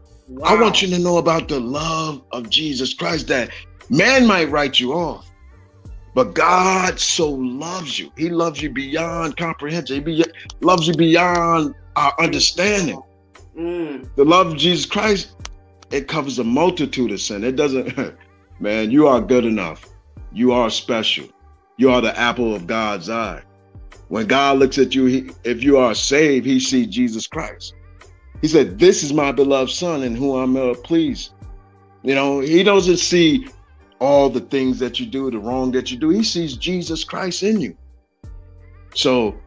I 0.45 0.55
want 0.61 0.83
you 0.83 0.89
to 0.89 0.99
know 0.99 1.19
about 1.19 1.49
the 1.49 1.61
love 1.61 2.23
of 2.33 2.49
Jesus 2.49 2.95
Christ 2.95 3.29
that 3.29 3.51
man 3.91 4.27
might 4.27 4.51
write 4.51 4.79
you 4.81 4.93
off, 4.95 5.27
but 6.15 6.35
God 6.35 7.01
so 7.01 7.31
loves 7.31 7.99
you. 7.99 8.11
He 8.17 8.31
loves 8.31 8.63
you 8.63 8.71
beyond 8.71 9.37
comprehension. 9.37 9.97
He 9.97 10.01
be, 10.03 10.25
loves 10.61 10.87
you 10.89 10.95
beyond 10.95 11.75
our 11.97 12.13
understanding. 12.21 13.01
Mm, 13.59 14.09
The 14.17 14.25
love 14.25 14.49
of 14.49 14.57
Jesus 14.57 14.87
Christ, 14.87 15.35
it 15.93 16.09
covers 16.09 16.39
a 16.39 16.45
multitude 16.45 17.13
of 17.13 17.21
sin. 17.21 17.45
It 17.45 17.57
doesn't, 17.57 17.97
man, 18.61 18.91
you 18.91 19.07
are 19.07 19.21
good 19.21 19.45
enough. 19.45 19.89
You 20.33 20.53
are 20.53 20.71
special. 20.71 21.29
You 21.77 21.91
are 21.91 22.01
the 22.01 22.19
apple 22.19 22.55
of 22.55 22.67
God's 22.67 23.11
eye. 23.11 23.43
When 24.09 24.27
God 24.27 24.59
looks 24.59 24.79
at 24.79 24.95
you, 24.95 25.07
he, 25.07 25.31
if 25.45 25.63
you 25.63 25.79
are 25.79 25.95
saved, 25.95 26.47
he 26.47 26.61
sees 26.61 26.89
Jesus 26.89 27.27
Christ. 27.27 27.75
He 28.41 28.49
said, 28.49 28.79
This 28.79 29.03
is 29.03 29.13
my 29.13 29.33
beloved 29.33 29.71
son 29.71 30.03
in 30.03 30.15
whom 30.15 30.37
I'm 30.37 30.55
well 30.55 30.75
pleased. 30.75 31.33
You 32.03 32.15
know, 32.15 32.41
he 32.41 32.63
doesn't 32.63 32.97
see 32.97 33.49
all 34.01 34.29
the 34.29 34.41
things 34.41 34.79
that 34.81 34.99
you 34.99 35.07
do, 35.07 35.31
the 35.31 35.39
wrong 35.39 35.71
that 35.73 35.91
you 35.91 35.97
do. 35.99 36.09
He 36.09 36.25
sees 36.25 36.57
Jesus 36.57 37.05
Christ 37.05 37.43
in 37.43 37.61
you. 37.61 37.77
So 38.95 39.39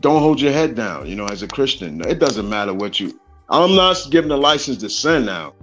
don't 0.00 0.22
hold 0.22 0.40
your 0.40 0.52
head 0.52 0.74
down, 0.74 1.08
you 1.08 1.16
know, 1.16 1.26
as 1.26 1.42
a 1.42 1.48
Christian. 1.48 2.00
It 2.02 2.18
doesn't 2.18 2.48
matter 2.48 2.72
what 2.72 3.00
you 3.00 3.18
I'm 3.48 3.76
not 3.76 4.08
giving 4.10 4.30
a 4.30 4.36
license 4.36 4.78
to 4.78 4.90
sin 4.90 5.24
now. 5.24 5.54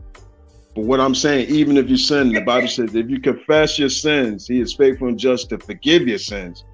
But 0.76 0.86
what 0.86 1.00
I'm 1.00 1.14
saying, 1.14 1.50
even 1.50 1.78
if 1.78 1.90
you 1.90 1.98
sin, 1.98 2.34
the 2.34 2.42
Bible 2.42 2.68
says 2.68 2.96
if 2.96 3.10
you 3.10 3.20
confess 3.20 3.78
your 3.78 3.90
sins, 3.90 4.48
he 4.48 4.60
is 4.60 4.74
faithful 4.74 5.08
and 5.08 5.20
just 5.20 5.50
to 5.50 5.60
forgive 5.60 6.08
your 6.08 6.18
sins 6.18 6.66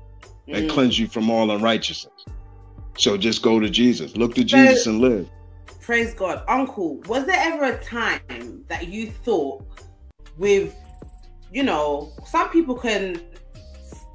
and 0.48 0.70
mm. 0.70 0.74
cleanse 0.74 0.98
you 0.98 1.08
from 1.08 1.30
all 1.30 1.52
unrighteousness. 1.52 2.26
So 2.98 3.18
just 3.18 3.42
go 3.42 3.60
to 3.60 3.70
Jesus. 3.70 4.16
Look 4.16 4.36
to 4.36 4.44
Jesus 4.44 4.88
and 4.88 5.00
live. 5.00 5.30
Praise 5.82 6.14
God. 6.14 6.44
Uncle, 6.48 6.98
was 7.08 7.26
there 7.26 7.40
ever 7.40 7.66
a 7.66 7.84
time 7.84 8.64
that 8.68 8.88
you 8.88 9.10
thought 9.10 9.64
with, 10.38 10.76
you 11.52 11.64
know, 11.64 12.12
some 12.26 12.50
people 12.50 12.76
can 12.76 13.22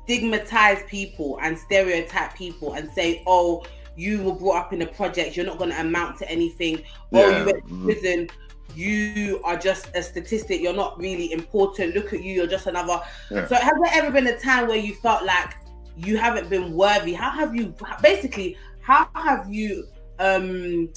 stigmatize 0.04 0.82
people 0.86 1.38
and 1.42 1.58
stereotype 1.58 2.34
people 2.34 2.74
and 2.74 2.90
say, 2.90 3.22
oh, 3.26 3.64
you 3.96 4.22
were 4.22 4.34
brought 4.34 4.66
up 4.66 4.72
in 4.72 4.82
a 4.82 4.86
project, 4.86 5.36
you're 5.36 5.46
not 5.46 5.58
going 5.58 5.70
to 5.70 5.80
amount 5.80 6.18
to 6.18 6.30
anything. 6.30 6.82
Oh, 7.12 7.28
Yeah, 7.28 7.38
you 7.38 7.44
went 7.46 7.66
to 7.66 7.74
mhm. 7.74 7.84
prison, 7.84 8.28
you 8.76 9.40
are 9.44 9.56
just 9.56 9.88
a 9.94 10.02
statistic, 10.02 10.60
you're 10.60 10.72
not 10.74 10.98
really 10.98 11.32
important. 11.32 11.94
Look 11.94 12.12
at 12.12 12.22
you, 12.22 12.32
you're 12.34 12.46
just 12.46 12.66
another. 12.66 13.00
Yeah. 13.30 13.46
So, 13.46 13.54
has 13.56 13.72
there 13.82 13.92
ever 13.92 14.10
been 14.10 14.26
a 14.26 14.38
time 14.38 14.68
where 14.68 14.76
you 14.78 14.94
felt 14.96 15.24
like 15.24 15.54
you 15.96 16.16
haven't 16.16 16.48
been 16.50 16.72
worthy? 16.74 17.12
How 17.12 17.30
have 17.30 17.54
you, 17.54 17.74
basically, 18.02 18.56
how 18.80 19.08
have 19.14 19.52
you, 19.52 19.86
um, 20.18 20.90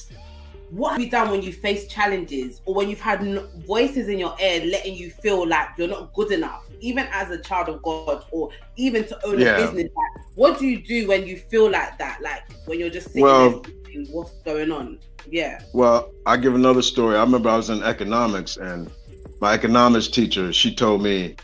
what 0.70 0.92
have 0.92 1.02
you 1.02 1.10
done 1.10 1.30
when 1.32 1.42
you 1.42 1.54
face 1.54 1.88
challenges 1.88 2.62
or 2.66 2.76
when 2.76 2.90
you've 2.90 3.00
had 3.00 3.22
voices 3.66 4.10
in 4.10 4.20
your 4.20 4.36
ear 4.42 4.66
letting 4.66 4.96
you 4.96 5.10
feel 5.10 5.48
like 5.48 5.70
you're 5.78 5.88
not 5.88 6.14
good 6.14 6.32
enough, 6.32 6.66
even 6.82 7.08
as 7.12 7.30
a 7.32 7.40
child 7.40 7.70
of 7.70 7.82
God 7.84 8.26
or 8.32 8.50
even 8.76 9.06
to 9.08 9.26
own 9.26 9.40
Yeah. 9.40 9.56
a 9.58 9.62
business? 9.62 9.92
Like, 9.96 10.26
what 10.36 10.60
do 10.60 10.68
you 10.68 10.82
do 10.82 11.08
when 11.08 11.26
you 11.26 11.38
feel 11.38 11.70
like 11.72 11.98
that? 12.00 12.22
Like 12.22 12.44
when 12.66 12.80
you're 12.80 12.90
just 12.90 13.08
sitting 13.08 13.24
Well- 13.24 13.50
there 13.62 13.72
thinking, 13.86 14.08
what's 14.12 14.32
going 14.44 14.72
on? 14.72 15.00
Yeah. 15.30 15.62
Well, 15.74 16.12
I 16.26 16.38
give 16.38 16.56
another 16.56 16.82
story. 16.82 17.18
I 17.18 17.22
remember 17.22 17.50
I 17.50 17.58
was 17.58 17.70
in 17.70 17.84
economics 17.84 18.58
and 18.58 18.90
my 19.42 19.54
economics 19.54 20.08
teacher, 20.08 20.52
she 20.52 20.74
told 20.74 21.04
me, 21.04 21.36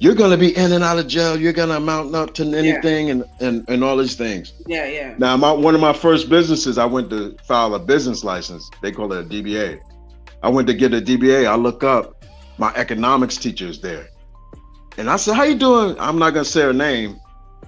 You're 0.00 0.14
gonna 0.14 0.36
be 0.36 0.56
in 0.56 0.72
and 0.72 0.84
out 0.84 0.98
of 0.98 1.06
jail, 1.08 1.38
you're 1.38 1.52
gonna 1.52 1.76
amount 1.76 2.14
up 2.14 2.34
to 2.34 2.44
anything 2.44 3.10
and, 3.10 3.24
and, 3.40 3.64
and 3.68 3.84
all 3.84 3.96
these 3.96 4.16
things. 4.16 4.52
Yeah, 4.66 4.86
yeah. 4.86 5.14
Now, 5.18 5.36
my 5.36 5.52
one 5.52 5.74
of 5.74 5.80
my 5.80 5.92
first 5.92 6.28
businesses, 6.28 6.78
I 6.78 6.84
went 6.86 7.10
to 7.10 7.36
file 7.44 7.74
a 7.74 7.78
business 7.78 8.24
license. 8.24 8.68
They 8.80 8.92
call 8.92 9.12
it 9.12 9.24
a 9.24 9.28
DBA. 9.28 9.80
I 10.42 10.48
went 10.48 10.66
to 10.68 10.74
get 10.74 10.92
a 10.92 11.00
DBA. 11.00 11.46
I 11.46 11.54
look 11.54 11.84
up, 11.84 12.24
my 12.58 12.72
economics 12.74 13.36
teacher 13.36 13.66
is 13.66 13.80
there, 13.80 14.08
and 14.98 15.08
I 15.08 15.16
said, 15.16 15.34
"How 15.34 15.44
you 15.44 15.54
doing?" 15.54 15.96
I'm 15.98 16.18
not 16.18 16.30
gonna 16.30 16.44
say 16.44 16.62
her 16.62 16.72
name. 16.72 17.18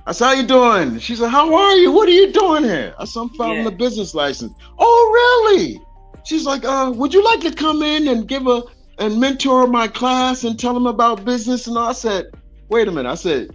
I 0.06 0.12
said, 0.12 0.24
"How 0.26 0.32
you 0.32 0.46
doing?" 0.46 0.98
She 0.98 1.16
said, 1.16 1.30
"How 1.30 1.54
are 1.54 1.76
you? 1.76 1.90
What 1.92 2.08
are 2.08 2.12
you 2.12 2.30
doing 2.32 2.64
here?" 2.64 2.94
I 2.98 3.04
said, 3.06 3.20
"I'm 3.20 3.28
filing 3.30 3.62
Yeah. 3.62 3.68
a 3.68 3.70
business 3.70 4.14
license." 4.14 4.52
Oh, 4.78 5.10
really? 5.54 5.80
She's 6.24 6.44
like, 6.44 6.64
"Uh, 6.64 6.92
would 6.94 7.14
you 7.14 7.24
like 7.24 7.40
to 7.40 7.52
come 7.52 7.82
in 7.82 8.08
and 8.08 8.28
give 8.28 8.46
a 8.46 8.62
and 8.98 9.18
mentor 9.18 9.66
my 9.66 9.88
class 9.88 10.44
and 10.44 10.58
tell 10.58 10.74
them 10.74 10.86
about 10.86 11.24
business?" 11.24 11.66
And 11.66 11.78
I 11.78 11.92
said, 11.92 12.26
"Wait 12.68 12.86
a 12.88 12.92
minute." 12.92 13.10
I 13.10 13.14
said, 13.14 13.48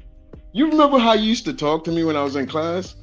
"You 0.53 0.69
remember 0.69 0.97
how 0.97 1.13
you 1.13 1.29
used 1.29 1.45
to 1.45 1.53
talk 1.53 1.83
to 1.85 1.91
me 1.91 2.03
when 2.03 2.15
I 2.15 2.23
was 2.23 2.35
in 2.35 2.47
class?" 2.47 2.95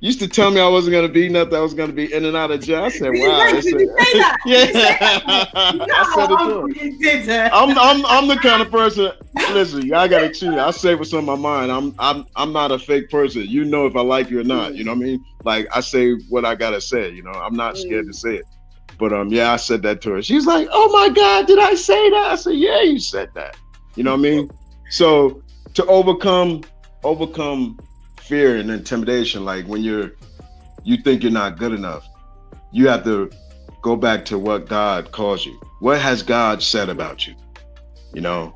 Used 0.00 0.20
to 0.20 0.28
tell 0.28 0.52
me 0.52 0.60
I 0.60 0.68
wasn't 0.68 0.92
gonna 0.92 1.08
be 1.08 1.28
nothing. 1.28 1.56
I 1.56 1.60
was 1.60 1.74
gonna 1.74 1.92
be 1.92 2.12
in 2.12 2.24
and 2.24 2.36
out 2.36 2.52
of 2.52 2.60
jail. 2.60 2.84
I 2.84 2.88
said, 2.88 3.10
"Wow." 3.12 3.40
I 3.40 3.60
said- 3.60 3.62
say 3.62 3.72
that? 3.72 4.38
Did 4.44 4.54
you 4.54 4.66
say 4.66 4.72
that? 4.78 5.48
yeah, 5.74 5.86
I 5.96 6.12
said 6.14 6.30
it 6.30 6.38
to 6.38 6.44
her. 6.44 6.62
Uncle 6.62 6.68
you 6.70 6.98
did, 6.98 7.28
I'm 7.30 7.76
I'm 7.76 8.06
I'm 8.06 8.28
the 8.28 8.36
kind 8.36 8.62
of 8.62 8.70
person. 8.70 9.10
Listen, 9.50 9.84
y'all 9.86 10.06
gotta 10.08 10.30
cheat. 10.30 10.50
I 10.50 10.70
say 10.70 10.94
what's 10.94 11.12
on 11.14 11.24
my 11.24 11.34
mind. 11.34 11.72
I'm 11.72 11.94
I'm 11.98 12.26
I'm 12.36 12.52
not 12.52 12.70
a 12.70 12.78
fake 12.78 13.10
person. 13.10 13.42
You 13.42 13.64
know 13.64 13.86
if 13.86 13.96
I 13.96 14.02
like 14.02 14.30
you 14.30 14.38
or 14.38 14.44
not. 14.44 14.76
You 14.76 14.84
know 14.84 14.92
what 14.92 15.02
I 15.02 15.04
mean? 15.04 15.24
Like 15.44 15.66
I 15.74 15.80
say 15.80 16.12
what 16.28 16.44
I 16.44 16.54
gotta 16.54 16.80
say. 16.80 17.10
You 17.10 17.24
know, 17.24 17.32
I'm 17.32 17.56
not 17.56 17.76
scared 17.76 18.06
to 18.06 18.12
say 18.12 18.36
it. 18.36 18.44
But 19.00 19.12
um, 19.12 19.28
yeah, 19.28 19.52
I 19.52 19.56
said 19.56 19.82
that 19.82 20.00
to 20.02 20.12
her. 20.12 20.22
She's 20.22 20.46
like, 20.46 20.68
"Oh 20.70 20.92
my 20.92 21.12
God, 21.12 21.48
did 21.48 21.58
I 21.58 21.74
say 21.74 22.10
that?" 22.10 22.26
I 22.30 22.36
said, 22.36 22.54
"Yeah, 22.54 22.82
you 22.82 23.00
said 23.00 23.30
that." 23.34 23.56
You 23.96 24.04
know 24.04 24.12
what 24.12 24.18
I 24.20 24.30
mean? 24.30 24.50
So 24.90 25.42
to 25.74 25.84
overcome 25.86 26.62
overcome 27.04 27.78
fear 28.28 28.56
and 28.56 28.70
intimidation, 28.70 29.44
like 29.44 29.66
when 29.66 29.82
you're 29.82 30.12
you 30.84 30.98
think 30.98 31.22
you're 31.22 31.32
not 31.32 31.58
good 31.58 31.72
enough, 31.72 32.06
you 32.72 32.88
have 32.88 33.04
to 33.04 33.30
go 33.82 33.96
back 33.96 34.24
to 34.26 34.38
what 34.38 34.68
God 34.68 35.10
calls 35.12 35.44
you. 35.44 35.58
What 35.80 36.00
has 36.00 36.22
God 36.22 36.62
said 36.62 36.88
about 36.88 37.26
you? 37.26 37.34
You 38.14 38.20
know, 38.20 38.54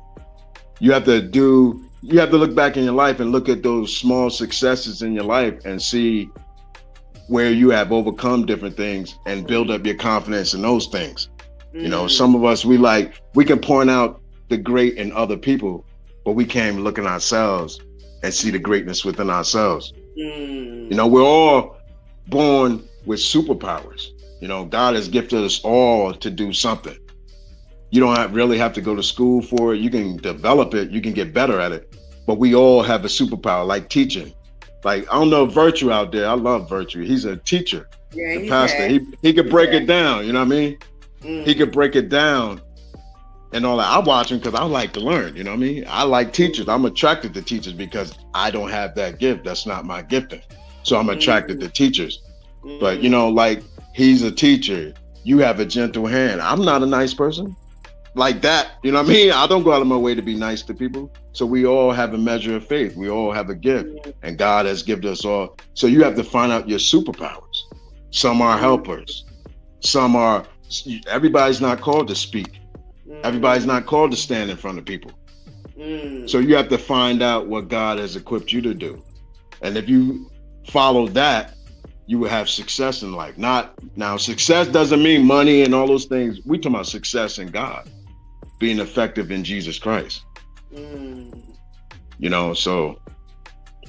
you 0.79 0.91
have 0.91 1.05
to 1.05 1.21
do 1.21 1.83
you 2.01 2.19
have 2.19 2.29
to 2.31 2.37
look 2.37 2.53
back 2.53 2.77
in 2.77 2.83
your 2.83 2.93
life 2.93 3.19
and 3.19 3.31
look 3.31 3.49
at 3.49 3.63
those 3.63 3.95
small 3.95 4.29
successes 4.29 5.01
in 5.01 5.13
your 5.13 5.23
life 5.23 5.65
and 5.65 5.81
see 5.81 6.29
where 7.27 7.51
you 7.51 7.69
have 7.69 7.91
overcome 7.91 8.45
different 8.45 8.75
things 8.75 9.17
and 9.25 9.47
build 9.47 9.71
up 9.71 9.85
your 9.85 9.95
confidence 9.95 10.53
in 10.53 10.61
those 10.61 10.87
things. 10.87 11.29
You 11.71 11.87
know, 11.87 12.05
mm. 12.05 12.11
some 12.11 12.35
of 12.35 12.43
us 12.43 12.63
we 12.63 12.77
like 12.77 13.19
we 13.33 13.45
can 13.45 13.59
point 13.59 13.89
out 13.89 14.21
the 14.49 14.57
great 14.57 14.95
in 14.95 15.11
other 15.13 15.37
people, 15.37 15.85
but 16.25 16.33
we 16.33 16.45
can't 16.45 16.73
even 16.73 16.83
look 16.83 16.99
at 16.99 17.05
ourselves 17.05 17.79
and 18.23 18.33
see 18.33 18.49
the 18.49 18.59
greatness 18.59 19.05
within 19.05 19.29
ourselves. 19.29 19.93
Mm. 20.17 20.89
You 20.89 20.95
know, 20.95 21.05
we're 21.05 21.23
all 21.23 21.77
born 22.27 22.83
with 23.05 23.19
superpowers. 23.19 24.07
You 24.41 24.47
know, 24.47 24.65
God 24.65 24.95
has 24.95 25.07
gifted 25.07 25.43
us 25.43 25.61
all 25.63 26.13
to 26.13 26.29
do 26.29 26.51
something. 26.53 26.97
You 27.91 27.99
don't 27.99 28.15
have, 28.15 28.33
really 28.33 28.57
have 28.57 28.73
to 28.73 28.81
go 28.81 28.95
to 28.95 29.03
school 29.03 29.41
for 29.41 29.75
it. 29.75 29.81
You 29.81 29.89
can 29.89 30.17
develop 30.17 30.73
it. 30.73 30.89
You 30.89 31.01
can 31.01 31.13
get 31.13 31.33
better 31.33 31.59
at 31.59 31.71
it. 31.71 31.95
But 32.25 32.39
we 32.39 32.55
all 32.55 32.81
have 32.81 33.05
a 33.05 33.09
superpower, 33.09 33.67
like 33.67 33.89
teaching. 33.89 34.33
Like 34.83 35.07
I 35.11 35.15
don't 35.15 35.29
know 35.29 35.45
Virtual 35.45 35.93
out 35.93 36.11
there. 36.11 36.27
I 36.27 36.33
love 36.33 36.69
Virtual. 36.69 37.05
He's 37.05 37.25
a 37.25 37.37
teacher, 37.37 37.87
yeah, 38.11 38.31
a 38.31 38.49
pastor. 38.49 38.87
He 38.87 38.99
he 39.21 39.33
could 39.33 39.49
break 39.49 39.69
it 39.69 39.85
down. 39.85 40.25
You 40.25 40.33
know 40.33 40.39
what 40.39 40.47
I 40.47 40.49
mean? 40.49 40.77
Mm. 41.21 41.45
He 41.45 41.55
could 41.55 41.71
break 41.71 41.95
it 41.95 42.09
down 42.09 42.61
and 43.53 43.65
all 43.65 43.77
that. 43.77 43.87
I 43.87 43.99
watch 43.99 44.31
him 44.31 44.39
because 44.39 44.55
I 44.55 44.63
like 44.63 44.93
to 44.93 44.99
learn. 44.99 45.35
You 45.35 45.43
know 45.43 45.51
what 45.51 45.57
I 45.57 45.59
mean? 45.59 45.85
I 45.87 46.03
like 46.03 46.33
teachers. 46.33 46.67
I'm 46.67 46.85
attracted 46.85 47.33
to 47.35 47.41
teachers 47.41 47.73
because 47.73 48.17
I 48.33 48.51
don't 48.51 48.69
have 48.69 48.95
that 48.95 49.19
gift. 49.19 49.43
That's 49.43 49.65
not 49.65 49.85
my 49.85 50.01
gifting. 50.01 50.41
So 50.83 50.97
I'm 50.99 51.09
attracted 51.09 51.57
mm. 51.57 51.61
to 51.61 51.69
teachers. 51.69 52.21
But 52.79 53.01
you 53.01 53.09
know, 53.09 53.29
like 53.29 53.63
he's 53.93 54.23
a 54.23 54.31
teacher. 54.31 54.93
You 55.23 55.39
have 55.39 55.59
a 55.59 55.65
gentle 55.65 56.05
hand. 56.05 56.41
I'm 56.41 56.63
not 56.63 56.83
a 56.83 56.85
nice 56.85 57.13
person 57.13 57.55
like 58.15 58.41
that. 58.41 58.71
You 58.83 58.91
know 58.91 59.01
what 59.01 59.09
I 59.09 59.13
mean? 59.13 59.31
I 59.31 59.47
don't 59.47 59.63
go 59.63 59.73
out 59.73 59.81
of 59.81 59.87
my 59.87 59.97
way 59.97 60.15
to 60.15 60.21
be 60.21 60.35
nice 60.35 60.61
to 60.63 60.73
people. 60.73 61.11
So 61.31 61.45
we 61.45 61.65
all 61.65 61.91
have 61.91 62.13
a 62.13 62.17
measure 62.17 62.55
of 62.55 62.67
faith. 62.67 62.95
We 62.95 63.09
all 63.09 63.31
have 63.31 63.49
a 63.49 63.55
gift, 63.55 64.13
and 64.21 64.37
God 64.37 64.65
has 64.65 64.83
given 64.83 65.07
us 65.07 65.25
all. 65.25 65.57
So 65.73 65.87
you 65.87 66.03
have 66.03 66.15
to 66.15 66.23
find 66.23 66.51
out 66.51 66.69
your 66.69 66.79
superpowers. 66.79 67.57
Some 68.11 68.41
are 68.41 68.57
helpers. 68.57 69.25
Some 69.79 70.15
are. 70.15 70.45
Everybody's 71.07 71.61
not 71.61 71.81
called 71.81 72.07
to 72.07 72.15
speak. 72.15 72.59
Everybody's 73.23 73.65
not 73.65 73.85
called 73.85 74.11
to 74.11 74.17
stand 74.17 74.49
in 74.49 74.57
front 74.57 74.77
of 74.77 74.85
people. 74.85 75.11
Mm. 75.77 76.29
So 76.29 76.39
you 76.39 76.55
have 76.55 76.69
to 76.69 76.77
find 76.77 77.21
out 77.21 77.47
what 77.47 77.67
God 77.67 77.97
has 77.97 78.15
equipped 78.15 78.51
you 78.51 78.61
to 78.61 78.73
do, 78.73 79.03
and 79.61 79.77
if 79.77 79.89
you 79.89 80.29
follow 80.67 81.07
that, 81.09 81.55
you 82.05 82.19
will 82.19 82.29
have 82.29 82.49
success 82.49 83.01
in 83.01 83.13
life. 83.13 83.37
Not 83.37 83.73
now, 83.95 84.17
success 84.17 84.67
doesn't 84.67 85.01
mean 85.01 85.25
money 85.25 85.63
and 85.63 85.73
all 85.73 85.87
those 85.87 86.05
things. 86.05 86.39
We 86.45 86.57
talk 86.57 86.71
about 86.71 86.87
success 86.87 87.39
in 87.39 87.47
God 87.47 87.89
being 88.59 88.79
effective 88.79 89.31
in 89.31 89.43
Jesus 89.43 89.79
Christ. 89.79 90.23
Mm. 90.73 91.55
You 92.19 92.29
know, 92.29 92.53
so 92.53 92.99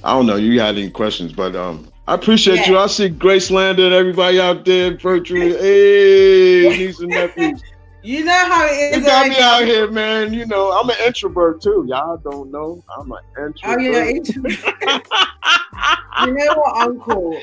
I 0.03 0.13
don't 0.13 0.25
know. 0.25 0.35
You 0.35 0.59
had 0.59 0.77
any 0.77 0.89
questions, 0.89 1.33
but 1.33 1.55
um, 1.55 1.89
I 2.07 2.13
appreciate 2.15 2.57
yeah. 2.57 2.69
you. 2.69 2.77
I 2.77 2.87
see 2.87 3.09
Grace 3.09 3.49
Lander, 3.49 3.93
everybody 3.93 4.39
out 4.39 4.65
there, 4.65 4.97
Virtually, 4.97 5.51
hey, 5.57 6.77
niece 6.77 6.99
and 6.99 7.09
nephews. 7.09 7.63
You 8.05 8.23
know 8.23 8.31
how 8.31 8.67
it 8.67 8.69
is. 8.69 8.97
You 8.97 9.03
got 9.03 9.27
me 9.29 9.39
out 9.39 9.63
here, 9.63 9.89
man. 9.89 10.31
You 10.31 10.45
know, 10.45 10.71
I'm 10.71 10.87
an 10.91 10.95
introvert 11.03 11.59
too. 11.59 11.85
Y'all 11.87 12.17
don't 12.17 12.51
know. 12.51 12.83
I'm 12.95 13.11
an 13.11 13.17
oh, 13.35 13.45
introvert. 13.47 13.79
Oh, 13.79 13.81
yeah, 13.81 14.05
introvert. 14.05 14.53
you 16.27 16.33
know 16.33 16.53
what, 16.53 16.87
Uncle? 16.87 17.39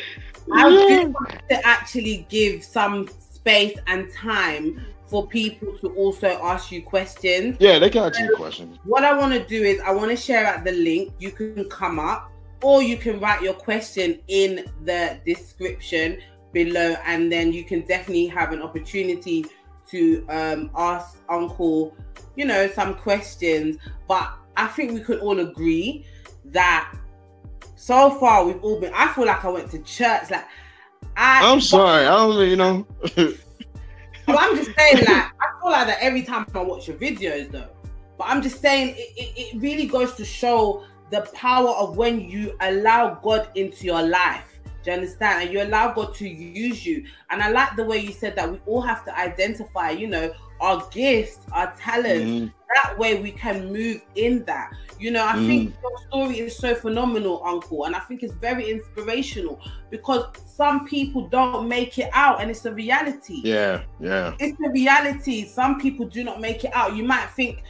I 0.52 0.68
yeah. 0.68 0.86
do 0.86 1.06
want 1.08 1.42
to 1.50 1.66
actually 1.66 2.26
give 2.28 2.62
some 2.62 3.08
space 3.08 3.76
and 3.88 4.12
time 4.12 4.80
for 5.08 5.26
people 5.26 5.76
to 5.78 5.88
also 5.94 6.28
ask 6.28 6.70
you 6.70 6.80
questions. 6.82 7.56
Yeah, 7.58 7.80
they 7.80 7.90
can 7.90 8.04
ask 8.04 8.14
so 8.14 8.24
you 8.24 8.36
questions. 8.36 8.78
What 8.84 9.04
I 9.04 9.18
want 9.18 9.32
to 9.32 9.44
do 9.44 9.60
is 9.60 9.80
I 9.80 9.90
want 9.90 10.12
to 10.12 10.16
share 10.16 10.46
out 10.46 10.64
the 10.64 10.72
link. 10.72 11.12
You 11.18 11.32
can 11.32 11.68
come 11.70 11.98
up 11.98 12.30
or 12.62 12.84
you 12.84 12.96
can 12.96 13.18
write 13.18 13.42
your 13.42 13.54
question 13.54 14.20
in 14.28 14.64
the 14.84 15.18
description 15.26 16.20
below 16.52 16.94
and 17.04 17.32
then 17.32 17.52
you 17.52 17.64
can 17.64 17.80
definitely 17.80 18.26
have 18.26 18.52
an 18.52 18.62
opportunity 18.62 19.44
to 19.92 20.26
um, 20.28 20.70
ask 20.76 21.18
uncle 21.28 21.96
you 22.36 22.44
know 22.44 22.66
some 22.68 22.94
questions 22.94 23.76
but 24.08 24.32
i 24.56 24.66
think 24.66 24.92
we 24.92 25.00
could 25.00 25.20
all 25.20 25.38
agree 25.38 26.04
that 26.44 26.92
so 27.76 28.10
far 28.18 28.44
we've 28.44 28.62
all 28.62 28.80
been 28.80 28.92
i 28.94 29.06
feel 29.12 29.26
like 29.26 29.44
i 29.44 29.48
went 29.48 29.70
to 29.70 29.78
church 29.80 30.30
like 30.30 30.46
I, 31.16 31.52
i'm 31.52 31.60
sorry 31.60 32.06
i 32.06 32.16
don't 32.16 32.48
you 32.48 32.56
know 32.56 32.86
I'm 34.28 34.56
just 34.56 34.70
saying 34.76 35.04
that 35.04 35.32
I 35.40 35.60
feel 35.60 35.70
like 35.70 35.86
that 35.86 35.98
every 36.00 36.22
time 36.22 36.46
I 36.54 36.62
watch 36.62 36.88
your 36.88 36.96
videos, 36.96 37.50
though. 37.50 37.68
But 38.18 38.28
I'm 38.28 38.42
just 38.42 38.60
saying 38.60 38.94
it, 38.96 39.12
it, 39.16 39.32
it 39.36 39.60
really 39.60 39.86
goes 39.86 40.14
to 40.14 40.24
show 40.24 40.84
the 41.10 41.22
power 41.34 41.70
of 41.70 41.96
when 41.96 42.20
you 42.20 42.56
allow 42.60 43.14
God 43.14 43.48
into 43.54 43.84
your 43.84 44.02
life. 44.02 44.51
Do 44.82 44.90
you 44.90 44.96
understand? 44.96 45.44
And 45.44 45.52
you 45.52 45.62
allow 45.62 45.92
God 45.92 46.14
to 46.16 46.28
use 46.28 46.84
you. 46.84 47.04
And 47.30 47.42
I 47.42 47.50
like 47.50 47.76
the 47.76 47.84
way 47.84 47.98
you 47.98 48.12
said 48.12 48.36
that 48.36 48.50
we 48.50 48.60
all 48.66 48.80
have 48.80 49.04
to 49.04 49.18
identify, 49.18 49.90
you 49.90 50.08
know, 50.08 50.32
our 50.60 50.86
gifts, 50.90 51.40
our 51.52 51.74
talents. 51.76 52.24
Mm-hmm. 52.24 52.46
That 52.74 52.98
way 52.98 53.20
we 53.20 53.32
can 53.32 53.70
move 53.70 54.00
in 54.14 54.44
that. 54.44 54.72
You 54.98 55.10
know, 55.10 55.24
I 55.24 55.32
mm-hmm. 55.32 55.46
think 55.46 55.74
your 55.82 55.98
story 56.08 56.38
is 56.38 56.56
so 56.56 56.74
phenomenal, 56.74 57.42
Uncle. 57.44 57.84
And 57.84 57.94
I 57.94 57.98
think 58.00 58.22
it's 58.22 58.34
very 58.34 58.70
inspirational 58.70 59.60
because 59.90 60.24
some 60.46 60.86
people 60.86 61.28
don't 61.28 61.68
make 61.68 61.98
it 61.98 62.08
out 62.12 62.40
and 62.40 62.50
it's 62.50 62.64
a 62.64 62.72
reality. 62.72 63.42
Yeah, 63.44 63.82
yeah. 64.00 64.34
It's 64.38 64.58
a 64.64 64.70
reality. 64.70 65.46
Some 65.46 65.80
people 65.80 66.06
do 66.06 66.24
not 66.24 66.40
make 66.40 66.64
it 66.64 66.70
out. 66.74 66.96
You 66.96 67.04
might 67.04 67.26
think 67.30 67.62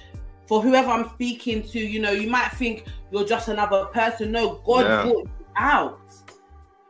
for 0.47 0.63
whoever 0.63 0.91
I'm 0.91 1.09
speaking 1.11 1.63
to, 1.63 1.79
you 1.79 2.01
know, 2.01 2.13
you 2.13 2.29
might 2.31 2.53
think 2.53 2.85
you're 3.11 3.25
just 3.25 3.49
another 3.49 3.87
person. 3.87 4.31
No, 4.31 4.61
God 4.65 4.85
yeah. 4.85 5.03
brought 5.03 5.25
you 5.25 5.31
out 5.57 6.22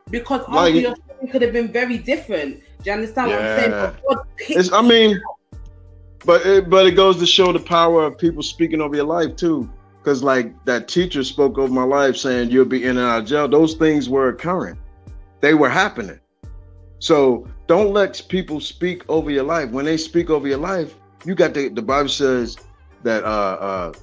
because 0.09 0.47
like, 0.49 0.75
your 0.75 0.95
story 0.95 1.31
could 1.31 1.41
have 1.41 1.53
been 1.53 1.71
very 1.71 1.97
different. 1.97 2.61
Do 2.81 2.89
you 2.89 2.91
understand 2.93 3.31
yeah. 3.31 3.91
what 4.03 4.19
I'm 4.19 4.45
saying? 4.47 4.73
I 4.73 4.81
mean, 4.81 5.21
but 6.25 6.45
it, 6.45 6.69
but 6.69 6.85
it 6.85 6.91
goes 6.91 7.17
to 7.19 7.25
show 7.25 7.51
the 7.51 7.59
power 7.59 8.05
of 8.05 8.17
people 8.17 8.43
speaking 8.43 8.81
over 8.81 8.95
your 8.95 9.05
life 9.05 9.35
too. 9.35 9.69
Because 9.99 10.21
like 10.21 10.53
that 10.65 10.87
teacher 10.87 11.23
spoke 11.23 11.57
over 11.57 11.71
my 11.71 11.83
life 11.83 12.17
saying 12.17 12.51
you'll 12.51 12.65
be 12.65 12.83
in 12.83 12.97
and 12.97 13.07
out 13.07 13.21
of 13.21 13.25
jail. 13.25 13.47
Those 13.47 13.75
things 13.75 14.09
were 14.09 14.29
occurring. 14.29 14.77
They 15.39 15.53
were 15.53 15.69
happening. 15.69 16.19
So 16.99 17.47
don't 17.67 17.93
let 17.93 18.21
people 18.27 18.59
speak 18.59 19.03
over 19.09 19.31
your 19.31 19.43
life. 19.43 19.69
When 19.71 19.85
they 19.85 19.97
speak 19.97 20.29
over 20.29 20.47
your 20.47 20.57
life, 20.57 20.95
you 21.25 21.35
got 21.35 21.53
the 21.53 21.69
the 21.69 21.81
Bible 21.81 22.09
says 22.09 22.57
that 23.03 23.23
uh 23.23 23.27
uh 23.27 23.93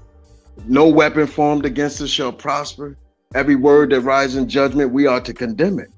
no 0.66 0.88
weapon 0.88 1.26
formed 1.26 1.64
against 1.66 2.01
us 2.01 2.11
shall 2.11 2.32
prosper. 2.32 2.96
Every 3.33 3.55
word 3.55 3.91
that 3.91 4.01
rises 4.01 4.35
in 4.35 4.49
judgment, 4.49 4.91
we 4.91 5.07
are 5.07 5.20
to 5.20 5.33
condemn 5.33 5.78
it. 5.78 5.89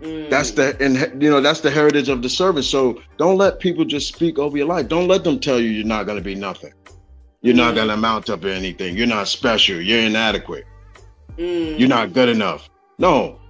Mm. 0.00 0.30
That's 0.30 0.52
the 0.52 0.76
and 0.80 1.20
you 1.20 1.28
know 1.28 1.40
that's 1.40 1.60
the 1.60 1.72
heritage 1.72 2.08
of 2.08 2.22
the 2.22 2.28
service. 2.28 2.68
So 2.68 3.02
don't 3.16 3.36
let 3.36 3.58
people 3.58 3.84
just 3.84 4.06
speak 4.06 4.38
over 4.38 4.56
your 4.56 4.68
life. 4.68 4.86
Don't 4.86 5.08
let 5.08 5.24
them 5.24 5.40
tell 5.40 5.58
you 5.58 5.70
you're 5.70 5.84
not 5.84 6.06
going 6.06 6.18
to 6.18 6.24
be 6.24 6.36
nothing. 6.36 6.72
You're 7.40 7.54
mm. 7.54 7.58
not 7.58 7.74
going 7.74 7.88
to 7.88 7.94
amount 7.94 8.30
up 8.30 8.42
to 8.42 8.54
anything. 8.54 8.96
You're 8.96 9.08
not 9.08 9.26
special. 9.26 9.80
You're 9.80 10.02
inadequate. 10.02 10.64
Mm. 11.36 11.80
You're 11.80 11.88
not 11.88 12.12
good 12.12 12.28
enough. 12.28 12.70
No, 12.96 13.40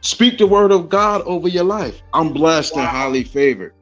speak 0.00 0.38
the 0.38 0.46
word 0.46 0.72
of 0.72 0.88
God 0.88 1.20
over 1.22 1.48
your 1.48 1.64
life. 1.64 2.00
I'm 2.14 2.32
blessed 2.32 2.74
wow. 2.74 2.82
and 2.82 2.88
highly 2.88 3.24
favored. 3.24 3.74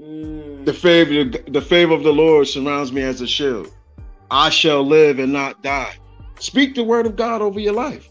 Mm. 0.00 0.64
The 0.64 0.72
favor, 0.72 1.24
the 1.24 1.60
favor 1.60 1.92
of 1.92 2.04
the 2.04 2.12
Lord 2.12 2.48
surrounds 2.48 2.90
me 2.90 3.02
as 3.02 3.20
a 3.20 3.26
shield. 3.26 3.70
I 4.30 4.48
shall 4.48 4.82
live 4.82 5.18
and 5.18 5.30
not 5.30 5.62
die. 5.62 5.92
Speak 6.38 6.74
the 6.74 6.84
word 6.84 7.04
of 7.04 7.16
God 7.16 7.42
over 7.42 7.60
your 7.60 7.74
life 7.74 8.09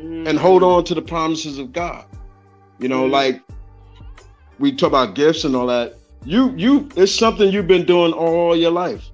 mm. 0.00 0.28
and 0.28 0.38
hold 0.38 0.62
on 0.62 0.84
to 0.84 0.94
the 0.94 1.02
promises 1.02 1.58
of 1.58 1.72
God. 1.72 2.04
You 2.78 2.88
know, 2.88 3.06
mm. 3.06 3.10
like 3.10 3.42
we 4.58 4.72
talk 4.72 4.88
about 4.88 5.14
gifts 5.14 5.44
and 5.44 5.54
all 5.54 5.66
that. 5.66 5.96
You 6.24 6.54
you 6.56 6.88
it's 6.96 7.14
something 7.14 7.52
you've 7.52 7.68
been 7.68 7.86
doing 7.86 8.12
all 8.12 8.56
your 8.56 8.70
life. 8.70 9.10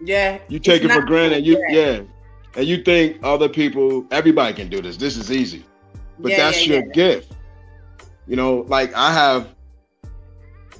Yeah. 0.00 0.38
You 0.48 0.58
take 0.58 0.82
it 0.82 0.90
for 0.90 1.02
granted. 1.02 1.46
You 1.46 1.64
yeah. 1.68 2.02
And 2.56 2.66
you 2.66 2.82
think 2.82 3.18
other 3.22 3.48
people, 3.48 4.06
everybody 4.10 4.54
can 4.54 4.68
do 4.68 4.80
this. 4.80 4.96
This 4.96 5.16
is 5.16 5.30
easy. 5.30 5.64
But 6.18 6.32
yeah, 6.32 6.36
that's 6.38 6.66
yeah, 6.66 6.74
your 6.74 6.86
yeah. 6.86 6.92
gift. 6.92 7.32
You 8.26 8.36
know, 8.36 8.64
like 8.68 8.94
I 8.94 9.12
have 9.12 9.54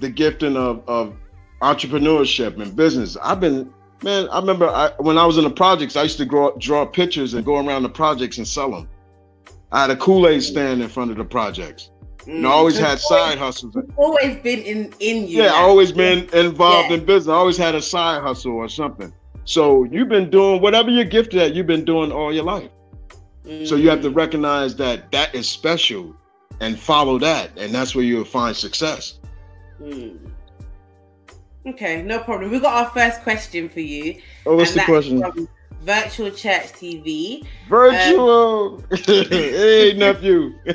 the 0.00 0.10
gifting 0.10 0.56
of, 0.56 0.82
of 0.88 1.14
entrepreneurship 1.62 2.60
and 2.60 2.74
business. 2.74 3.16
I've 3.22 3.40
been 3.40 3.72
man, 4.02 4.28
I 4.30 4.38
remember 4.38 4.68
I, 4.68 4.90
when 4.98 5.18
I 5.18 5.26
was 5.26 5.38
in 5.38 5.44
the 5.44 5.50
projects, 5.50 5.96
I 5.96 6.04
used 6.04 6.18
to 6.18 6.26
draw, 6.26 6.52
draw 6.58 6.84
pictures 6.86 7.34
and 7.34 7.44
go 7.44 7.56
around 7.56 7.82
the 7.82 7.88
projects 7.88 8.38
and 8.38 8.46
sell 8.46 8.70
them. 8.70 8.88
I 9.72 9.82
had 9.82 9.90
a 9.90 9.96
Kool-Aid 9.96 10.42
stand 10.42 10.82
in 10.82 10.88
front 10.88 11.10
of 11.10 11.16
the 11.16 11.24
projects. 11.24 11.90
Mm. 12.20 12.36
And 12.36 12.46
I 12.46 12.50
always 12.50 12.78
had 12.78 12.98
side 12.98 13.38
hustles. 13.38 13.76
Always 13.96 14.36
been 14.42 14.60
in 14.60 14.92
in 15.00 15.28
you. 15.28 15.42
Yeah, 15.42 15.52
I 15.52 15.60
always 15.60 15.92
been 15.92 16.28
involved 16.34 16.90
yeah. 16.90 16.96
in 16.96 17.04
business. 17.04 17.32
I 17.32 17.36
always 17.36 17.56
had 17.56 17.74
a 17.74 17.82
side 17.82 18.22
hustle 18.22 18.52
or 18.52 18.68
something. 18.68 19.12
So 19.44 19.84
you've 19.84 20.08
been 20.08 20.28
doing 20.30 20.60
whatever 20.60 20.90
you're 20.90 21.04
gifted 21.04 21.40
at. 21.40 21.54
You've 21.54 21.68
been 21.68 21.84
doing 21.84 22.10
all 22.10 22.32
your 22.32 22.44
life. 22.44 22.70
Mm. 23.44 23.66
So 23.66 23.76
you 23.76 23.88
have 23.90 24.02
to 24.02 24.10
mm. 24.10 24.16
recognize 24.16 24.74
that 24.76 25.12
that 25.12 25.34
is 25.34 25.48
special, 25.48 26.16
and 26.60 26.78
follow 26.78 27.18
that, 27.18 27.50
and 27.56 27.72
that's 27.72 27.94
where 27.94 28.04
you'll 28.04 28.24
find 28.24 28.56
success. 28.56 29.20
Mm. 29.80 30.18
Okay, 31.66 32.02
no 32.02 32.20
problem. 32.20 32.50
We 32.50 32.60
got 32.60 32.74
our 32.74 32.90
first 32.90 33.22
question 33.22 33.68
for 33.68 33.80
you. 33.80 34.20
Oh, 34.46 34.56
what's 34.56 34.74
the 34.74 34.82
question? 34.82 35.22
Virtual 35.86 36.30
Church 36.32 36.72
TV. 36.72 37.46
Virtual. 37.68 38.78
Um, 38.78 38.84
hey, 38.90 39.94
nephew. 39.96 40.52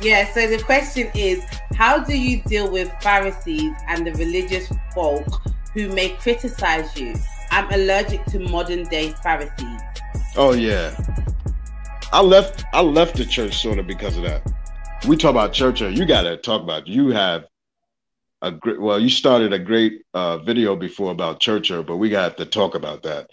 yeah, 0.00 0.32
so 0.32 0.46
the 0.46 0.62
question 0.64 1.10
is 1.16 1.44
how 1.74 1.98
do 1.98 2.16
you 2.16 2.40
deal 2.42 2.70
with 2.70 2.92
Pharisees 3.02 3.74
and 3.88 4.06
the 4.06 4.12
religious 4.12 4.72
folk 4.94 5.26
who 5.74 5.88
may 5.88 6.10
criticize 6.10 6.96
you? 6.96 7.16
I'm 7.50 7.68
allergic 7.72 8.24
to 8.26 8.38
modern 8.38 8.84
day 8.84 9.10
Pharisees. 9.20 9.80
Oh 10.36 10.52
yeah. 10.52 10.96
I 12.12 12.22
left 12.22 12.64
I 12.72 12.82
left 12.82 13.16
the 13.16 13.24
church 13.24 13.58
sort 13.60 13.80
of 13.80 13.88
because 13.88 14.16
of 14.16 14.22
that. 14.22 14.48
We 15.08 15.16
talk 15.16 15.32
about 15.32 15.52
church, 15.52 15.80
you 15.80 16.06
gotta 16.06 16.36
talk 16.36 16.62
about 16.62 16.86
you 16.86 17.08
have 17.08 17.46
a 18.42 18.52
great 18.52 18.80
well, 18.80 19.00
you 19.00 19.08
started 19.08 19.52
a 19.52 19.58
great 19.58 20.02
uh, 20.14 20.38
video 20.38 20.76
before 20.76 21.10
about 21.10 21.40
church, 21.40 21.70
but 21.70 21.96
we 21.96 22.08
got 22.08 22.36
to 22.38 22.44
talk 22.44 22.74
about 22.74 23.02
that. 23.02 23.30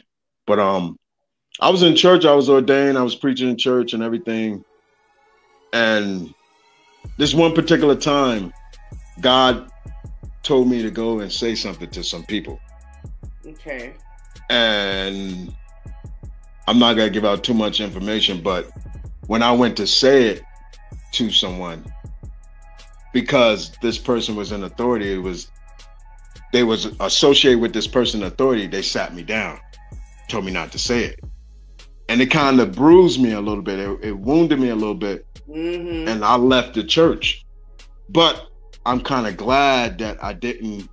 But 0.48 0.60
um 0.60 0.98
I 1.60 1.70
was 1.70 1.84
in 1.84 1.96
church, 1.96 2.26
I 2.26 2.34
was 2.34 2.50
ordained, 2.50 2.98
I 2.98 3.04
was 3.04 3.16
preaching 3.16 3.50
in 3.50 3.58
church 3.58 3.94
and 3.94 4.04
everything. 4.04 4.64
And 5.72 6.34
this 7.18 7.34
one 7.34 7.54
particular 7.54 7.96
time, 7.96 8.54
God 9.22 9.72
told 10.44 10.68
me 10.68 10.82
to 10.82 10.92
go 10.92 11.20
and 11.20 11.32
say 11.32 11.56
something 11.56 11.90
to 11.92 12.04
some 12.04 12.26
people. 12.26 12.60
Okay. 13.46 13.94
And 14.50 15.54
I'm 16.68 16.80
not 16.80 16.96
gonna 16.96 17.10
give 17.10 17.26
out 17.26 17.44
too 17.44 17.54
much 17.54 17.80
information, 17.80 18.42
but 18.42 18.70
when 19.28 19.42
I 19.42 19.52
went 19.52 19.78
to 19.78 19.88
say 19.88 20.28
it 20.28 20.44
to 21.14 21.32
someone, 21.32 21.86
because 23.16 23.72
this 23.82 23.98
person 23.98 24.36
was 24.36 24.52
in 24.52 24.66
authority, 24.66 25.14
it 25.14 25.20
was 25.20 25.50
they 26.52 26.64
was 26.64 26.88
associated 27.00 27.62
with 27.62 27.72
this 27.72 27.88
person 27.88 28.24
authority, 28.24 28.68
they 28.68 28.82
sat 28.82 29.16
me 29.16 29.24
down, 29.24 29.58
told 30.28 30.44
me 30.44 30.52
not 30.52 30.74
to 30.74 30.78
say 30.78 31.06
it. 31.06 31.22
And 32.10 32.22
it 32.22 32.26
kind 32.26 32.60
of 32.60 32.74
bruised 32.74 33.22
me 33.22 33.32
a 33.32 33.40
little 33.40 33.64
bit. 33.64 33.80
It, 33.80 34.00
it 34.04 34.20
wounded 34.20 34.60
me 34.60 34.68
a 34.68 34.76
little 34.76 34.96
bit. 34.96 35.26
Mm-hmm. 35.48 36.10
And 36.10 36.26
I 36.26 36.36
left 36.36 36.74
the 36.74 36.84
church. 36.84 37.46
But 38.10 38.48
I'm 38.86 39.00
kind 39.00 39.28
of 39.28 39.38
glad 39.38 39.98
that 40.00 40.22
I 40.22 40.34
didn't 40.34 40.90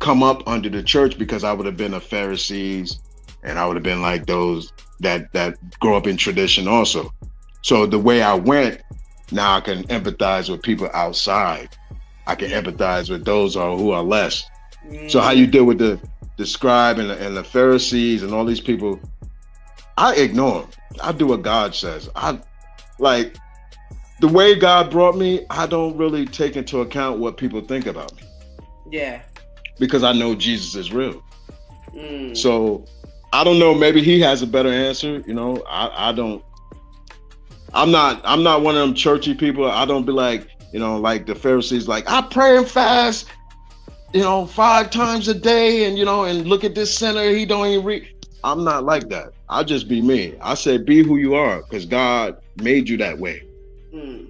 come 0.00 0.24
up 0.24 0.42
under 0.48 0.68
the 0.68 0.82
church 0.82 1.16
because 1.16 1.44
I 1.44 1.52
would 1.52 1.64
have 1.64 1.76
been 1.76 1.94
a 1.94 2.00
Pharisees 2.00 2.98
and 3.44 3.56
I 3.56 3.68
would 3.68 3.76
have 3.76 3.84
been 3.84 4.02
like 4.02 4.26
those 4.26 4.72
that 4.98 5.32
that 5.32 5.54
grow 5.78 5.96
up 5.96 6.08
in 6.08 6.16
tradition 6.16 6.66
also. 6.66 7.12
So 7.62 7.86
the 7.86 8.00
way 8.00 8.20
I 8.20 8.34
went, 8.34 8.82
now 9.32 9.56
I 9.56 9.60
can 9.60 9.84
empathize 9.84 10.50
with 10.50 10.62
people 10.62 10.88
outside. 10.92 11.76
I 12.26 12.34
can 12.34 12.50
empathize 12.50 13.10
with 13.10 13.24
those 13.24 13.54
who 13.54 13.90
are 13.90 14.02
less. 14.02 14.44
Mm. 14.88 15.10
So 15.10 15.20
how 15.20 15.30
you 15.30 15.46
deal 15.46 15.64
with 15.64 15.78
the 15.78 16.00
the 16.36 16.46
scribe 16.46 16.98
and 16.98 17.10
the, 17.10 17.24
and 17.24 17.36
the 17.36 17.44
Pharisees 17.44 18.22
and 18.22 18.32
all 18.32 18.44
these 18.44 18.60
people, 18.60 18.98
I 19.96 20.16
ignore 20.16 20.62
them. 20.62 20.70
I 21.02 21.12
do 21.12 21.26
what 21.26 21.42
God 21.42 21.74
says. 21.74 22.08
I 22.16 22.40
like 22.98 23.36
the 24.20 24.28
way 24.28 24.54
God 24.54 24.90
brought 24.90 25.16
me. 25.16 25.46
I 25.50 25.66
don't 25.66 25.96
really 25.96 26.26
take 26.26 26.56
into 26.56 26.80
account 26.80 27.20
what 27.20 27.36
people 27.36 27.60
think 27.60 27.86
about 27.86 28.14
me. 28.16 28.22
Yeah. 28.90 29.22
Because 29.78 30.02
I 30.02 30.12
know 30.12 30.34
Jesus 30.34 30.74
is 30.74 30.92
real. 30.92 31.22
Mm. 31.94 32.36
So 32.36 32.84
I 33.32 33.44
don't 33.44 33.58
know. 33.58 33.74
Maybe 33.74 34.02
he 34.02 34.20
has 34.20 34.42
a 34.42 34.46
better 34.46 34.70
answer. 34.70 35.22
You 35.26 35.34
know, 35.34 35.62
I, 35.68 36.10
I 36.10 36.12
don't. 36.12 36.44
I'm 37.74 37.90
not. 37.90 38.20
I'm 38.24 38.42
not 38.42 38.62
one 38.62 38.76
of 38.76 38.80
them 38.80 38.94
churchy 38.94 39.34
people. 39.34 39.70
I 39.70 39.84
don't 39.84 40.06
be 40.06 40.12
like, 40.12 40.48
you 40.72 40.78
know, 40.78 40.96
like 40.98 41.26
the 41.26 41.34
Pharisees. 41.34 41.88
Like 41.88 42.08
I 42.08 42.22
pray 42.22 42.56
and 42.56 42.68
fast, 42.68 43.26
you 44.12 44.20
know, 44.20 44.46
five 44.46 44.90
times 44.90 45.26
a 45.28 45.34
day, 45.34 45.84
and 45.84 45.98
you 45.98 46.04
know, 46.04 46.24
and 46.24 46.46
look 46.46 46.62
at 46.62 46.74
this 46.74 46.96
sinner. 46.96 47.28
He 47.30 47.44
don't 47.44 47.66
even 47.66 47.84
read. 47.84 48.08
I'm 48.44 48.62
not 48.62 48.84
like 48.84 49.08
that. 49.08 49.32
I 49.48 49.64
just 49.64 49.88
be 49.88 50.02
me. 50.02 50.34
I 50.40 50.54
said, 50.54 50.84
be 50.84 51.02
who 51.02 51.16
you 51.16 51.34
are, 51.34 51.62
because 51.62 51.86
God 51.86 52.36
made 52.56 52.88
you 52.88 52.96
that 52.98 53.18
way. 53.18 53.42
Mm. 53.92 54.28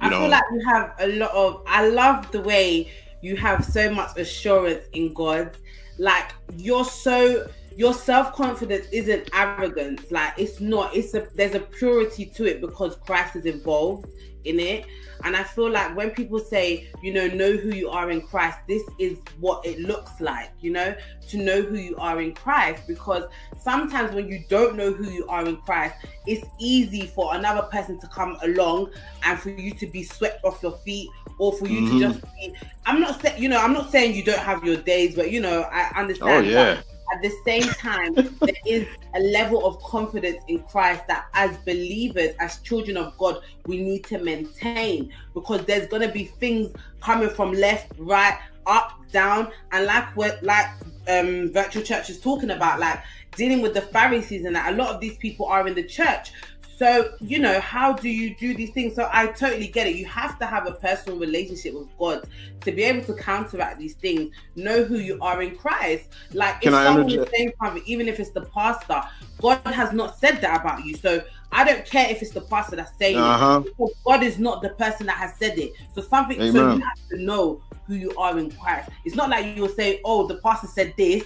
I 0.00 0.10
know? 0.10 0.20
feel 0.20 0.30
like 0.30 0.44
you 0.52 0.64
have 0.66 0.94
a 0.98 1.06
lot 1.16 1.30
of. 1.30 1.62
I 1.66 1.88
love 1.88 2.30
the 2.32 2.40
way 2.40 2.90
you 3.20 3.36
have 3.36 3.64
so 3.64 3.90
much 3.90 4.16
assurance 4.18 4.84
in 4.92 5.14
God. 5.14 5.56
Like 5.98 6.32
you're 6.56 6.84
so 6.84 7.48
your 7.76 7.94
self-confidence 7.94 8.86
isn't 8.92 9.28
arrogance. 9.32 10.10
Like 10.10 10.34
it's 10.38 10.60
not 10.60 10.94
it's 10.94 11.14
a 11.14 11.26
there's 11.34 11.54
a 11.54 11.60
purity 11.60 12.26
to 12.26 12.44
it 12.44 12.60
because 12.60 12.96
christ 12.96 13.36
is 13.36 13.46
involved 13.46 14.06
in 14.44 14.60
it. 14.60 14.86
And 15.24 15.34
i 15.34 15.42
feel 15.42 15.70
like 15.70 15.96
when 15.96 16.10
people 16.10 16.38
say 16.38 16.90
you 17.02 17.12
know 17.12 17.26
know 17.28 17.52
who 17.52 17.70
you 17.70 17.88
are 17.88 18.10
in 18.10 18.20
christ 18.20 18.58
this 18.68 18.82
is 18.98 19.16
what 19.40 19.64
it 19.64 19.80
looks 19.80 20.20
like 20.20 20.50
you 20.60 20.70
know 20.70 20.94
to 21.28 21.38
know 21.38 21.62
who 21.62 21.76
you 21.76 21.96
are 21.96 22.20
in 22.20 22.34
christ. 22.34 22.86
Because 22.86 23.24
sometimes 23.58 24.14
when 24.14 24.28
you 24.28 24.44
don't 24.48 24.76
know 24.76 24.92
who 24.92 25.10
you 25.10 25.26
are 25.28 25.46
in 25.46 25.56
christ 25.58 25.94
it's 26.26 26.46
easy 26.60 27.06
for 27.06 27.34
another 27.34 27.62
person 27.68 27.98
to 28.00 28.06
come 28.08 28.36
along 28.42 28.90
and 29.22 29.38
for 29.38 29.50
you 29.50 29.72
to 29.72 29.86
be 29.86 30.02
swept 30.02 30.44
off 30.44 30.62
your 30.62 30.76
feet 30.78 31.08
or 31.38 31.52
for 31.52 31.66
you 31.66 31.80
mm-hmm. 31.80 31.98
to 31.98 32.12
just 32.12 32.22
be 32.34 32.54
i'm 32.86 33.00
not 33.00 33.20
saying 33.20 33.42
you 33.42 33.48
know 33.48 33.58
i'm 33.58 33.72
not 33.72 33.90
saying 33.90 34.14
you 34.14 34.22
don't 34.22 34.38
have 34.38 34.62
your 34.62 34.76
days 34.76 35.16
but 35.16 35.30
you 35.30 35.40
know 35.40 35.62
i 35.72 35.90
understand 35.98 36.46
oh 36.46 36.48
yeah. 36.48 36.74
that 36.74 36.84
at 37.12 37.22
the 37.22 37.32
same 37.44 37.62
time, 37.74 38.14
there 38.14 38.54
is 38.66 38.86
a 39.14 39.20
level 39.20 39.66
of 39.66 39.82
confidence 39.82 40.42
in 40.48 40.60
Christ 40.64 41.02
that 41.08 41.26
as 41.34 41.56
believers, 41.58 42.34
as 42.40 42.58
children 42.60 42.96
of 42.96 43.16
God, 43.18 43.42
we 43.66 43.78
need 43.78 44.04
to 44.04 44.18
maintain 44.18 45.12
because 45.34 45.64
there's 45.64 45.88
gonna 45.88 46.10
be 46.10 46.24
things 46.24 46.74
coming 47.00 47.30
from 47.30 47.52
left, 47.52 47.92
right, 47.98 48.38
up, 48.66 48.92
down, 49.12 49.52
and 49.72 49.86
like 49.86 50.16
what 50.16 50.42
like 50.42 50.66
um 51.08 51.52
virtual 51.52 51.82
church 51.82 52.10
is 52.10 52.20
talking 52.20 52.50
about, 52.50 52.80
like 52.80 53.02
dealing 53.36 53.60
with 53.60 53.74
the 53.74 53.82
Pharisees 53.82 54.44
and 54.44 54.56
that 54.56 54.72
a 54.72 54.76
lot 54.76 54.94
of 54.94 55.00
these 55.00 55.16
people 55.18 55.46
are 55.46 55.66
in 55.66 55.74
the 55.74 55.82
church. 55.82 56.32
So, 56.76 57.12
you 57.20 57.38
know, 57.38 57.60
how 57.60 57.92
do 57.92 58.08
you 58.08 58.34
do 58.34 58.52
these 58.52 58.70
things? 58.70 58.96
So 58.96 59.08
I 59.12 59.28
totally 59.28 59.68
get 59.68 59.86
it. 59.86 59.94
You 59.94 60.06
have 60.06 60.38
to 60.40 60.46
have 60.46 60.66
a 60.66 60.72
personal 60.72 61.18
relationship 61.18 61.74
with 61.74 61.86
God 61.98 62.26
to 62.62 62.72
be 62.72 62.82
able 62.82 63.04
to 63.04 63.14
counteract 63.14 63.78
these 63.78 63.94
things, 63.94 64.34
know 64.56 64.82
who 64.82 64.98
you 64.98 65.18
are 65.20 65.40
in 65.42 65.56
Christ. 65.56 66.08
Like 66.32 66.62
Can 66.62 66.72
if 66.72 66.78
I 66.78 66.84
someone 66.84 67.10
is 67.10 67.28
saying 67.32 67.52
something, 67.62 67.82
even 67.86 68.08
if 68.08 68.18
it's 68.18 68.30
the 68.30 68.46
pastor, 68.46 69.02
God 69.40 69.60
has 69.66 69.92
not 69.92 70.18
said 70.18 70.40
that 70.40 70.60
about 70.60 70.84
you. 70.84 70.96
So 70.96 71.22
I 71.52 71.64
don't 71.64 71.86
care 71.86 72.10
if 72.10 72.22
it's 72.22 72.32
the 72.32 72.40
pastor 72.40 72.76
that's 72.76 72.96
saying 72.98 73.18
uh-huh. 73.18 73.62
it. 73.64 73.96
God 74.04 74.24
is 74.24 74.40
not 74.40 74.60
the 74.60 74.70
person 74.70 75.06
that 75.06 75.16
has 75.16 75.36
said 75.36 75.56
it. 75.58 75.74
So 75.94 76.02
something 76.02 76.40
Amen. 76.40 76.52
so 76.52 76.74
you 76.74 76.82
have 76.82 77.08
to 77.10 77.18
know 77.18 77.62
who 77.86 77.94
you 77.94 78.12
are 78.16 78.36
in 78.38 78.50
Christ. 78.50 78.90
It's 79.04 79.14
not 79.14 79.30
like 79.30 79.56
you'll 79.56 79.68
say, 79.68 80.00
Oh, 80.04 80.26
the 80.26 80.36
pastor 80.38 80.66
said 80.66 80.94
this. 80.96 81.22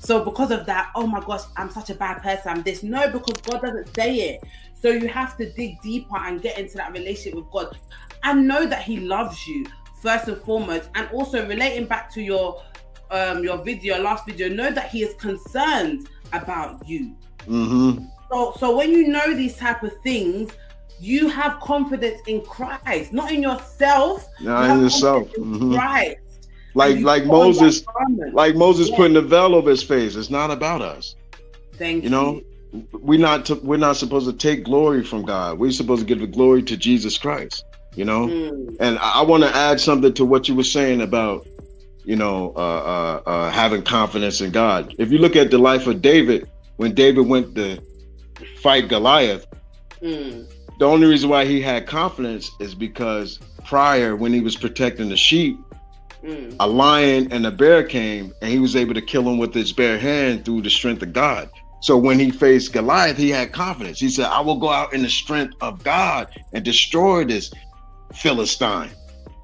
So 0.00 0.24
because 0.24 0.50
of 0.50 0.64
that, 0.66 0.90
oh 0.94 1.06
my 1.06 1.20
gosh, 1.20 1.42
I'm 1.56 1.70
such 1.70 1.90
a 1.90 1.94
bad 1.94 2.22
person. 2.22 2.52
I'm 2.52 2.62
this. 2.62 2.82
No, 2.82 3.10
because 3.10 3.36
God 3.42 3.60
doesn't 3.60 3.94
say 3.94 4.14
it. 4.16 4.42
So 4.80 4.88
you 4.90 5.08
have 5.08 5.36
to 5.36 5.50
dig 5.52 5.80
deeper 5.82 6.16
and 6.16 6.40
get 6.40 6.58
into 6.58 6.76
that 6.78 6.92
relationship 6.92 7.34
with 7.34 7.50
God 7.50 7.78
and 8.22 8.48
know 8.48 8.66
that 8.66 8.82
He 8.82 9.00
loves 9.00 9.46
you 9.46 9.66
first 10.02 10.28
and 10.28 10.38
foremost. 10.38 10.88
And 10.94 11.08
also 11.10 11.46
relating 11.46 11.86
back 11.86 12.12
to 12.14 12.22
your 12.22 12.62
um 13.10 13.44
your 13.44 13.58
video, 13.58 14.00
last 14.00 14.26
video, 14.26 14.48
know 14.48 14.70
that 14.70 14.88
He 14.88 15.02
is 15.02 15.14
concerned 15.14 16.08
about 16.32 16.86
you. 16.88 17.14
Mm-hmm. 17.40 18.04
So 18.30 18.54
so 18.58 18.76
when 18.76 18.92
you 18.92 19.08
know 19.08 19.34
these 19.34 19.56
type 19.56 19.82
of 19.82 19.92
things, 20.02 20.50
you 20.98 21.28
have 21.28 21.60
confidence 21.60 22.20
in 22.26 22.42
Christ, 22.42 23.12
not 23.12 23.32
in 23.32 23.42
yourself. 23.42 24.26
Not 24.40 24.66
you 24.66 24.72
in 24.72 24.80
yourself. 24.82 25.32
Mm-hmm. 25.32 25.74
Christ. 25.74 26.48
Like 26.74 27.00
like 27.00 27.26
Moses, 27.26 27.84
like 28.32 28.54
Moses 28.54 28.88
yeah. 28.88 28.96
putting 28.96 29.14
the 29.14 29.22
veil 29.22 29.54
over 29.54 29.68
his 29.68 29.82
face. 29.82 30.16
It's 30.16 30.30
not 30.30 30.50
about 30.50 30.80
us. 30.80 31.16
Thank 31.72 31.96
you. 31.96 32.02
You 32.04 32.10
know, 32.10 32.42
we're 32.92 33.18
not 33.18 33.46
to, 33.46 33.56
we're 33.56 33.76
not 33.76 33.96
supposed 33.96 34.26
to 34.26 34.32
take 34.32 34.64
glory 34.64 35.02
from 35.04 35.24
God. 35.24 35.58
We're 35.58 35.72
supposed 35.72 36.00
to 36.00 36.06
give 36.06 36.20
the 36.20 36.26
glory 36.26 36.62
to 36.64 36.76
Jesus 36.76 37.18
Christ. 37.18 37.64
You 37.96 38.04
know, 38.04 38.26
mm. 38.26 38.76
and 38.78 38.98
I, 38.98 39.20
I 39.20 39.22
want 39.22 39.42
to 39.42 39.54
add 39.54 39.80
something 39.80 40.14
to 40.14 40.24
what 40.24 40.48
you 40.48 40.54
were 40.54 40.62
saying 40.62 41.00
about 41.00 41.46
you 42.04 42.16
know 42.16 42.52
uh, 42.56 42.60
uh, 42.60 43.22
uh, 43.26 43.50
having 43.50 43.82
confidence 43.82 44.40
in 44.40 44.52
God. 44.52 44.94
If 44.98 45.10
you 45.10 45.18
look 45.18 45.34
at 45.34 45.50
the 45.50 45.58
life 45.58 45.86
of 45.86 46.00
David, 46.00 46.48
when 46.76 46.94
David 46.94 47.26
went 47.26 47.54
to 47.56 47.80
fight 48.60 48.88
Goliath, 48.88 49.46
mm. 50.00 50.46
the 50.78 50.84
only 50.84 51.08
reason 51.08 51.28
why 51.28 51.44
he 51.44 51.60
had 51.60 51.86
confidence 51.86 52.50
is 52.60 52.76
because 52.76 53.40
prior, 53.64 54.14
when 54.14 54.32
he 54.32 54.40
was 54.40 54.56
protecting 54.56 55.08
the 55.08 55.16
sheep, 55.16 55.58
mm. 56.24 56.54
a 56.60 56.66
lion 56.68 57.32
and 57.32 57.44
a 57.44 57.50
bear 57.50 57.82
came, 57.82 58.32
and 58.40 58.52
he 58.52 58.60
was 58.60 58.76
able 58.76 58.94
to 58.94 59.02
kill 59.02 59.28
him 59.28 59.38
with 59.38 59.52
his 59.52 59.72
bare 59.72 59.98
hand 59.98 60.44
through 60.44 60.62
the 60.62 60.70
strength 60.70 61.02
of 61.02 61.12
God. 61.12 61.50
So 61.80 61.96
when 61.96 62.18
he 62.18 62.30
faced 62.30 62.72
Goliath, 62.72 63.16
he 63.16 63.30
had 63.30 63.52
confidence. 63.52 63.98
He 64.00 64.10
said, 64.10 64.26
I 64.26 64.40
will 64.40 64.58
go 64.58 64.70
out 64.70 64.92
in 64.92 65.02
the 65.02 65.08
strength 65.08 65.54
of 65.60 65.82
God 65.82 66.28
and 66.52 66.64
destroy 66.64 67.24
this 67.24 67.50
Philistine. 68.12 68.90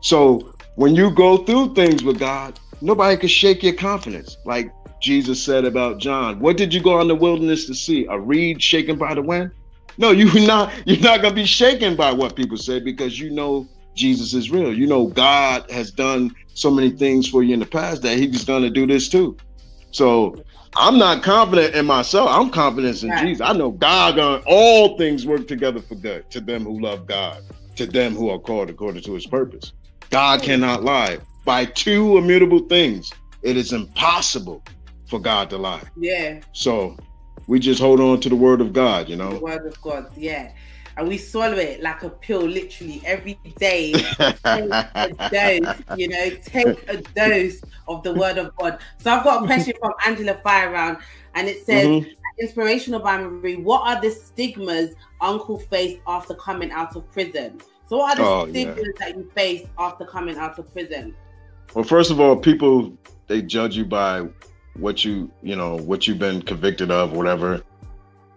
So 0.02 0.52
when 0.76 0.94
you 0.94 1.10
go 1.10 1.38
through 1.38 1.74
things 1.74 2.04
with 2.04 2.18
God, 2.18 2.54
nobody 2.80 3.16
can 3.16 3.28
shake 3.28 3.62
your 3.62 3.74
confidence. 3.74 4.36
Like 4.44 4.70
Jesus 5.00 5.42
said 5.42 5.64
about 5.64 5.98
John, 5.98 6.40
what 6.40 6.56
did 6.56 6.74
you 6.74 6.82
go 6.82 7.00
in 7.00 7.08
the 7.08 7.14
wilderness 7.14 7.66
to 7.66 7.74
see? 7.74 8.06
A 8.10 8.18
reed 8.18 8.62
shaken 8.62 8.98
by 8.98 9.14
the 9.14 9.22
wind? 9.22 9.50
No, 9.98 10.10
you're 10.10 10.40
not 10.46 10.72
you're 10.86 11.00
not 11.00 11.22
gonna 11.22 11.34
be 11.34 11.46
shaken 11.46 11.96
by 11.96 12.12
what 12.12 12.36
people 12.36 12.56
say 12.58 12.80
because 12.80 13.18
you 13.18 13.30
know 13.30 13.68
Jesus 13.96 14.34
is 14.34 14.50
real. 14.50 14.74
You 14.76 14.86
know 14.86 15.06
God 15.06 15.70
has 15.70 15.90
done 15.90 16.34
so 16.54 16.70
many 16.70 16.90
things 16.90 17.28
for 17.28 17.42
you 17.42 17.54
in 17.54 17.60
the 17.60 17.66
past 17.66 18.02
that 18.02 18.18
he's 18.18 18.44
gonna 18.44 18.70
do 18.70 18.86
this 18.86 19.08
too. 19.08 19.38
So 19.92 20.44
I'm 20.78 20.98
not 20.98 21.22
confident 21.22 21.74
in 21.74 21.86
myself. 21.86 22.28
I'm 22.30 22.50
confident 22.50 23.02
in 23.02 23.10
right. 23.10 23.26
Jesus. 23.26 23.46
I 23.46 23.52
know 23.52 23.70
God 23.70 24.18
on 24.18 24.42
all 24.46 24.96
things 24.98 25.26
work 25.26 25.48
together 25.48 25.80
for 25.80 25.94
good 25.94 26.30
to 26.30 26.40
them 26.40 26.64
who 26.64 26.80
love 26.80 27.06
God, 27.06 27.42
to 27.76 27.86
them 27.86 28.14
who 28.14 28.30
are 28.30 28.38
called 28.38 28.68
according 28.68 29.02
to 29.02 29.14
his 29.14 29.26
purpose. 29.26 29.72
God 30.10 30.42
cannot 30.42 30.84
lie. 30.84 31.18
By 31.44 31.64
two 31.64 32.18
immutable 32.18 32.60
things, 32.60 33.10
it 33.42 33.56
is 33.56 33.72
impossible 33.72 34.62
for 35.08 35.18
God 35.18 35.48
to 35.50 35.58
lie. 35.58 35.82
Yeah. 35.96 36.40
So 36.52 36.96
we 37.46 37.58
just 37.58 37.80
hold 37.80 38.00
on 38.00 38.20
to 38.20 38.28
the 38.28 38.36
word 38.36 38.60
of 38.60 38.72
God, 38.72 39.08
you 39.08 39.16
know. 39.16 39.34
The 39.34 39.40
word 39.40 39.66
of 39.66 39.80
God, 39.80 40.10
yeah. 40.16 40.52
And 40.96 41.08
we 41.08 41.18
swallow 41.18 41.56
it 41.56 41.82
like 41.82 42.02
a 42.02 42.10
pill 42.10 42.42
literally 42.42 43.02
every 43.04 43.38
day. 43.58 43.92
take 44.18 44.38
a 44.44 45.28
dose, 45.30 45.76
you 45.98 46.08
know, 46.08 46.30
take 46.42 46.88
a 46.88 46.96
dose 47.14 47.60
of 47.86 48.02
the 48.02 48.14
word 48.14 48.38
of 48.38 48.56
God. 48.56 48.78
So 48.98 49.10
I've 49.10 49.22
got 49.24 49.42
a 49.42 49.46
question 49.46 49.74
from 49.78 49.92
Angela 50.06 50.40
Fireround, 50.42 50.98
and 51.34 51.48
it 51.48 51.66
says, 51.66 51.86
mm-hmm. 51.86 52.10
Inspirational 52.38 53.00
by 53.00 53.18
Marie, 53.18 53.56
what 53.56 53.82
are 53.82 54.00
the 54.00 54.10
stigmas 54.10 54.94
Uncle 55.22 55.58
faced 55.58 56.00
after 56.06 56.34
coming 56.34 56.70
out 56.70 56.94
of 56.94 57.10
prison? 57.10 57.60
So 57.88 57.96
what 57.96 58.18
are 58.18 58.22
the 58.22 58.28
oh, 58.28 58.50
stigmas 58.50 58.84
yeah. 58.84 59.06
that 59.06 59.16
you 59.16 59.30
faced 59.34 59.66
after 59.78 60.04
coming 60.04 60.36
out 60.36 60.58
of 60.58 60.70
prison? 60.70 61.14
Well, 61.74 61.84
first 61.84 62.10
of 62.10 62.20
all, 62.20 62.36
people 62.36 62.92
they 63.26 63.40
judge 63.40 63.76
you 63.76 63.86
by 63.86 64.28
what 64.74 65.04
you 65.04 65.30
you 65.42 65.56
know 65.56 65.76
what 65.76 66.06
you've 66.06 66.18
been 66.18 66.42
convicted 66.42 66.90
of, 66.90 67.12
whatever. 67.12 67.62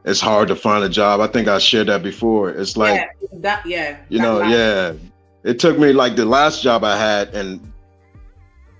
It's 0.06 0.22
hard 0.22 0.48
to 0.48 0.56
find 0.56 0.84
a 0.84 0.90
job. 0.90 1.20
I 1.20 1.28
think 1.28 1.48
I 1.48 1.60
shared 1.60 1.88
that 1.88 2.04
before. 2.04 2.50
It's 2.50 2.78
like 2.78 2.96
yeah, 2.96 3.28
that 3.34 3.66
yeah. 3.66 3.98
You 4.10 4.20
know, 4.20 4.42
yeah. 4.42 4.94
It 5.44 5.60
took 5.60 5.78
me 5.78 5.94
like 5.94 6.16
the 6.16 6.26
last 6.26 6.64
job 6.64 6.84
I 6.84 6.98
had, 6.98 7.34
and 7.36 7.72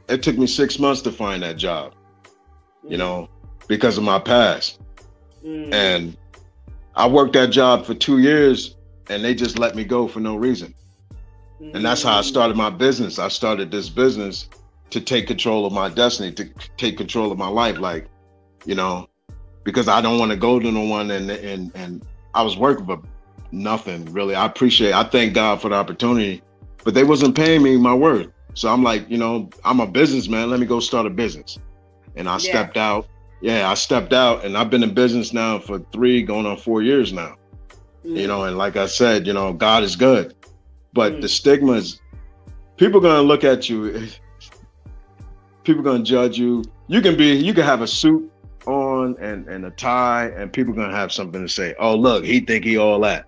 it 0.08 0.24
took 0.24 0.38
me 0.38 0.48
six 0.48 0.80
months 0.80 1.02
to 1.04 1.12
find 1.12 1.44
that 1.44 1.58
job. 1.58 1.94
Mm. 2.86 2.92
You 2.92 2.98
know, 2.98 3.30
because 3.68 3.98
of 3.98 4.04
my 4.04 4.20
past, 4.20 4.80
mm. 5.46 5.74
and 5.74 6.16
I 6.96 7.08
worked 7.08 7.34
that 7.34 7.48
job 7.48 7.86
for 7.86 7.94
two 7.94 8.20
years, 8.20 8.76
and 9.10 9.24
they 9.24 9.36
just 9.36 9.60
let 9.60 9.76
me 9.76 9.84
go 9.84 10.08
for 10.08 10.22
no 10.22 10.38
reason. 10.38 10.74
Mm. 11.62 11.76
And 11.76 11.86
that's 11.86 12.04
how 12.04 12.18
I 12.18 12.22
mm. 12.22 12.26
started 12.26 12.56
my 12.56 12.70
business. 12.70 13.20
I 13.20 13.28
started 13.28 13.72
this 13.72 13.90
business 13.90 14.48
to 14.92 15.02
take 15.02 15.28
control 15.28 15.66
of 15.66 15.74
my 15.74 15.90
destiny, 15.90 16.32
to 16.32 16.50
take 16.78 16.98
control 16.98 17.32
of 17.32 17.38
my 17.38 17.48
life, 17.48 17.78
like, 17.78 18.08
you 18.66 18.76
know, 18.76 19.09
because 19.70 19.88
I 19.88 20.02
don't 20.02 20.20
want 20.20 20.32
to 20.32 20.38
go 20.38 20.60
to 20.60 20.72
no 20.72 20.84
one 20.84 21.12
and 21.12 21.30
and 21.30 21.72
and 21.76 22.06
I 22.34 22.42
was 22.42 22.58
working 22.58 22.86
for 22.86 23.02
nothing 23.52 24.06
really. 24.12 24.36
I 24.36 24.46
appreciate 24.46 24.94
I 24.94 25.04
thank 25.04 25.34
God 25.34 25.62
for 25.62 25.70
the 25.70 25.76
opportunity, 25.76 26.42
but 26.84 26.94
they 26.94 27.04
wasn't 27.04 27.36
paying 27.36 27.64
me 27.64 27.78
my 27.78 27.94
worth. 27.94 28.28
So 28.54 28.72
I'm 28.72 28.84
like, 28.84 29.10
you 29.10 29.18
know, 29.18 29.50
I'm 29.64 29.80
a 29.80 29.88
businessman. 29.88 30.50
Let 30.50 30.60
me 30.60 30.66
go 30.66 30.80
start 30.80 31.06
a 31.06 31.10
business. 31.10 31.60
And 32.16 32.28
I 32.28 32.34
yeah. 32.34 32.38
stepped 32.38 32.78
out. 32.78 33.08
Yeah, 33.42 33.70
I 33.70 33.76
stepped 33.76 34.12
out 34.12 34.44
and 34.44 34.58
I've 34.58 34.70
been 34.70 34.84
in 34.84 34.94
business 34.94 35.32
now 35.32 35.60
for 35.60 35.80
three, 35.94 36.22
going 36.22 36.46
on 36.46 36.58
four 36.58 36.82
years 36.82 37.14
now. 37.14 37.36
Mm. 38.06 38.18
You 38.18 38.28
know, 38.28 38.44
and 38.44 38.58
like 38.58 38.76
I 38.76 38.86
said, 38.86 39.26
you 39.26 39.34
know, 39.34 39.54
God 39.54 39.84
is 39.84 39.96
good. 39.96 40.36
But 40.92 41.14
mm. 41.14 41.22
the 41.22 41.30
stigmas, 41.30 42.02
people 42.76 43.00
gonna 43.00 43.22
look 43.22 43.44
at 43.44 43.70
you 43.70 44.08
people 45.64 45.84
gonna 45.84 46.04
judge 46.04 46.38
you. 46.38 46.64
You 46.88 47.02
can 47.02 47.16
be, 47.16 47.36
you 47.36 47.54
can 47.54 47.64
have 47.64 47.82
a 47.82 47.88
suit 47.88 48.32
on 49.00 49.16
and, 49.20 49.48
and 49.48 49.66
a 49.66 49.72
tie, 49.72 50.28
and 50.36 50.52
people 50.52 50.74
gonna 50.74 50.96
have 50.96 51.12
something 51.12 51.42
to 51.42 51.50
say. 51.50 51.76
Oh, 51.80 51.96
look, 51.96 52.24
he 52.24 52.40
think 52.40 52.66
he 52.66 52.78
all 52.78 53.00
that. 53.02 53.26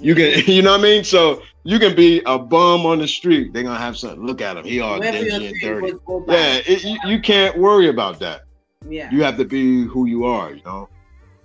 You 0.00 0.14
can, 0.14 0.44
you 0.46 0.62
know 0.62 0.72
what 0.72 0.80
I 0.80 0.82
mean? 0.82 1.04
So 1.04 1.42
you 1.64 1.78
can 1.78 1.94
be 1.94 2.22
a 2.26 2.38
bum 2.38 2.86
on 2.86 2.98
the 2.98 3.08
street. 3.08 3.52
They're 3.52 3.62
gonna 3.62 3.78
have 3.78 3.96
something. 3.96 4.24
Look 4.24 4.40
at 4.40 4.56
him. 4.56 4.64
He 4.64 4.80
all 4.80 5.00
dingy 5.00 5.28
and 5.30 5.54
dirty. 5.60 5.98
Yeah, 6.28 6.60
it, 6.66 6.84
you, 6.84 6.98
you, 7.06 7.20
can't 7.20 7.58
worry 7.58 7.88
about 7.88 8.18
that. 8.20 8.42
Yeah. 8.88 9.10
You 9.10 9.22
have 9.22 9.36
to 9.36 9.44
be 9.44 9.84
who 9.84 10.06
you 10.06 10.24
are, 10.24 10.54
you 10.54 10.62
know. 10.64 10.88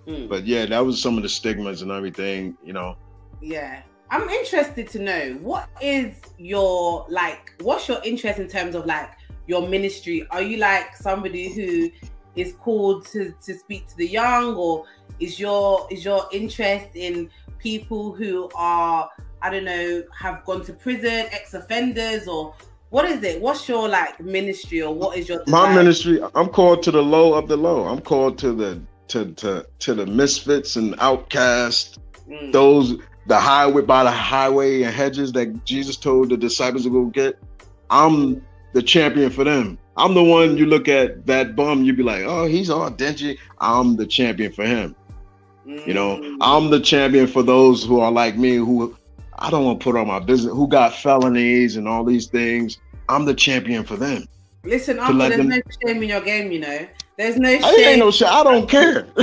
Mm. 0.07 0.29
But 0.29 0.45
yeah, 0.45 0.65
that 0.65 0.85
was 0.85 1.01
some 1.01 1.17
of 1.17 1.23
the 1.23 1.29
stigmas 1.29 1.81
and 1.81 1.91
everything, 1.91 2.57
you 2.63 2.73
know. 2.73 2.95
Yeah. 3.41 3.81
I'm 4.09 4.29
interested 4.29 4.87
to 4.89 4.99
know 4.99 5.39
what 5.41 5.67
is 5.81 6.15
your 6.37 7.05
like 7.09 7.51
what's 7.61 7.87
your 7.87 7.99
interest 8.03 8.37
in 8.39 8.47
terms 8.47 8.75
of 8.75 8.85
like 8.85 9.09
your 9.47 9.67
ministry? 9.67 10.27
Are 10.29 10.41
you 10.41 10.57
like 10.57 10.95
somebody 10.95 11.51
who 11.51 11.89
is 12.35 12.53
called 12.53 13.05
to, 13.07 13.33
to 13.41 13.53
speak 13.53 13.87
to 13.87 13.97
the 13.97 14.07
young, 14.07 14.55
or 14.55 14.85
is 15.19 15.39
your 15.39 15.87
is 15.91 16.03
your 16.03 16.27
interest 16.31 16.95
in 16.95 17.29
people 17.59 18.13
who 18.13 18.49
are 18.55 19.09
I 19.41 19.49
don't 19.49 19.65
know 19.65 20.03
have 20.17 20.43
gone 20.45 20.63
to 20.65 20.73
prison, 20.73 21.27
ex 21.31 21.53
offenders, 21.53 22.27
or 22.27 22.55
what 22.89 23.05
is 23.05 23.23
it? 23.23 23.41
What's 23.41 23.67
your 23.67 23.89
like 23.89 24.19
ministry, 24.19 24.81
or 24.81 24.93
what 24.93 25.17
is 25.17 25.29
your 25.29 25.43
desire? 25.43 25.67
my 25.67 25.75
ministry? 25.75 26.21
I'm 26.35 26.49
called 26.49 26.83
to 26.83 26.91
the 26.91 27.01
low 27.01 27.33
of 27.33 27.47
the 27.47 27.57
low. 27.57 27.85
I'm 27.85 28.01
called 28.01 28.37
to 28.39 28.53
the 28.53 28.81
to 29.09 29.33
to 29.33 29.65
to 29.79 29.93
the 29.93 30.05
misfits 30.05 30.75
and 30.75 30.95
outcasts. 30.99 31.97
Mm. 32.29 32.51
Those 32.51 32.95
the 33.27 33.39
highway 33.39 33.81
by 33.81 34.03
the 34.03 34.11
highway 34.11 34.83
and 34.83 34.93
hedges 34.93 35.31
that 35.33 35.65
Jesus 35.65 35.97
told 35.97 36.29
the 36.29 36.37
disciples 36.37 36.83
to 36.83 36.89
go 36.89 37.05
get. 37.05 37.37
I'm 37.89 38.43
the 38.73 38.81
champion 38.81 39.29
for 39.29 39.43
them. 39.43 39.77
I'm 39.95 40.13
the 40.13 40.23
one 40.23 40.57
you 40.57 40.65
look 40.65 40.87
at 40.87 41.25
that 41.27 41.55
bum, 41.55 41.83
you'd 41.83 41.97
be 41.97 42.03
like, 42.03 42.23
oh, 42.23 42.45
he's 42.45 42.69
all 42.69 42.89
dingy. 42.89 43.39
I'm 43.59 43.95
the 43.95 44.07
champion 44.07 44.51
for 44.51 44.65
him. 44.65 44.95
Mm. 45.65 45.87
You 45.87 45.93
know, 45.93 46.17
mm. 46.17 46.37
I'm 46.41 46.69
the 46.69 46.79
champion 46.79 47.27
for 47.27 47.43
those 47.43 47.83
who 47.83 47.99
are 47.99 48.11
like 48.11 48.35
me, 48.35 48.55
who 48.55 48.95
I 49.37 49.49
don't 49.49 49.65
want 49.65 49.79
to 49.79 49.83
put 49.83 49.95
on 49.95 50.07
my 50.07 50.19
business, 50.19 50.53
who 50.53 50.67
got 50.67 50.93
felonies 50.93 51.77
and 51.77 51.87
all 51.87 52.03
these 52.03 52.27
things. 52.27 52.79
I'm 53.07 53.25
the 53.25 53.33
champion 53.33 53.83
for 53.83 53.95
them. 53.95 54.27
Listen, 54.63 54.97
Uncle, 54.99 55.17
there's 55.17 55.37
them... 55.37 55.49
no 55.49 55.59
shame 55.85 56.01
in 56.01 56.09
your 56.09 56.21
game, 56.21 56.51
you 56.51 56.59
know. 56.59 56.87
There's 57.17 57.37
no 57.37 57.49
shame. 57.49 57.63
I 57.63 57.75
ain't 57.75 57.99
no 57.99 58.11
shame. 58.11 58.29
I 58.31 58.43
don't 58.43 58.69
care. 58.69 59.07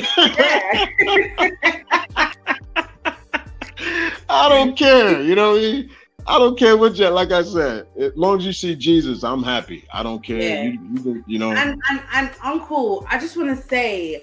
I 4.29 4.49
don't 4.49 4.77
care. 4.77 5.23
You 5.23 5.35
know, 5.35 5.57
I 6.31 6.39
don't 6.39 6.57
care 6.57 6.76
what 6.76 6.97
you 6.97 7.09
like 7.09 7.33
I 7.33 7.43
said. 7.43 7.89
As 7.99 8.12
long 8.14 8.39
as 8.39 8.47
you 8.47 8.53
see 8.53 8.76
Jesus, 8.76 9.24
I'm 9.24 9.43
happy. 9.43 9.85
I 9.93 10.05
don't 10.05 10.22
care. 10.22 10.41
Yeah. 10.41 10.62
You, 10.62 10.81
you, 11.03 11.24
you, 11.26 11.39
know. 11.41 11.51
And, 11.51 11.83
and 11.91 12.03
and 12.12 12.31
Uncle, 12.45 13.05
I 13.11 13.18
just 13.18 13.37
want 13.37 13.49
to 13.49 13.61
say, 13.68 14.22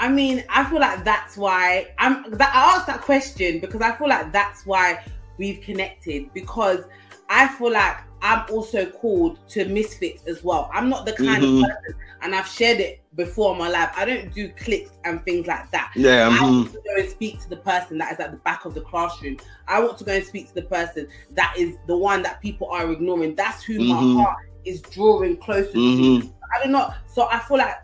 I 0.00 0.08
mean, 0.08 0.42
I 0.48 0.64
feel 0.68 0.80
like 0.80 1.04
that's 1.04 1.36
why 1.36 1.92
I'm 1.98 2.28
that 2.32 2.52
I 2.52 2.76
asked 2.76 2.88
that 2.88 3.02
question 3.02 3.60
because 3.60 3.82
I 3.82 3.96
feel 3.96 4.08
like 4.08 4.32
that's 4.32 4.66
why 4.66 5.04
we've 5.38 5.60
connected 5.60 6.32
because 6.34 6.86
I 7.28 7.46
feel 7.46 7.70
like 7.70 7.98
I'm 8.24 8.46
also 8.50 8.86
called 8.86 9.38
to 9.50 9.66
misfits 9.66 10.24
as 10.24 10.42
well. 10.42 10.70
I'm 10.72 10.88
not 10.88 11.04
the 11.04 11.12
kind 11.12 11.44
mm-hmm. 11.44 11.62
of 11.62 11.68
person, 11.68 11.94
and 12.22 12.34
I've 12.34 12.48
shared 12.48 12.80
it 12.80 13.02
before 13.14 13.52
in 13.52 13.58
my 13.58 13.68
life. 13.68 13.90
I 13.94 14.06
don't 14.06 14.32
do 14.32 14.48
cliques 14.48 14.92
and 15.04 15.22
things 15.26 15.46
like 15.46 15.70
that. 15.72 15.92
Yeah, 15.94 16.30
mm-hmm. 16.30 16.42
I 16.42 16.50
want 16.50 16.72
to 16.72 16.78
go 16.78 17.02
and 17.02 17.08
speak 17.10 17.42
to 17.42 17.50
the 17.50 17.58
person 17.58 17.98
that 17.98 18.14
is 18.14 18.20
at 18.20 18.30
the 18.30 18.38
back 18.38 18.64
of 18.64 18.74
the 18.74 18.80
classroom. 18.80 19.36
I 19.68 19.78
want 19.78 19.98
to 19.98 20.04
go 20.04 20.12
and 20.12 20.24
speak 20.24 20.48
to 20.48 20.54
the 20.54 20.62
person 20.62 21.06
that 21.32 21.54
is 21.58 21.76
the 21.86 21.98
one 21.98 22.22
that 22.22 22.40
people 22.40 22.68
are 22.70 22.90
ignoring. 22.90 23.34
That's 23.34 23.62
who 23.62 23.78
mm-hmm. 23.78 24.14
my 24.14 24.22
heart 24.22 24.38
is 24.64 24.80
drawing 24.80 25.36
closer 25.36 25.72
mm-hmm. 25.72 26.26
to. 26.26 26.34
I 26.56 26.62
don't 26.62 26.72
know. 26.72 26.94
So 27.06 27.28
I 27.30 27.40
feel 27.40 27.58
like 27.58 27.76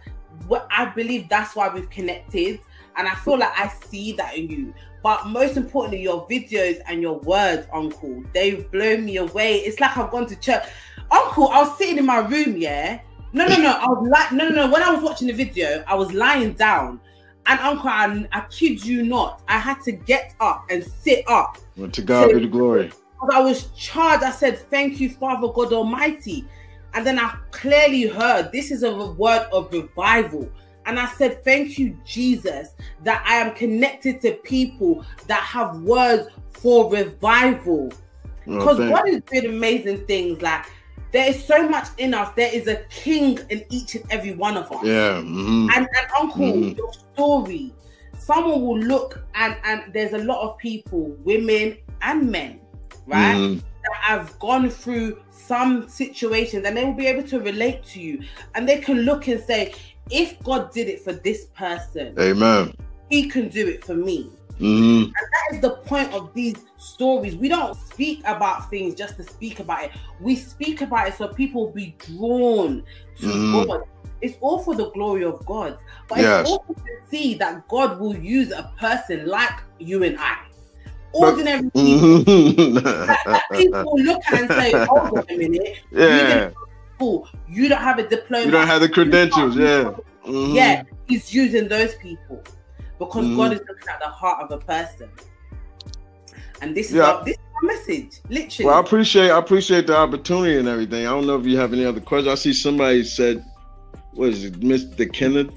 what 0.49 0.67
I 0.71 0.87
believe 0.87 1.29
that's 1.29 1.55
why 1.55 1.69
we've 1.69 1.91
connected, 1.91 2.61
and 2.97 3.07
I 3.07 3.15
feel 3.17 3.39
like 3.39 3.53
I 3.61 3.69
see 3.69 4.13
that 4.13 4.35
in 4.39 4.49
you. 4.49 4.75
But 5.03 5.27
most 5.27 5.57
importantly, 5.57 6.03
your 6.03 6.29
videos 6.29 6.81
and 6.87 7.01
your 7.01 7.19
words, 7.21 7.67
Uncle, 7.73 8.23
they've 8.35 8.71
blown 8.71 9.05
me 9.05 9.17
away. 9.17 9.57
It's 9.57 9.81
like 9.81 9.97
I've 9.97 10.11
gone 10.11 10.27
to 10.27 10.37
church. 10.37 10.65
Uncle, 11.11 11.49
I 11.49 11.63
was 11.63 11.79
sitting 11.79 11.99
in 11.99 12.07
my 12.07 12.19
room, 12.19 12.57
yeah. 12.57 13.01
No, 13.33 13.47
no, 13.47 13.57
no. 13.57 13.71
I 13.71 13.87
was 13.87 14.09
like, 14.11 14.33
no, 14.33 14.49
no, 14.49 14.67
no. 14.67 14.71
When 14.73 14.83
I 14.83 14.91
was 14.93 15.03
watching 15.03 15.29
the 15.29 15.33
video, 15.33 15.83
I 15.87 15.95
was 15.95 16.13
lying 16.13 16.53
down. 16.53 17.01
And 17.47 17.59
Uncle, 17.61 17.89
I, 17.89 18.27
I 18.33 18.41
kid 18.51 18.85
you 18.85 19.03
not, 19.03 19.43
I 19.49 19.59
had 19.59 19.81
to 19.83 19.93
get 19.93 20.35
up 20.41 20.67
and 20.71 20.85
sit 20.85 21.25
up. 21.27 21.59
Well, 21.77 21.91
to 21.91 22.03
God 22.03 22.33
be 22.33 22.41
the 22.41 22.47
glory. 22.47 22.93
I 23.33 23.41
was 23.41 23.69
charged. 23.77 24.23
I 24.23 24.31
said, 24.31 24.59
Thank 24.71 25.01
you, 25.01 25.11
Father 25.11 25.49
God 25.49 25.73
Almighty. 25.73 26.47
And 26.95 27.07
then 27.07 27.19
I 27.19 27.37
clearly 27.51 28.07
heard 28.07 28.51
this 28.53 28.71
is 28.71 28.83
a 28.83 28.93
word 28.93 29.47
of 29.53 29.73
revival. 29.73 30.49
And 30.87 30.99
I 30.99 31.07
said, 31.07 31.45
Thank 31.45 31.79
you, 31.79 31.97
Jesus, 32.05 32.71
that 33.05 33.25
I 33.27 33.37
am 33.37 33.55
connected 33.55 34.21
to 34.23 34.33
people 34.33 35.05
that 35.27 35.43
have 35.43 35.77
words 35.83 36.29
for 36.53 36.91
revival. 36.91 37.93
Because 38.47 38.79
well, 38.79 38.91
God 38.91 39.09
is 39.09 39.23
doing 39.31 39.47
amazing 39.47 40.07
things. 40.07 40.43
Like, 40.43 40.67
there 41.13 41.29
is 41.29 41.45
so 41.45 41.69
much 41.69 41.89
in 41.99 42.15
us. 42.15 42.33
There 42.37 42.53
is 42.53 42.67
a 42.69 42.77
king 42.91 43.39
in 43.51 43.65
each 43.71 43.95
and 43.95 44.05
every 44.11 44.35
one 44.35 44.57
of 44.57 44.71
us. 44.73 44.85
Yeah. 44.85 45.21
Mm-hmm. 45.21 45.69
And, 45.75 45.89
and 45.89 46.07
Uncle, 46.19 46.53
mm-hmm. 46.53 46.79
your 46.79 46.93
story, 46.93 47.73
someone 48.19 48.61
will 48.63 48.79
look 48.79 49.25
and, 49.35 49.57
and 49.65 49.93
there's 49.93 50.13
a 50.13 50.19
lot 50.19 50.43
of 50.43 50.59
people, 50.59 51.17
women 51.25 51.77
and 52.03 52.31
men, 52.31 52.61
right, 53.07 53.35
mm-hmm. 53.35 53.59
that 53.59 53.97
have 53.97 54.39
gone 54.39 54.71
through 54.71 55.21
some 55.31 55.89
situations 55.89 56.65
and 56.65 56.77
they 56.77 56.85
will 56.85 56.95
be 56.95 57.07
able 57.07 57.27
to 57.29 57.41
relate 57.41 57.83
to 57.85 58.01
you. 58.01 58.23
And 58.55 58.69
they 58.69 58.79
can 58.79 59.01
look 59.01 59.27
and 59.27 59.43
say, 59.43 59.75
if 60.11 60.43
God 60.43 60.73
did 60.73 60.89
it 60.89 61.01
for 61.01 61.13
this 61.13 61.47
person, 61.47 62.15
Amen. 62.19 62.75
He 63.09 63.29
can 63.29 63.49
do 63.49 63.67
it 63.67 63.85
for 63.85 63.95
me. 63.95 64.31
Mm-hmm. 64.61 65.05
And 65.05 65.15
that 65.15 65.55
is 65.55 65.61
the 65.61 65.71
point 65.71 66.13
of 66.13 66.33
these 66.35 66.57
stories. 66.77 67.35
We 67.35 67.49
don't 67.49 67.75
speak 67.75 68.21
about 68.27 68.69
things 68.71 68.95
just 68.95 69.17
to 69.17 69.25
speak 69.25 69.59
about 69.59 69.85
it. 69.85 69.91
We 70.21 70.37
speak 70.37 70.83
about 70.83 71.09
it 71.09 71.15
so 71.15 71.29
people 71.29 71.67
will 71.67 71.73
be 71.73 71.97
drawn 71.99 72.85
to 73.17 73.27
mm-hmm. 73.27 73.69
God. 73.69 73.83
It's 74.21 74.37
all 74.41 74.59
for 74.63 74.75
the 74.75 74.91
glory 74.91 75.25
of 75.25 75.45
God. 75.47 75.79
But 76.09 76.19
yes. 76.19 76.43
it's 76.43 76.51
also 76.51 76.75
to 76.75 77.11
see 77.11 77.35
that 77.35 77.67
God 77.69 77.99
will 77.99 78.17
use 78.17 78.53
a 78.53 78.71
person 78.79 79.27
like 79.27 79.63
you 79.79 80.03
and 80.03 80.19
I. 80.19 80.39
Ordinary 81.13 81.63
but, 81.63 81.73
people, 81.73 82.25
mm-hmm. 82.25 82.75
that, 82.75 83.23
that, 83.27 83.45
people 83.53 83.99
look 83.99 84.23
at 84.31 84.41
and 84.41 84.51
say, 84.51 84.73
hold 84.87 85.19
on 85.19 85.25
a 85.29 85.37
minute. 85.37 85.79
Yeah. 85.91 86.51
You, 87.01 87.27
you 87.49 87.69
don't 87.69 87.83
have 87.83 87.99
a 87.99 88.09
diploma. 88.09 88.45
You 88.45 88.51
don't 88.51 88.67
have 88.67 88.81
the 88.81 88.89
credentials. 88.89 89.57
Yeah. 89.57 89.95
Mm-hmm. 90.27 90.55
Yeah. 90.55 90.83
He's 91.09 91.35
using 91.35 91.69
those 91.69 91.95
people 91.97 92.43
because 92.99 93.25
mm. 93.25 93.37
God 93.37 93.53
is 93.53 93.61
looking 93.69 93.89
at 93.89 94.01
the 94.01 94.09
heart 94.09 94.43
of 94.43 94.51
a 94.53 94.65
person. 94.65 95.11
And 96.61 96.77
this 96.77 96.91
is 96.91 96.97
yeah. 96.97 97.11
our, 97.11 97.25
this 97.25 97.35
is 97.37 97.43
our 97.55 97.67
message, 97.67 98.21
literally. 98.29 98.67
Well, 98.67 98.77
I 98.77 98.81
appreciate 98.81 99.31
I 99.31 99.39
appreciate 99.39 99.87
the 99.87 99.97
opportunity 99.97 100.59
and 100.59 100.69
everything. 100.69 101.07
I 101.07 101.11
don't 101.11 101.27
know 101.27 101.39
if 101.39 101.47
you 101.47 101.57
have 101.57 101.73
any 101.73 101.85
other 101.85 102.01
questions. 102.01 102.33
I 102.33 102.35
see 102.37 102.53
somebody 102.53 103.03
said, 103.03 103.45
"What 104.13 104.29
is 104.29 104.45
it, 104.45 104.61
Mr. 104.61 105.11
Kenneth?" 105.13 105.51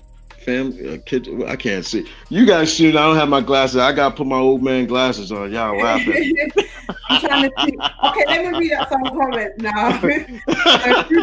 Family, 0.44 1.02
I 1.48 1.56
can't 1.56 1.86
see. 1.86 2.08
You 2.30 2.46
guys 2.46 2.76
see, 2.76 2.90
I 2.90 2.92
don't 2.92 3.16
have 3.16 3.30
my 3.30 3.42
glasses. 3.42 3.78
I 3.78 3.92
gotta 3.94 4.16
put 4.16 4.28
my 4.28 4.38
old 4.38 4.62
man 4.62 4.86
glasses 4.86 5.32
on. 5.32 5.52
Y'all 5.52 5.78
laughing. 5.78 6.36
I'm 7.10 7.20
trying 7.20 7.44
to 7.44 7.52
see. 7.64 7.78
Okay, 8.06 8.26
let 8.30 8.52
me 8.52 8.58
read 8.58 8.74
out 8.74 8.90
some 8.90 9.10
comments 9.10 9.56
now. 9.60 10.00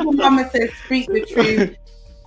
Mama 0.12 0.49
says, 0.51 0.71
"Speak 0.85 1.09
the 1.09 1.25
truth." 1.27 1.77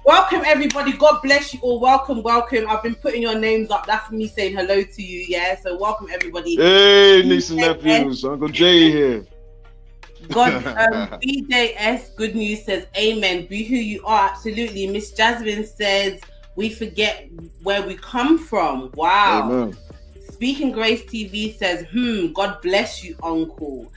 Welcome 0.05 0.41
everybody. 0.45 0.91
God 0.93 1.21
bless 1.23 1.53
you 1.53 1.61
all. 1.61 1.79
Welcome, 1.79 2.23
welcome. 2.23 2.69
I've 2.69 2.83
been 2.83 2.95
putting 2.95 3.21
your 3.21 3.39
names 3.39 3.71
up. 3.71 3.87
That's 3.87 4.11
me 4.11 4.27
saying 4.27 4.55
hello 4.55 4.83
to 4.83 5.01
you. 5.01 5.25
Yeah. 5.29 5.55
So 5.55 5.77
welcome 5.77 6.07
everybody. 6.11 6.57
Hey, 6.57 7.23
niece 7.25 7.49
and 7.49 7.59
nephews. 7.59 8.25
Uncle 8.25 8.49
Jay 8.49 8.91
here. 8.91 9.25
God, 10.29 10.53
um, 10.65 11.19
BJS 11.21 12.15
Good 12.15 12.35
News 12.35 12.65
says, 12.65 12.87
Amen. 12.97 13.45
Be 13.47 13.63
who 13.63 13.75
you 13.75 14.05
are. 14.05 14.29
Absolutely. 14.29 14.87
Miss 14.87 15.11
Jasmine 15.11 15.65
says, 15.65 16.19
We 16.55 16.69
forget 16.69 17.29
where 17.63 17.81
we 17.85 17.95
come 17.95 18.37
from. 18.37 18.91
Wow. 18.95 19.45
Amen. 19.45 19.77
Speaking 20.31 20.71
Grace 20.71 21.03
TV 21.03 21.57
says, 21.57 21.85
Hmm, 21.91 22.31
God 22.33 22.61
bless 22.61 23.03
you, 23.03 23.15
Uncle. 23.23 23.91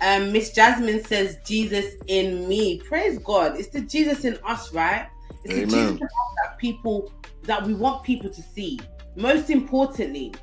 Um, 0.00 0.32
Miss 0.32 0.52
Jasmine 0.52 1.02
says, 1.04 1.38
Jesus 1.44 1.94
in 2.06 2.48
me. 2.48 2.80
Praise 2.80 3.18
God. 3.18 3.58
It's 3.58 3.68
the 3.68 3.80
Jesus 3.80 4.24
in 4.24 4.38
us, 4.44 4.72
right? 4.72 5.08
It's 5.44 5.54
Amen. 5.54 5.86
The 5.86 5.92
Jesus 5.92 6.08
that 6.42 6.58
people 6.58 7.12
that 7.44 7.64
we 7.64 7.74
want 7.74 8.02
people 8.02 8.28
to 8.30 8.42
see. 8.42 8.78
Most 9.14 9.48
importantly, 9.48 10.34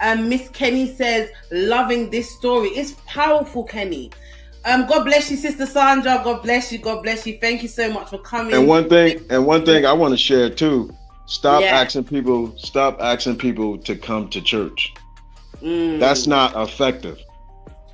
um, 0.00 0.28
Miss 0.28 0.48
Kenny 0.50 0.94
says, 0.94 1.30
loving 1.50 2.10
this 2.10 2.30
story. 2.36 2.68
It's 2.68 2.94
powerful, 3.06 3.64
Kenny. 3.64 4.10
Um, 4.64 4.86
God 4.86 5.04
bless 5.04 5.30
you, 5.30 5.36
Sister 5.36 5.66
Sandra. 5.66 6.20
God 6.22 6.42
bless 6.42 6.70
you. 6.70 6.78
God 6.78 7.02
bless 7.02 7.26
you. 7.26 7.38
Thank 7.40 7.62
you 7.62 7.68
so 7.68 7.90
much 7.92 8.10
for 8.10 8.18
coming. 8.18 8.54
And 8.54 8.68
one 8.68 8.88
thing, 8.88 9.24
and 9.30 9.46
one 9.46 9.64
thing 9.64 9.86
I 9.86 9.92
want 9.92 10.12
to 10.12 10.18
share 10.18 10.50
too. 10.50 10.94
Stop 11.30 11.62
yeah. 11.62 11.80
asking 11.80 12.04
people. 12.04 12.52
Stop 12.58 13.00
asking 13.00 13.36
people 13.38 13.78
to 13.78 13.94
come 13.94 14.28
to 14.30 14.40
church. 14.40 14.92
Mm. 15.62 16.00
That's 16.00 16.26
not 16.26 16.56
effective. 16.56 17.18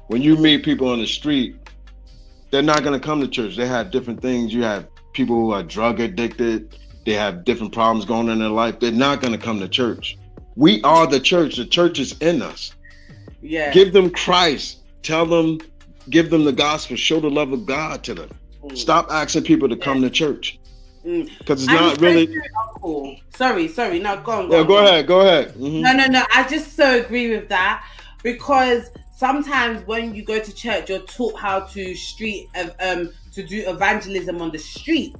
When 0.06 0.22
you 0.22 0.36
meet 0.36 0.64
people 0.64 0.88
on 0.88 1.00
the 1.00 1.06
street, 1.06 1.54
they're 2.50 2.62
not 2.62 2.82
going 2.82 2.98
to 2.98 3.06
come 3.06 3.20
to 3.20 3.28
church. 3.28 3.54
They 3.54 3.66
have 3.66 3.90
different 3.90 4.22
things. 4.22 4.54
You 4.54 4.62
have 4.62 4.88
people 5.12 5.36
who 5.36 5.50
are 5.50 5.62
drug 5.62 6.00
addicted, 6.00 6.78
they 7.04 7.12
have 7.12 7.44
different 7.44 7.74
problems 7.74 8.06
going 8.06 8.28
on 8.28 8.34
in 8.34 8.38
their 8.38 8.48
life, 8.48 8.80
they're 8.80 8.90
not 8.90 9.20
going 9.20 9.32
to 9.34 9.38
come 9.38 9.60
to 9.60 9.68
church. 9.68 10.16
We 10.54 10.80
are 10.82 11.06
the 11.06 11.20
church. 11.20 11.56
The 11.56 11.66
church 11.66 11.98
is 11.98 12.16
in 12.20 12.40
us. 12.40 12.72
Yeah. 13.42 13.70
Give 13.70 13.92
them 13.92 14.08
Christ. 14.08 14.78
Tell 15.02 15.26
them, 15.26 15.60
give 16.08 16.30
them 16.30 16.44
the 16.44 16.52
gospel. 16.52 16.96
Show 16.96 17.20
the 17.20 17.28
love 17.28 17.52
of 17.52 17.66
God 17.66 18.02
to 18.04 18.14
them. 18.14 18.30
Mm. 18.64 18.78
Stop 18.78 19.10
asking 19.10 19.44
people 19.44 19.68
to 19.68 19.76
come 19.76 20.00
to 20.00 20.08
church. 20.08 20.58
Because 21.06 21.60
mm. 21.60 21.64
it's 21.64 21.66
not 21.66 22.00
really. 22.00 22.36
Cool. 22.80 23.16
Sorry, 23.34 23.68
sorry. 23.68 24.00
No, 24.00 24.20
go 24.22 24.32
on. 24.32 24.48
Go, 24.48 24.54
yeah, 24.54 24.60
on, 24.60 24.66
go, 24.66 24.74
go 24.74 24.86
ahead. 24.86 25.06
Go 25.06 25.20
ahead. 25.20 25.54
Mm-hmm. 25.54 25.80
No, 25.80 25.92
no, 25.92 26.06
no. 26.06 26.24
I 26.34 26.48
just 26.48 26.74
so 26.74 26.98
agree 26.98 27.30
with 27.30 27.48
that 27.48 27.86
because 28.24 28.90
sometimes 29.14 29.86
when 29.86 30.14
you 30.14 30.24
go 30.24 30.40
to 30.40 30.52
church, 30.54 30.90
you're 30.90 30.98
taught 31.00 31.38
how 31.38 31.60
to 31.60 31.94
street 31.94 32.48
um 32.80 33.12
to 33.32 33.46
do 33.46 33.68
evangelism 33.68 34.42
on 34.42 34.50
the 34.50 34.58
street. 34.58 35.14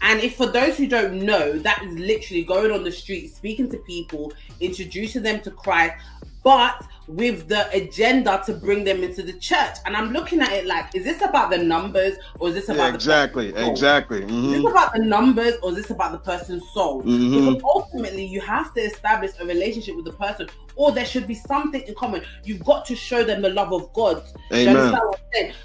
And 0.00 0.20
if 0.20 0.36
for 0.36 0.46
those 0.46 0.76
who 0.76 0.86
don't 0.86 1.22
know, 1.22 1.58
that 1.58 1.82
is 1.82 1.98
literally 1.98 2.44
going 2.44 2.70
on 2.70 2.84
the 2.84 2.92
street, 2.92 3.34
speaking 3.34 3.68
to 3.70 3.78
people, 3.78 4.32
introducing 4.60 5.24
them 5.24 5.40
to 5.40 5.50
Christ, 5.50 5.96
but 6.42 6.86
with 7.08 7.48
the 7.48 7.68
agenda 7.74 8.42
to 8.44 8.52
bring 8.52 8.84
them 8.84 9.02
into 9.02 9.22
the 9.22 9.32
church. 9.32 9.76
And 9.86 9.96
I'm 9.96 10.12
looking 10.12 10.40
at 10.40 10.52
it 10.52 10.66
like, 10.66 10.94
is 10.94 11.04
this 11.04 11.22
about 11.22 11.50
the 11.50 11.58
numbers 11.58 12.16
or 12.38 12.50
is 12.50 12.54
this 12.54 12.68
about 12.68 12.88
yeah, 12.88 12.94
exactly, 12.94 13.50
the 13.50 13.68
exactly? 13.68 14.20
Mm-hmm. 14.20 14.34
Is 14.34 14.50
this 14.50 14.58
mm-hmm. 14.58 14.66
about 14.66 14.92
the 14.92 15.00
numbers 15.00 15.54
or 15.62 15.70
is 15.70 15.76
this 15.76 15.90
about 15.90 16.12
the 16.12 16.18
person's 16.18 16.62
soul? 16.72 17.02
Mm-hmm. 17.02 17.54
Because 17.54 17.62
ultimately, 17.64 18.26
you 18.26 18.40
have 18.42 18.74
to 18.74 18.80
establish 18.80 19.30
a 19.40 19.46
relationship 19.46 19.96
with 19.96 20.04
the 20.04 20.12
person, 20.12 20.48
or 20.76 20.92
there 20.92 21.06
should 21.06 21.26
be 21.26 21.34
something 21.34 21.80
in 21.82 21.94
common. 21.94 22.22
You've 22.44 22.64
got 22.64 22.84
to 22.86 22.94
show 22.94 23.24
them 23.24 23.40
the 23.40 23.50
love 23.50 23.72
of 23.72 23.92
God. 23.94 24.22
Amen. 24.52 24.92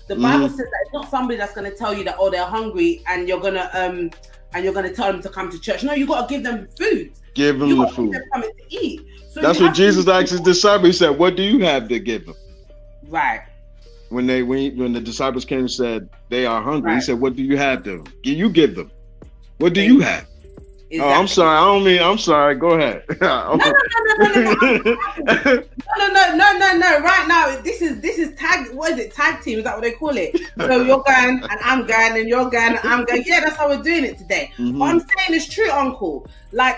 The 0.07 0.15
Bible 0.15 0.47
mm-hmm. 0.47 0.47
says 0.47 0.57
that 0.57 0.79
it's 0.85 0.93
not 0.93 1.09
somebody 1.09 1.37
that's 1.37 1.53
going 1.53 1.69
to 1.69 1.75
tell 1.75 1.93
you 1.93 2.03
that 2.05 2.15
oh 2.19 2.29
they're 2.29 2.45
hungry 2.45 3.03
and 3.07 3.27
you're 3.27 3.39
gonna 3.39 3.69
um 3.73 4.11
and 4.53 4.63
you're 4.63 4.73
gonna 4.73 4.93
tell 4.93 5.11
them 5.11 5.21
to 5.21 5.29
come 5.29 5.49
to 5.49 5.59
church. 5.59 5.83
No, 5.83 5.93
you 5.93 6.07
got 6.07 6.27
to 6.27 6.33
give 6.33 6.43
them 6.43 6.67
food. 6.79 7.11
Give 7.33 7.59
them 7.59 7.69
you 7.69 7.75
the 7.77 7.87
food. 7.87 8.13
Them 8.13 8.23
coming 8.31 8.51
to 8.51 8.75
eat. 8.75 9.01
So 9.33 9.41
That's 9.41 9.59
what 9.59 9.73
Jesus 9.73 10.07
asked 10.07 10.29
his 10.29 10.41
disciples. 10.41 10.85
He 10.85 10.93
said, 10.93 11.17
"What 11.17 11.35
do 11.35 11.41
you 11.41 11.65
have 11.65 11.87
to 11.87 11.99
give 11.99 12.27
them?" 12.27 12.35
Right. 13.07 13.41
When 14.09 14.27
they 14.27 14.43
when, 14.43 14.77
when 14.77 14.93
the 14.93 15.01
disciples 15.01 15.43
came 15.43 15.61
and 15.61 15.71
said 15.71 16.07
they 16.29 16.45
are 16.45 16.61
hungry, 16.61 16.91
right. 16.91 16.95
he 16.97 17.01
said, 17.01 17.19
"What 17.19 17.35
do 17.35 17.41
you 17.41 17.57
have 17.57 17.83
to? 17.85 18.03
You 18.21 18.51
give 18.51 18.75
them. 18.75 18.91
What 19.57 19.73
do 19.73 19.81
you 19.81 20.01
have?" 20.01 20.27
Exactly. 20.91 20.99
Oh, 20.99 21.19
I'm 21.19 21.27
sorry. 21.27 21.57
I 21.57 21.65
don't 21.65 21.83
mean. 21.83 22.03
I'm 22.03 22.19
sorry. 22.19 22.53
Go 22.53 22.73
ahead. 22.73 23.03
no, 23.19 23.55
no, 23.55 23.65
no, 23.65 23.73
no, 24.17 24.27
no, 24.27 24.75
no, 24.75 24.83
no, 25.25 26.07
no, 26.07 26.35
no, 26.35 26.57
no, 26.59 26.77
no. 26.77 26.99
Right 26.99 27.25
now, 27.27 27.59
this 27.63 27.81
is 27.81 27.99
this 28.01 28.19
is 28.19 28.35
tag. 28.35 28.71
What 28.75 28.91
is 28.91 28.99
it? 28.99 29.15
Tag 29.15 29.41
team? 29.41 29.57
Is 29.57 29.63
that 29.63 29.73
what 29.73 29.81
they 29.81 29.93
call 29.93 30.15
it? 30.15 30.39
So 30.59 30.83
you're 30.83 31.01
going 31.01 31.41
and 31.41 31.59
I'm 31.63 31.87
going 31.87 32.19
and 32.19 32.29
you're 32.29 32.47
going 32.47 32.77
and 32.77 32.87
I'm 32.87 33.05
going. 33.05 33.23
Yeah, 33.25 33.39
that's 33.39 33.55
how 33.55 33.69
we're 33.69 33.81
doing 33.81 34.05
it 34.05 34.19
today. 34.19 34.51
Mm-hmm. 34.57 34.77
What 34.77 34.91
I'm 34.91 34.99
saying 34.99 35.33
is 35.33 35.49
true, 35.49 35.71
Uncle. 35.71 36.27
Like 36.51 36.77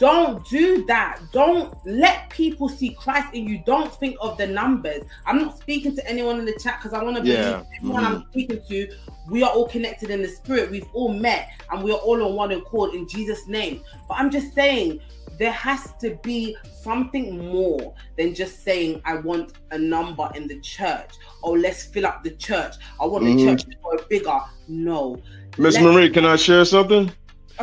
don't 0.00 0.44
do 0.48 0.84
that. 0.86 1.20
Don't 1.30 1.74
let 1.86 2.30
people 2.30 2.70
see 2.70 2.94
Christ 2.94 3.34
in 3.34 3.46
you. 3.46 3.62
Don't 3.66 3.94
think 3.96 4.16
of 4.20 4.38
the 4.38 4.46
numbers. 4.46 5.04
I'm 5.26 5.36
not 5.36 5.58
speaking 5.58 5.94
to 5.94 6.08
anyone 6.08 6.38
in 6.38 6.46
the 6.46 6.58
chat 6.58 6.80
because 6.80 6.94
I 6.98 7.04
want 7.04 7.18
to 7.18 7.22
yeah. 7.22 7.52
believe 7.52 7.66
everyone 7.76 8.04
mm-hmm. 8.04 8.14
I'm 8.14 8.26
speaking 8.30 8.62
to, 8.66 8.88
we 9.28 9.42
are 9.42 9.50
all 9.50 9.68
connected 9.68 10.08
in 10.08 10.22
the 10.22 10.28
spirit. 10.28 10.70
We've 10.70 10.88
all 10.94 11.12
met 11.12 11.50
and 11.70 11.84
we 11.84 11.92
are 11.92 11.98
all 11.98 12.22
on 12.22 12.34
one 12.34 12.50
accord 12.50 12.94
in 12.94 13.06
Jesus' 13.06 13.46
name. 13.46 13.82
But 14.08 14.14
I'm 14.14 14.30
just 14.30 14.54
saying, 14.54 15.00
there 15.38 15.52
has 15.52 15.92
to 16.00 16.18
be 16.22 16.56
something 16.80 17.36
more 17.50 17.94
than 18.16 18.34
just 18.34 18.64
saying 18.64 19.02
I 19.04 19.16
want 19.16 19.52
a 19.70 19.78
number 19.78 20.30
in 20.34 20.48
the 20.48 20.60
church 20.60 21.10
or 21.42 21.58
let's 21.58 21.84
fill 21.84 22.06
up 22.06 22.24
the 22.24 22.30
church. 22.32 22.76
I 22.98 23.04
want 23.04 23.24
mm-hmm. 23.24 23.36
the 23.36 23.50
church 23.50 23.64
to 23.64 23.76
go 23.82 24.02
bigger. 24.08 24.40
No. 24.66 25.20
Miss 25.58 25.78
Marie, 25.78 26.08
can 26.08 26.24
I 26.24 26.36
share 26.36 26.64
something? 26.64 27.12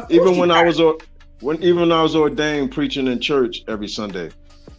Even 0.09 0.37
when. 0.37 0.51
I 0.51 0.63
was 0.63 0.79
when 1.41 1.61
even 1.61 1.81
when 1.81 1.91
I 1.91 2.01
was 2.01 2.15
ordained 2.15 2.71
preaching 2.71 3.07
in 3.07 3.19
church 3.19 3.63
every 3.67 3.87
Sunday, 3.87 4.31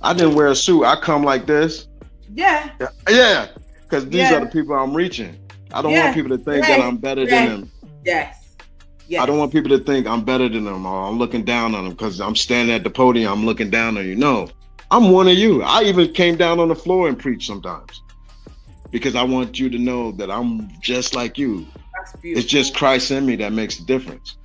I 0.02 0.12
didn't 0.12 0.34
wear 0.34 0.48
a 0.48 0.56
suit. 0.56 0.84
I 0.84 1.00
come 1.00 1.22
like 1.22 1.46
this. 1.46 1.88
Yeah. 2.34 2.70
Yeah. 3.08 3.48
Because 3.82 4.04
these 4.06 4.16
yeah. 4.16 4.34
are 4.34 4.40
the 4.40 4.50
people 4.50 4.74
I'm 4.74 4.94
reaching. 4.94 5.38
I 5.72 5.82
don't 5.82 5.92
yeah. 5.92 6.04
want 6.04 6.14
people 6.14 6.36
to 6.36 6.42
think 6.42 6.66
yes. 6.66 6.78
that 6.78 6.86
I'm 6.86 6.96
better 6.96 7.22
yes. 7.22 7.30
than 7.30 7.60
them. 7.60 7.70
Yes. 8.04 8.56
Yes. 9.08 9.22
I 9.22 9.26
don't 9.26 9.38
want 9.38 9.52
people 9.52 9.70
to 9.70 9.82
think 9.82 10.06
I'm 10.06 10.22
better 10.22 10.48
than 10.48 10.64
them 10.64 10.84
or 10.84 11.08
I'm 11.08 11.18
looking 11.18 11.44
down 11.44 11.74
on 11.74 11.84
them 11.84 11.92
because 11.94 12.20
I'm 12.20 12.36
standing 12.36 12.74
at 12.74 12.84
the 12.84 12.90
podium, 12.90 13.32
I'm 13.32 13.46
looking 13.46 13.70
down 13.70 13.96
on 13.96 14.06
you. 14.06 14.14
No, 14.14 14.48
I'm 14.90 15.10
one 15.10 15.28
of 15.28 15.34
you. 15.34 15.62
I 15.62 15.82
even 15.84 16.12
came 16.12 16.36
down 16.36 16.60
on 16.60 16.68
the 16.68 16.74
floor 16.74 17.08
and 17.08 17.18
preached 17.18 17.46
sometimes 17.46 18.02
because 18.90 19.14
I 19.14 19.22
want 19.22 19.58
you 19.58 19.70
to 19.70 19.78
know 19.78 20.12
that 20.12 20.30
I'm 20.30 20.70
just 20.80 21.14
like 21.14 21.38
you. 21.38 21.66
It's 22.22 22.46
just 22.46 22.74
Christ 22.74 23.10
in 23.10 23.24
me 23.24 23.36
that 23.36 23.52
makes 23.52 23.78
the 23.78 23.84
difference. 23.84 24.36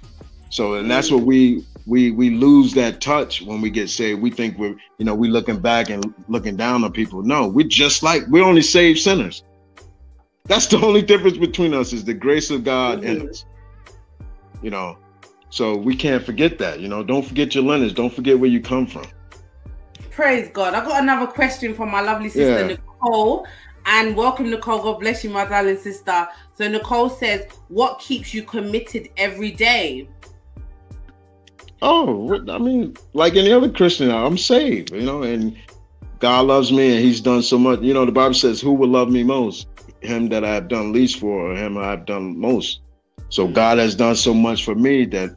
So, 0.50 0.76
and 0.76 0.90
that's 0.90 1.10
mm. 1.10 1.18
what 1.18 1.26
we 1.26 1.66
we 1.86 2.12
we 2.12 2.30
lose 2.30 2.74
that 2.74 3.02
touch 3.02 3.42
when 3.42 3.62
we 3.62 3.70
get 3.70 3.90
saved. 3.90 4.22
We 4.22 4.32
think 4.32 4.58
we're 4.58 4.76
you 4.98 5.06
know 5.06 5.16
we 5.16 5.28
looking 5.28 5.60
back 5.60 5.90
and 5.90 6.14
looking 6.28 6.56
down 6.56 6.84
on 6.84 6.92
people. 6.92 7.22
No, 7.24 7.48
we're 7.48 7.68
just 7.68 8.04
like 8.04 8.24
we're 8.28 8.44
only 8.44 8.62
saved 8.62 9.00
sinners. 9.00 9.44
That's 10.46 10.68
the 10.68 10.78
only 10.78 11.02
difference 11.02 11.38
between 11.38 11.74
us 11.74 11.94
is 11.94 12.04
the 12.04 12.14
grace 12.14 12.50
of 12.50 12.64
God 12.64 13.02
mm-hmm. 13.02 13.22
in 13.22 13.30
us. 13.30 13.46
You 14.62 14.70
know, 14.70 14.98
so 15.50 15.76
we 15.76 15.96
can't 15.96 16.24
forget 16.24 16.58
that. 16.60 16.80
You 16.80 16.88
know, 16.88 17.04
don't 17.04 17.26
forget 17.26 17.54
your 17.54 17.64
lineage. 17.64 17.94
Don't 17.94 18.14
forget 18.14 18.40
where 18.40 18.50
you 18.50 18.62
come 18.62 18.88
from. 18.88 19.06
Praise 20.12 20.50
God. 20.50 20.74
I 20.74 20.86
got 20.86 21.02
another 21.02 21.28
question 21.28 21.74
from 21.74 21.92
my 21.92 22.02
lovely 22.02 22.30
sister 22.30 22.68
yeah. 22.68 22.68
Nicole. 22.68 23.46
And 23.86 24.16
welcome, 24.16 24.50
Nicole. 24.50 24.82
God 24.82 25.00
bless 25.00 25.24
you, 25.24 25.30
my 25.30 25.44
darling 25.44 25.78
sister. 25.78 26.28
So 26.54 26.68
Nicole 26.70 27.10
says, 27.10 27.48
"What 27.68 28.00
keeps 28.00 28.34
you 28.34 28.44
committed 28.44 29.10
every 29.18 29.52
day?" 29.52 30.08
Oh, 31.86 32.42
I 32.50 32.58
mean, 32.60 32.96
like 33.12 33.36
any 33.36 33.52
other 33.52 33.70
Christian, 33.70 34.10
I'm 34.10 34.38
saved, 34.38 34.92
you 34.92 35.02
know, 35.02 35.24
and 35.24 35.58
God 36.20 36.46
loves 36.48 36.72
me 36.72 36.96
and 36.96 37.04
he's 37.04 37.20
done 37.20 37.44
so 37.44 37.58
much. 37.58 37.82
You 37.82 37.94
know, 37.94 38.06
the 38.06 38.12
Bible 38.14 38.34
says, 38.34 38.62
Who 38.62 38.72
will 38.72 38.88
love 38.88 39.10
me 39.10 39.22
most? 39.22 39.68
Him 40.00 40.30
that 40.30 40.46
I 40.46 40.54
have 40.54 40.70
done 40.70 40.94
least 40.94 41.20
for, 41.20 41.52
or 41.52 41.56
him 41.56 41.78
I 41.78 41.90
have 41.90 42.06
done 42.06 42.40
most. 42.40 42.80
So 43.28 43.50
God 43.50 43.80
has 43.80 43.96
done 43.96 44.16
so 44.16 44.34
much 44.34 44.64
for 44.64 44.76
me 44.76 45.04
that 45.08 45.36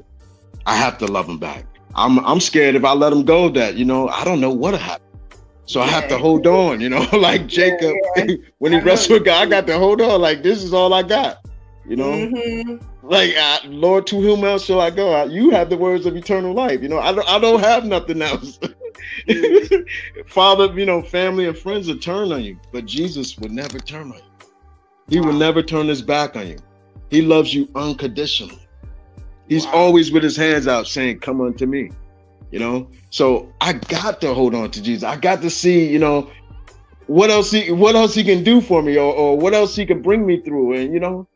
I 0.66 0.76
have 0.76 0.98
to 0.98 1.06
love 1.06 1.28
him 1.28 1.38
back. 1.38 1.66
I'm 1.96 2.24
I'm 2.24 2.38
scared 2.38 2.76
if 2.76 2.84
I 2.84 2.92
let 2.92 3.12
him 3.12 3.24
go 3.24 3.48
that, 3.48 3.74
you 3.74 3.84
know, 3.84 4.08
I 4.08 4.22
don't 4.24 4.40
know 4.40 4.50
what'll 4.50 4.78
happen. 4.78 5.06
So 5.64 5.80
I 5.80 5.86
have 5.86 6.06
to 6.10 6.18
hold 6.18 6.46
on, 6.46 6.80
you 6.80 6.88
know, 6.88 7.04
like 7.12 7.48
Jacob 7.48 7.96
when 8.58 8.72
he 8.72 8.78
wrestled 8.78 9.18
with 9.18 9.24
God, 9.24 9.48
I 9.48 9.50
got 9.50 9.66
to 9.66 9.78
hold 9.78 10.00
on. 10.00 10.20
Like 10.20 10.44
this 10.44 10.62
is 10.62 10.72
all 10.72 10.94
I 10.94 11.02
got, 11.02 11.38
you 11.88 11.96
know. 11.96 12.12
Mm-hmm. 12.12 13.08
Like 13.08 13.36
uh, 13.36 13.58
Lord, 13.66 14.06
to 14.08 14.20
whom 14.20 14.44
else 14.44 14.64
shall 14.64 14.80
I 14.80 14.90
go? 14.90 15.24
You 15.24 15.50
have 15.50 15.70
the 15.70 15.76
words 15.76 16.06
of 16.06 16.16
eternal 16.16 16.52
life. 16.52 16.82
You 16.82 16.88
know, 16.88 16.98
I 16.98 17.12
don't, 17.12 17.28
I 17.28 17.38
don't 17.38 17.60
have 17.60 17.84
nothing 17.84 18.22
else. 18.22 18.58
Father, 20.26 20.66
you 20.78 20.86
know, 20.86 21.02
family 21.02 21.46
and 21.46 21.56
friends 21.56 21.88
will 21.88 21.98
turn 21.98 22.32
on 22.32 22.42
you, 22.42 22.58
but 22.72 22.86
Jesus 22.86 23.38
would 23.38 23.52
never 23.52 23.78
turn 23.78 24.10
on 24.12 24.18
you. 24.18 24.22
He 25.08 25.20
wow. 25.20 25.26
will 25.26 25.34
never 25.34 25.62
turn 25.62 25.86
his 25.88 26.02
back 26.02 26.36
on 26.36 26.48
you. 26.48 26.58
He 27.10 27.22
loves 27.22 27.54
you 27.54 27.68
unconditionally. 27.74 28.58
He's 29.48 29.66
wow. 29.66 29.72
always 29.72 30.10
with 30.10 30.24
his 30.24 30.36
hands 30.36 30.66
out 30.66 30.88
saying, 30.88 31.20
Come 31.20 31.40
unto 31.40 31.66
me 31.66 31.90
you 32.50 32.58
know. 32.58 32.88
So 33.10 33.52
I 33.60 33.74
got 33.74 34.20
to 34.22 34.34
hold 34.34 34.54
on 34.54 34.70
to 34.72 34.82
Jesus. 34.82 35.04
I 35.04 35.16
got 35.16 35.42
to 35.42 35.50
see, 35.50 35.86
you 35.86 35.98
know, 35.98 36.30
what 37.06 37.30
else 37.30 37.50
he 37.50 37.70
what 37.70 37.94
else 37.94 38.14
he 38.14 38.24
can 38.24 38.42
do 38.42 38.60
for 38.60 38.82
me 38.82 38.96
or, 38.96 39.14
or 39.14 39.38
what 39.38 39.54
else 39.54 39.76
he 39.76 39.86
can 39.86 40.02
bring 40.02 40.26
me 40.26 40.40
through. 40.40 40.74
And 40.74 40.92
you 40.92 41.00
know, 41.00 41.28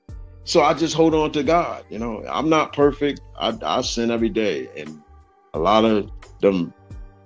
so 0.44 0.62
I 0.62 0.74
just 0.74 0.94
hold 0.94 1.14
on 1.14 1.32
to 1.32 1.42
God. 1.42 1.84
You 1.90 1.98
know, 1.98 2.24
I'm 2.28 2.48
not 2.48 2.72
perfect. 2.72 3.20
I, 3.38 3.56
I 3.62 3.80
sin 3.82 4.10
every 4.10 4.28
day. 4.28 4.68
And 4.76 5.02
a 5.54 5.58
lot 5.58 5.84
of 5.84 6.10
them, 6.40 6.72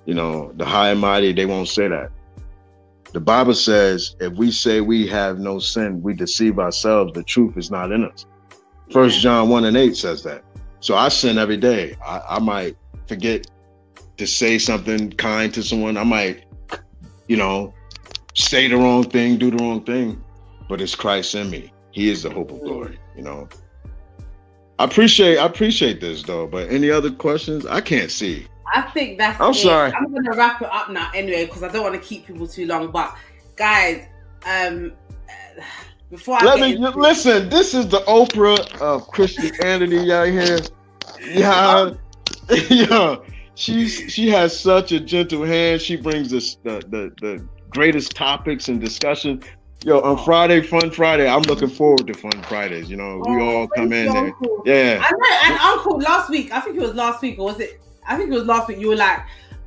you 0.06 0.14
know, 0.14 0.52
the 0.56 0.64
high 0.64 0.90
and 0.90 1.00
mighty, 1.00 1.32
they 1.32 1.46
won't 1.46 1.68
say 1.68 1.88
that. 1.88 2.10
The 3.12 3.20
Bible 3.20 3.54
says 3.54 4.16
if 4.20 4.32
we 4.32 4.50
say 4.50 4.80
we 4.80 5.06
have 5.06 5.38
no 5.38 5.58
sin, 5.58 6.02
we 6.02 6.14
deceive 6.14 6.58
ourselves. 6.58 7.12
The 7.12 7.22
truth 7.22 7.56
is 7.56 7.70
not 7.70 7.92
in 7.92 8.04
us. 8.04 8.26
First 8.90 9.20
John 9.20 9.48
1 9.48 9.64
and 9.64 9.76
8 9.76 9.96
says 9.96 10.22
that. 10.24 10.42
So 10.80 10.96
I 10.96 11.08
sin 11.08 11.38
every 11.38 11.56
day. 11.56 11.96
I, 12.04 12.20
I 12.30 12.38
might 12.40 12.76
forget 13.06 13.46
to 14.16 14.26
say 14.26 14.58
something 14.58 15.12
kind 15.12 15.54
to 15.54 15.62
someone. 15.62 15.96
I 15.96 16.04
might, 16.04 16.44
you 17.28 17.36
know, 17.36 17.72
say 18.34 18.68
the 18.68 18.76
wrong 18.76 19.04
thing, 19.04 19.38
do 19.38 19.50
the 19.50 19.56
wrong 19.58 19.84
thing, 19.84 20.22
but 20.68 20.80
it's 20.80 20.94
Christ 20.94 21.34
in 21.34 21.50
me. 21.50 21.72
He 21.94 22.10
is 22.10 22.24
the 22.24 22.30
hope 22.30 22.50
of 22.50 22.60
glory, 22.60 22.98
you 23.16 23.22
know. 23.22 23.48
I 24.80 24.84
appreciate 24.84 25.38
I 25.38 25.46
appreciate 25.46 26.00
this 26.00 26.24
though, 26.24 26.46
but 26.48 26.68
any 26.68 26.90
other 26.90 27.10
questions? 27.10 27.64
I 27.66 27.80
can't 27.80 28.10
see. 28.10 28.48
I 28.74 28.82
think 28.82 29.16
that's 29.18 29.40
I'm 29.40 29.52
it. 29.52 29.54
sorry. 29.54 29.92
I'm 29.92 30.12
gonna 30.12 30.36
wrap 30.36 30.60
it 30.60 30.68
up 30.72 30.90
now 30.90 31.08
anyway, 31.14 31.46
because 31.46 31.62
I 31.62 31.68
don't 31.68 31.84
want 31.84 31.94
to 31.94 32.00
keep 32.00 32.26
people 32.26 32.48
too 32.48 32.66
long. 32.66 32.90
But 32.90 33.16
guys, 33.54 34.08
um 34.44 34.92
before 36.10 36.42
I 36.42 36.44
let 36.44 36.58
me 36.60 36.74
into- 36.74 36.98
listen, 36.98 37.48
this 37.48 37.74
is 37.74 37.86
the 37.86 38.00
Oprah 38.00 38.80
of 38.80 39.06
Christianity 39.08 40.12
out 40.12 40.28
here. 40.28 40.58
Yeah, 41.20 41.92
yeah 42.68 43.16
she's 43.54 44.12
she 44.12 44.28
has 44.30 44.58
such 44.58 44.90
a 44.90 44.98
gentle 44.98 45.44
hand. 45.44 45.80
She 45.80 45.94
brings 45.94 46.34
us 46.34 46.56
the, 46.64 46.80
the 46.88 47.14
the 47.20 47.48
greatest 47.70 48.16
topics 48.16 48.68
and 48.68 48.80
discussion. 48.80 49.44
Yo, 49.84 50.00
on 50.00 50.16
Friday, 50.24 50.62
Fun 50.62 50.90
Friday, 50.90 51.28
I'm 51.28 51.42
looking 51.42 51.68
forward 51.68 52.06
to 52.06 52.14
Fun 52.14 52.32
Fridays. 52.44 52.88
You 52.88 52.96
know, 52.96 53.22
we 53.26 53.34
oh, 53.34 53.56
all 53.56 53.68
come 53.68 53.92
in 53.92 54.06
there. 54.06 54.16
Uncle. 54.28 54.62
Yeah. 54.64 55.04
I 55.04 55.10
know, 55.10 55.38
and 55.44 55.60
Uncle 55.60 55.98
last 55.98 56.30
week, 56.30 56.50
I 56.52 56.60
think 56.60 56.76
it 56.76 56.80
was 56.80 56.94
last 56.94 57.20
week, 57.20 57.38
or 57.38 57.44
was 57.44 57.60
it? 57.60 57.82
I 58.06 58.16
think 58.16 58.30
it 58.30 58.32
was 58.32 58.46
last 58.46 58.66
week. 58.66 58.78
You 58.78 58.88
were 58.88 58.96
like, 58.96 59.20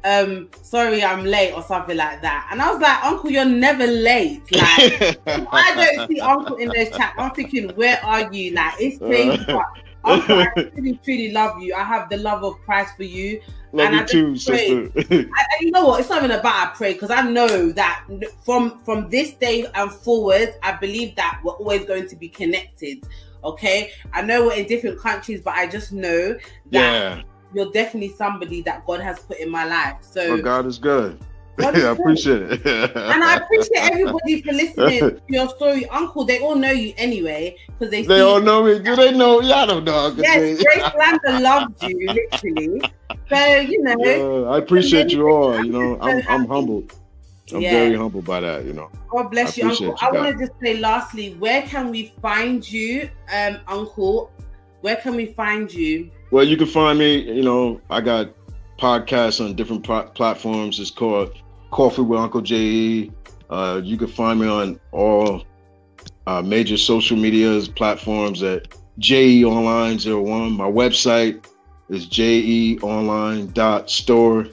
um, 0.03 0.49
sorry, 0.63 1.03
I'm 1.03 1.24
late, 1.24 1.53
or 1.53 1.61
something 1.61 1.95
like 1.95 2.24
that. 2.24 2.47
And 2.51 2.63
I 2.63 2.72
was 2.72 2.82
like, 2.82 3.05
Uncle, 3.05 3.30
you're 3.30 3.45
never 3.45 3.86
late. 3.86 4.41
Like, 4.51 5.20
I 5.28 5.95
don't 5.95 6.07
see 6.09 6.20
Uncle 6.20 6.55
in 6.55 6.70
those 6.70 6.89
chats. 6.89 7.13
I'm 7.20 7.30
thinking, 7.36 7.70
where 7.76 8.03
are 8.03 8.34
you? 8.34 8.55
Like, 8.55 8.74
it's 8.80 8.97
crazy. 8.97 9.45
I 10.07 10.69
really, 10.75 10.99
truly 11.03 11.31
love 11.31 11.61
you. 11.61 11.73
I 11.73 11.83
have 11.83 12.09
the 12.09 12.17
love 12.17 12.43
of 12.43 12.59
Christ 12.61 12.95
for 12.95 13.03
you. 13.03 13.41
Love 13.73 13.87
and 13.87 13.95
you 13.95 14.01
I 14.01 14.05
too, 14.05 14.35
sister. 14.35 14.91
I, 15.35 15.45
you 15.61 15.71
know 15.71 15.85
what? 15.85 15.99
It's 15.99 16.09
not 16.09 16.23
even 16.23 16.37
about 16.37 16.67
I 16.67 16.73
pray 16.75 16.93
because 16.93 17.11
I 17.11 17.21
know 17.21 17.71
that 17.71 18.05
from 18.43 18.79
from 18.83 19.09
this 19.09 19.33
day 19.33 19.65
and 19.75 19.91
forward, 19.91 20.55
I 20.63 20.73
believe 20.73 21.15
that 21.15 21.41
we're 21.43 21.53
always 21.53 21.85
going 21.85 22.07
to 22.07 22.15
be 22.15 22.29
connected. 22.29 23.05
Okay, 23.43 23.91
I 24.13 24.21
know 24.21 24.47
we're 24.47 24.55
in 24.55 24.67
different 24.67 24.99
countries, 24.99 25.41
but 25.41 25.53
I 25.53 25.67
just 25.67 25.91
know 25.91 26.33
that 26.71 27.17
yeah. 27.17 27.21
you're 27.53 27.71
definitely 27.71 28.09
somebody 28.15 28.61
that 28.61 28.85
God 28.85 29.01
has 29.01 29.19
put 29.19 29.39
in 29.39 29.49
my 29.49 29.65
life. 29.65 29.97
So 30.01 30.41
God 30.41 30.65
is 30.65 30.79
good. 30.79 31.19
Yeah, 31.59 31.69
I 31.69 31.91
appreciate 31.91 32.41
it. 32.43 32.65
and 32.65 33.23
I 33.23 33.37
appreciate 33.37 33.77
everybody 33.91 34.41
for 34.41 34.53
listening 34.53 34.99
to 34.99 35.21
your 35.27 35.49
story. 35.49 35.85
Uncle, 35.87 36.23
they 36.23 36.39
all 36.39 36.55
know 36.55 36.71
you 36.71 36.93
anyway 36.97 37.55
because 37.67 37.91
they 37.91 38.03
They 38.03 38.21
all 38.21 38.39
know 38.39 38.63
me. 38.63 38.79
Do 38.79 38.95
they 38.95 39.11
know? 39.11 39.41
Y'all 39.41 39.65
don't 39.65 39.83
know. 39.83 40.13
Yes, 40.17 40.61
Grace 40.63 40.93
Lander 40.97 41.43
loved 41.43 41.81
you, 41.83 42.07
literally. 42.07 42.81
So, 43.29 43.55
you 43.57 43.81
know. 43.81 44.45
Uh, 44.45 44.51
I 44.51 44.59
appreciate 44.59 45.11
you 45.11 45.27
all. 45.27 45.63
You 45.63 45.71
know, 45.71 45.99
I'm, 45.99 46.23
I'm 46.27 46.47
humbled. 46.47 46.93
I'm 47.53 47.61
yeah. 47.61 47.71
very 47.71 47.95
humbled 47.95 48.25
by 48.25 48.41
that, 48.41 48.65
you 48.65 48.73
know. 48.73 48.91
God 49.09 49.29
bless 49.29 49.57
you, 49.57 49.69
Uncle. 49.69 49.87
You, 49.87 49.95
I 50.01 50.11
want 50.11 50.37
to 50.37 50.45
just 50.45 50.59
say 50.61 50.77
lastly, 50.77 51.35
where 51.39 51.61
can 51.61 51.91
we 51.91 52.13
find 52.21 52.69
you, 52.69 53.09
um, 53.33 53.59
Uncle? 53.67 54.31
Where 54.81 54.97
can 54.97 55.15
we 55.15 55.27
find 55.27 55.73
you? 55.73 56.11
Well, 56.29 56.43
you 56.43 56.57
can 56.57 56.67
find 56.67 56.99
me, 56.99 57.21
you 57.21 57.43
know, 57.43 57.79
I 57.89 58.01
got 58.01 58.29
podcasts 58.77 59.43
on 59.43 59.55
different 59.55 59.83
platforms. 59.83 60.79
It's 60.79 60.91
called 60.91 61.31
Coffee 61.72 62.01
with 62.01 62.20
Uncle 62.20 62.41
JE. 62.41 63.11
Uh, 63.49 63.82
you 63.84 63.97
can 63.97 64.07
find 64.07 64.39
me 64.39 64.47
on 64.47 64.80
all 64.91 65.43
uh, 66.26 66.41
major 66.41 66.78
social 66.78 67.18
medias 67.18 67.68
platforms 67.68 68.41
at 68.43 68.74
JE 68.99 69.43
Online 69.45 69.99
01. 69.99 70.53
My 70.53 70.70
website 70.70 71.45
is 71.89 72.07
jeonline.store. 72.07 74.47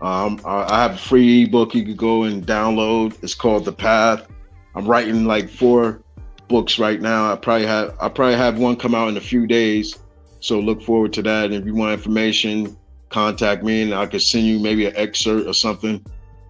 Um, 0.00 0.40
I 0.44 0.82
have 0.82 0.94
a 0.94 0.98
free 0.98 1.44
ebook 1.44 1.74
you 1.74 1.84
could 1.84 1.96
go 1.96 2.24
and 2.24 2.46
download. 2.46 3.16
It's 3.22 3.34
called 3.34 3.64
The 3.64 3.72
Path. 3.72 4.26
I'm 4.74 4.86
writing 4.86 5.26
like 5.26 5.48
four 5.48 6.02
books 6.48 6.78
right 6.78 7.00
now. 7.00 7.32
I 7.32 7.36
probably 7.36 7.66
have 7.66 7.96
I 8.00 8.08
probably 8.08 8.36
have 8.36 8.58
one 8.58 8.76
come 8.76 8.94
out 8.94 9.08
in 9.08 9.16
a 9.16 9.20
few 9.20 9.46
days. 9.46 9.98
So 10.40 10.58
look 10.58 10.82
forward 10.82 11.12
to 11.14 11.22
that. 11.22 11.46
And 11.46 11.54
if 11.54 11.64
you 11.64 11.74
want 11.74 11.92
information, 11.92 12.76
contact 13.10 13.62
me 13.62 13.82
and 13.82 13.94
I 13.94 14.06
could 14.06 14.22
send 14.22 14.46
you 14.46 14.58
maybe 14.58 14.86
an 14.86 14.96
excerpt 14.96 15.46
or 15.46 15.54
something. 15.54 16.04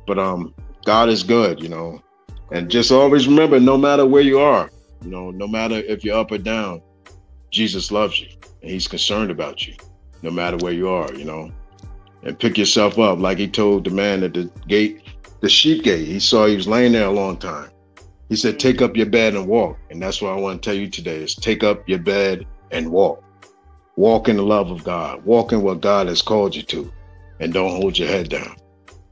But 0.06 0.18
um, 0.18 0.54
God 0.84 1.08
is 1.08 1.22
good, 1.22 1.62
you 1.62 1.68
know. 1.68 2.02
And 2.50 2.70
just 2.70 2.92
always 2.92 3.26
remember, 3.26 3.58
no 3.58 3.78
matter 3.78 4.04
where 4.04 4.22
you 4.22 4.38
are, 4.38 4.70
you 5.02 5.10
know, 5.10 5.30
no 5.30 5.46
matter 5.46 5.76
if 5.76 6.04
you're 6.04 6.18
up 6.18 6.32
or 6.32 6.38
down, 6.38 6.82
Jesus 7.50 7.90
loves 7.90 8.20
you 8.20 8.28
and 8.62 8.70
He's 8.70 8.88
concerned 8.88 9.30
about 9.30 9.66
you, 9.66 9.74
no 10.22 10.30
matter 10.30 10.56
where 10.58 10.72
you 10.72 10.88
are, 10.88 11.12
you 11.14 11.24
know. 11.24 11.50
And 12.22 12.38
pick 12.38 12.58
yourself 12.58 12.98
up, 12.98 13.18
like 13.18 13.38
He 13.38 13.48
told 13.48 13.84
the 13.84 13.90
man 13.90 14.22
at 14.22 14.34
the 14.34 14.50
gate, 14.68 15.02
the 15.40 15.48
sheep 15.48 15.82
gate. 15.82 16.06
He 16.06 16.20
saw 16.20 16.46
he 16.46 16.56
was 16.56 16.68
laying 16.68 16.92
there 16.92 17.06
a 17.06 17.12
long 17.12 17.36
time. 17.36 17.70
He 18.28 18.36
said, 18.36 18.60
"Take 18.60 18.80
up 18.80 18.96
your 18.96 19.06
bed 19.06 19.34
and 19.34 19.46
walk." 19.46 19.76
And 19.90 20.00
that's 20.00 20.22
what 20.22 20.32
I 20.32 20.40
want 20.40 20.62
to 20.62 20.66
tell 20.66 20.78
you 20.78 20.88
today: 20.88 21.22
is 21.22 21.34
take 21.34 21.64
up 21.64 21.88
your 21.88 21.98
bed 21.98 22.46
and 22.70 22.90
walk. 22.90 23.22
Walk 23.96 24.28
in 24.28 24.36
the 24.36 24.42
love 24.42 24.70
of 24.70 24.84
God. 24.84 25.24
Walk 25.24 25.52
in 25.52 25.62
what 25.62 25.80
God 25.80 26.06
has 26.06 26.22
called 26.22 26.54
you 26.54 26.62
to, 26.62 26.92
and 27.40 27.52
don't 27.52 27.72
hold 27.72 27.98
your 27.98 28.08
head 28.08 28.28
down 28.28 28.56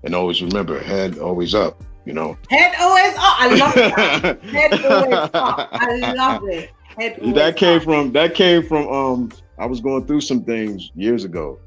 and 0.05 0.15
always 0.15 0.43
remember 0.43 0.79
head 0.81 1.19
always 1.19 1.55
up 1.55 1.83
you 2.05 2.13
know? 2.13 2.37
Head 2.49 2.75
always 2.81 3.15
up. 3.15 3.41
I 3.41 3.55
love 3.55 3.73
it. 3.77 4.45
Head 4.45 4.85
always 4.85 5.31
up. 5.33 5.69
I 5.73 6.13
love 6.15 6.43
it. 6.49 6.71
Head 6.99 7.35
that 7.35 7.57
came 7.57 7.79
up. 7.79 7.85
from 7.85 8.13
that 8.13 8.35
came 8.35 8.67
from 8.67 8.89
um 8.89 9.31
i 9.59 9.65
was 9.65 9.81
going 9.81 10.05
through 10.07 10.21
some 10.21 10.43
things 10.43 10.91
years 10.95 11.25
ago. 11.25 11.59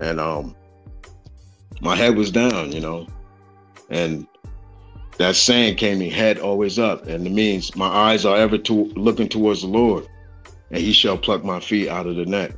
And 0.00 0.20
um 0.20 0.54
my 1.80 1.96
head 1.96 2.16
was 2.16 2.30
down 2.30 2.72
you 2.72 2.80
know? 2.80 3.06
And 3.90 4.26
that 5.18 5.36
saying 5.36 5.76
came 5.76 5.98
me 5.98 6.08
head 6.08 6.38
always 6.38 6.78
up. 6.78 7.06
And 7.06 7.26
it 7.26 7.32
means 7.32 7.74
my 7.76 7.86
eyes 7.86 8.24
are 8.24 8.36
ever 8.36 8.58
to, 8.58 8.84
looking 8.96 9.28
towards 9.28 9.62
the 9.62 9.68
lord 9.68 10.06
and 10.70 10.80
he 10.80 10.92
shall 10.92 11.18
pluck 11.18 11.44
my 11.44 11.60
feet 11.60 11.88
out 11.88 12.06
of 12.06 12.16
the 12.16 12.26
net 12.26 12.54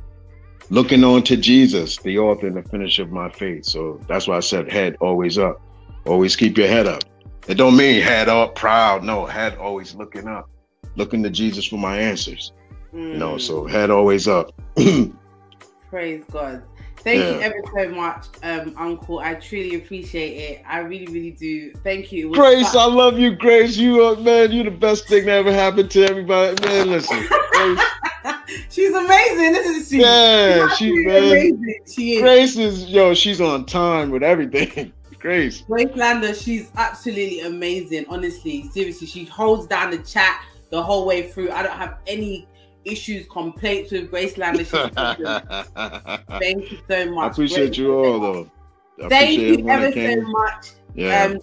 looking 0.69 1.03
on 1.03 1.23
to 1.23 1.37
Jesus, 1.37 1.97
the 1.97 2.17
author 2.17 2.47
and 2.47 2.57
the 2.57 2.63
finisher 2.63 3.03
of 3.03 3.11
my 3.11 3.29
faith. 3.29 3.65
So 3.65 3.99
that's 4.07 4.27
why 4.27 4.37
I 4.37 4.41
said 4.41 4.71
head 4.71 4.97
always 4.99 5.37
up. 5.37 5.61
Always 6.05 6.35
keep 6.35 6.57
your 6.57 6.67
head 6.67 6.87
up. 6.87 7.03
It 7.47 7.55
don't 7.55 7.77
mean 7.77 8.01
head 8.01 8.29
up, 8.29 8.55
proud. 8.55 9.03
No, 9.03 9.25
head 9.25 9.57
always 9.57 9.95
looking 9.95 10.27
up. 10.27 10.49
Looking 10.95 11.23
to 11.23 11.29
Jesus 11.29 11.65
for 11.65 11.77
my 11.77 11.97
answers. 11.97 12.51
Mm. 12.93 13.13
You 13.13 13.17
know, 13.17 13.37
so 13.37 13.63
mm. 13.63 13.69
head 13.69 13.89
always 13.89 14.27
up. 14.27 14.51
Praise 15.89 16.23
God. 16.31 16.63
Thank 17.07 17.23
yeah. 17.23 17.31
you 17.35 17.39
ever 17.39 17.61
so 17.73 17.95
much, 17.95 18.25
um, 18.43 18.73
Uncle. 18.75 19.19
I 19.19 19.35
truly 19.35 19.77
appreciate 19.77 20.33
it. 20.33 20.63
I 20.67 20.79
really, 20.79 21.05
really 21.05 21.31
do. 21.31 21.71
Thank 21.75 22.11
you. 22.11 22.33
Grace, 22.33 22.73
fun. 22.73 22.91
I 22.91 22.93
love 22.93 23.17
you, 23.17 23.33
Grace. 23.33 23.77
You 23.77 24.03
are 24.03 24.17
man, 24.17 24.51
you're 24.51 24.65
the 24.65 24.71
best 24.71 25.07
thing 25.07 25.23
that 25.27 25.37
ever 25.37 25.53
happened 25.53 25.89
to 25.91 26.03
everybody. 26.03 26.61
Man, 26.67 26.89
listen. 26.89 27.17
she's 28.69 28.93
amazing, 28.93 29.55
isn't 29.55 29.85
she? 29.85 30.01
Yeah, 30.01 30.67
she's 30.75 31.05
amazing. 31.05 31.79
She 31.87 32.15
is. 32.15 32.21
Grace 32.21 32.57
is 32.57 32.89
yo, 32.89 33.13
she's 33.13 33.39
on 33.39 33.65
time 33.65 34.11
with 34.11 34.21
everything. 34.21 34.91
Grace. 35.19 35.61
Grace 35.61 35.95
Lander, 35.95 36.33
she's 36.33 36.69
absolutely 36.75 37.39
amazing. 37.39 38.05
Honestly, 38.09 38.67
seriously, 38.73 39.07
she 39.07 39.23
holds 39.23 39.65
down 39.65 39.91
the 39.91 39.99
chat 39.99 40.43
the 40.71 40.83
whole 40.83 41.05
way 41.05 41.29
through. 41.29 41.51
I 41.51 41.63
don't 41.63 41.71
have 41.71 41.99
any 42.05 42.49
issues, 42.87 43.27
complaints 43.27 43.91
with 43.91 44.09
Grace 44.09 44.37
Lander. 44.37 44.63
Thank 46.39 46.71
you 46.71 46.79
so 46.89 47.11
much. 47.11 47.23
I 47.23 47.27
appreciate 47.27 47.67
Grace 47.67 47.77
you 47.77 47.93
all, 47.93 48.19
though. 48.19 48.51
I 49.03 49.09
Thank 49.09 49.39
you 49.39 49.69
ever 49.69 49.91
so 49.91 50.21
much, 50.21 50.71
yeah. 50.95 51.25
um, 51.25 51.37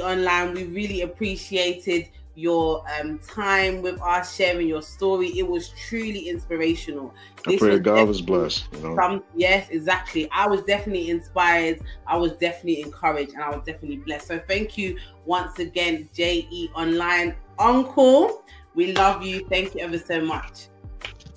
Online. 0.00 0.54
We 0.54 0.64
really 0.64 1.02
appreciated 1.02 2.08
your 2.36 2.84
um, 2.98 3.18
time 3.18 3.82
with 3.82 4.00
us, 4.00 4.34
sharing 4.34 4.68
your 4.68 4.82
story. 4.82 5.28
It 5.38 5.46
was 5.46 5.70
truly 5.70 6.28
inspirational. 6.28 7.12
I 7.46 7.56
pray 7.56 7.78
God 7.78 8.08
was 8.08 8.22
blessed. 8.22 8.68
You 8.72 8.80
know? 8.80 8.96
some, 8.96 9.24
yes, 9.34 9.68
exactly. 9.70 10.28
I 10.30 10.46
was 10.46 10.62
definitely 10.62 11.10
inspired. 11.10 11.80
I 12.06 12.16
was 12.16 12.32
definitely 12.32 12.82
encouraged, 12.82 13.32
and 13.34 13.42
I 13.42 13.50
was 13.50 13.64
definitely 13.66 13.98
blessed. 13.98 14.28
So 14.28 14.40
thank 14.48 14.78
you 14.78 14.96
once 15.24 15.58
again, 15.58 16.08
JE 16.14 16.70
Online 16.74 17.34
Uncle. 17.58 18.44
We 18.74 18.92
love 18.92 19.22
you. 19.22 19.46
Thank 19.48 19.74
you 19.74 19.80
ever 19.80 19.98
so 19.98 20.20
much. 20.20 20.69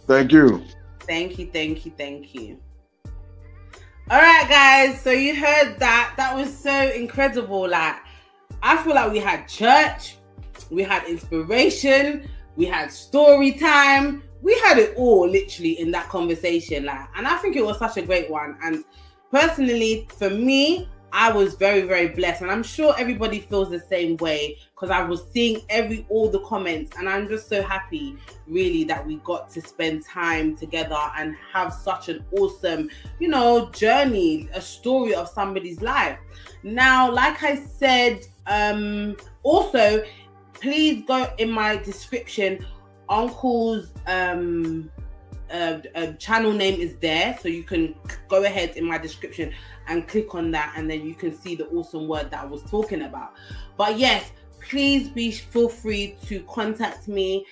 Thank 0.08 0.32
you. 0.32 0.64
Thank 1.01 1.39
you. 1.39 1.47
Thank 1.47 1.86
you. 1.86 1.91
Thank 1.97 2.36
you. 2.36 2.60
All 4.10 4.20
right, 4.20 4.45
guys. 4.49 5.01
So 5.01 5.12
you 5.12 5.36
heard 5.36 5.80
that. 5.80 6.14
That 6.18 6.36
was 6.36 6.56
so 6.56 6.89
incredible. 6.91 7.70
Like, 7.70 7.95
I 8.62 8.82
feel 8.84 8.95
like 8.95 9.12
we 9.12 9.20
had 9.20 9.47
church 9.47 10.18
we 10.74 10.84
had 10.84 11.06
inspiration, 11.06 12.28
we 12.56 12.66
had 12.66 12.91
story 12.91 13.54
time, 13.54 14.24
we 14.41 14.58
had 14.60 14.78
it 14.78 14.95
all 14.97 15.28
literally 15.28 15.80
in 15.80 15.91
that 15.91 16.10
conversation. 16.10 16.86
Like, 16.86 17.08
and 17.16 17.28
I 17.28 17.38
think 17.38 17.56
it 17.56 17.66
was 17.66 17.78
such 17.80 17.97
a 17.97 18.01
great 18.01 18.30
one. 18.30 18.58
And 18.64 18.84
personally, 19.32 20.08
for 20.18 20.30
me, 20.30 20.89
I 21.16 21.32
was 21.32 21.53
very, 21.53 21.82
very 21.82 22.07
blessed, 22.07 22.41
and 22.41 22.51
I'm 22.51 22.64
sure 22.64 22.95
everybody 22.97 23.39
feels 23.39 23.70
the 23.70 23.80
same 23.80 24.18
way 24.18 24.57
because 24.74 24.89
I 24.89 25.03
was 25.03 25.24
seeing 25.32 25.61
every 25.70 26.05
all 26.09 26.28
the 26.28 26.39
comments, 26.39 26.97
and 26.97 27.07
I'm 27.07 27.30
just 27.30 27.47
so 27.47 27.61
happy, 27.61 28.18
really, 28.47 28.84
that 28.86 29.05
we 29.05 29.18
got 29.18 29.49
to 29.51 29.61
spend 29.61 30.03
time 30.03 30.57
together 30.57 30.99
and 31.18 31.36
have 31.53 31.72
such 31.72 32.09
an 32.09 32.26
awesome, 32.38 32.89
you 33.20 33.28
know, 33.28 33.70
journey, 33.70 34.49
a 34.53 34.59
story 34.59 35.14
of 35.14 35.30
somebody's 35.30 35.82
life. 35.82 36.18
Now, 36.64 37.11
like 37.11 37.43
I 37.43 37.55
said, 37.57 38.26
um, 38.47 39.16
also 39.43 40.03
please 40.64 41.03
go 41.05 41.30
in 41.38 41.51
my 41.51 41.76
description. 41.76 42.66
Uncle's 43.09 43.91
um, 44.07 44.89
uh, 45.54 45.80
uh, 45.95 46.14
channel 46.14 46.51
name 46.51 46.80
is 46.80 46.95
there, 46.97 47.38
so 47.41 47.47
you 47.47 47.64
can 47.64 47.95
go 48.28 48.43
ahead 48.43 48.76
in 48.76 48.86
my 48.86 48.97
description 48.97 49.54
and 49.88 50.08
click 50.08 50.36
on 50.36 50.51
that, 50.51 50.74
and 50.76 50.89
then 50.89 51.06
you 51.06 51.16
can 51.16 51.34
see 51.34 51.56
the 51.56 51.68
awesome 51.68 52.08
word 52.08 52.32
that 52.32 52.43
I 52.43 52.45
was 52.45 52.64
talking 52.64 53.04
about. 53.04 53.34
But 53.78 53.97
yes, 53.97 54.32
please 54.60 55.10
be 55.10 55.32
feel 55.32 55.70
free 55.70 56.18
to 56.26 56.41
contact 56.41 57.08
me. 57.08 57.45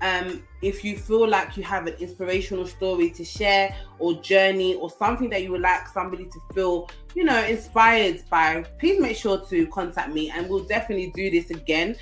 Um, 0.00 0.42
if 0.60 0.84
you 0.84 0.98
feel 0.98 1.26
like 1.26 1.56
you 1.56 1.62
have 1.62 1.86
an 1.86 1.94
inspirational 1.94 2.66
story 2.66 3.10
to 3.10 3.24
share 3.24 3.74
or 3.98 4.20
journey 4.20 4.74
or 4.74 4.90
something 4.90 5.30
that 5.30 5.42
you 5.42 5.52
would 5.52 5.62
like 5.62 5.88
somebody 5.88 6.24
to 6.24 6.40
feel, 6.52 6.90
you 7.14 7.24
know, 7.24 7.42
inspired 7.44 8.22
by, 8.28 8.64
please 8.78 9.00
make 9.00 9.16
sure 9.16 9.38
to 9.46 9.66
contact 9.68 10.12
me 10.12 10.30
and 10.30 10.50
we'll 10.50 10.64
definitely 10.64 11.10
do 11.14 11.30
this 11.30 11.50
again 11.50 11.96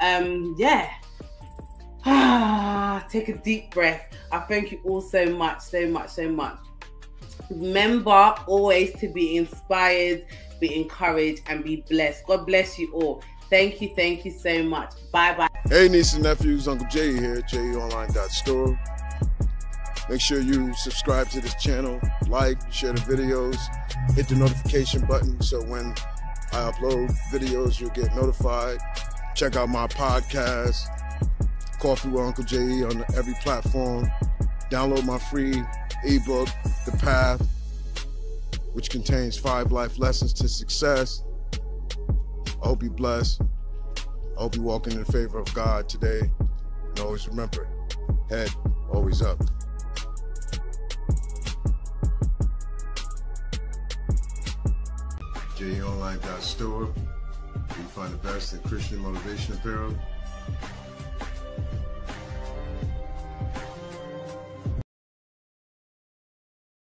um, 0.00 0.54
yeah. 0.58 0.90
Ah, 2.04 3.06
take 3.10 3.28
a 3.28 3.36
deep 3.36 3.72
breath. 3.72 4.16
I 4.30 4.40
thank 4.40 4.72
you 4.72 4.80
all 4.84 5.00
so 5.00 5.26
much, 5.36 5.60
so 5.60 5.86
much, 5.88 6.10
so 6.10 6.28
much. 6.28 6.58
Remember 7.50 8.34
always 8.46 8.92
to 9.00 9.08
be 9.08 9.36
inspired, 9.36 10.26
be 10.60 10.74
encouraged, 10.76 11.42
and 11.48 11.64
be 11.64 11.84
blessed. 11.88 12.26
God 12.26 12.46
bless 12.46 12.78
you 12.78 12.92
all. 12.92 13.22
Thank 13.50 13.80
you, 13.80 13.94
thank 13.96 14.24
you 14.24 14.30
so 14.30 14.62
much. 14.62 14.92
Bye 15.10 15.34
bye. 15.34 15.48
Hey, 15.68 15.88
nieces 15.88 16.14
and 16.14 16.24
nephews, 16.24 16.68
Uncle 16.68 16.86
Jay 16.88 17.14
here, 17.14 17.40
JEOnline.store. 17.42 18.78
Make 20.10 20.20
sure 20.20 20.40
you 20.40 20.72
subscribe 20.74 21.28
to 21.30 21.40
this 21.40 21.54
channel, 21.56 22.00
like, 22.28 22.58
share 22.72 22.92
the 22.92 23.00
videos, 23.00 23.58
hit 24.14 24.28
the 24.28 24.36
notification 24.36 25.04
button 25.06 25.40
so 25.42 25.62
when 25.64 25.94
I 26.52 26.70
upload 26.70 27.14
videos, 27.30 27.78
you'll 27.78 27.90
get 27.90 28.14
notified. 28.16 28.78
Check 29.34 29.56
out 29.56 29.68
my 29.68 29.86
podcast, 29.86 30.86
Coffee 31.78 32.08
with 32.08 32.24
Uncle 32.24 32.44
JE, 32.44 32.84
on 32.84 33.04
every 33.16 33.34
platform. 33.42 34.10
Download 34.70 35.04
my 35.04 35.18
free 35.18 35.62
ebook, 36.04 36.48
The 36.84 36.96
Path, 36.98 37.46
which 38.72 38.90
contains 38.90 39.36
five 39.38 39.72
life 39.72 39.98
lessons 39.98 40.32
to 40.34 40.48
success. 40.48 41.22
I 42.62 42.66
hope 42.66 42.82
you 42.82 42.90
bless. 42.90 43.38
I 43.40 44.40
hope 44.40 44.56
you 44.56 44.62
walking 44.62 44.94
in 44.94 45.04
the 45.04 45.12
favor 45.12 45.38
of 45.38 45.52
God 45.54 45.88
today. 45.88 46.30
And 46.88 47.00
always 47.00 47.28
remember, 47.28 47.68
head 48.28 48.50
always 48.92 49.22
up. 49.22 49.38
JEOnline.store. 55.56 56.82
You 56.84 57.84
find 57.94 58.12
the 58.12 58.18
best 58.18 58.52
in 58.52 58.60
Christian 58.60 58.98
motivation 58.98 59.54
apparel. 59.54 59.94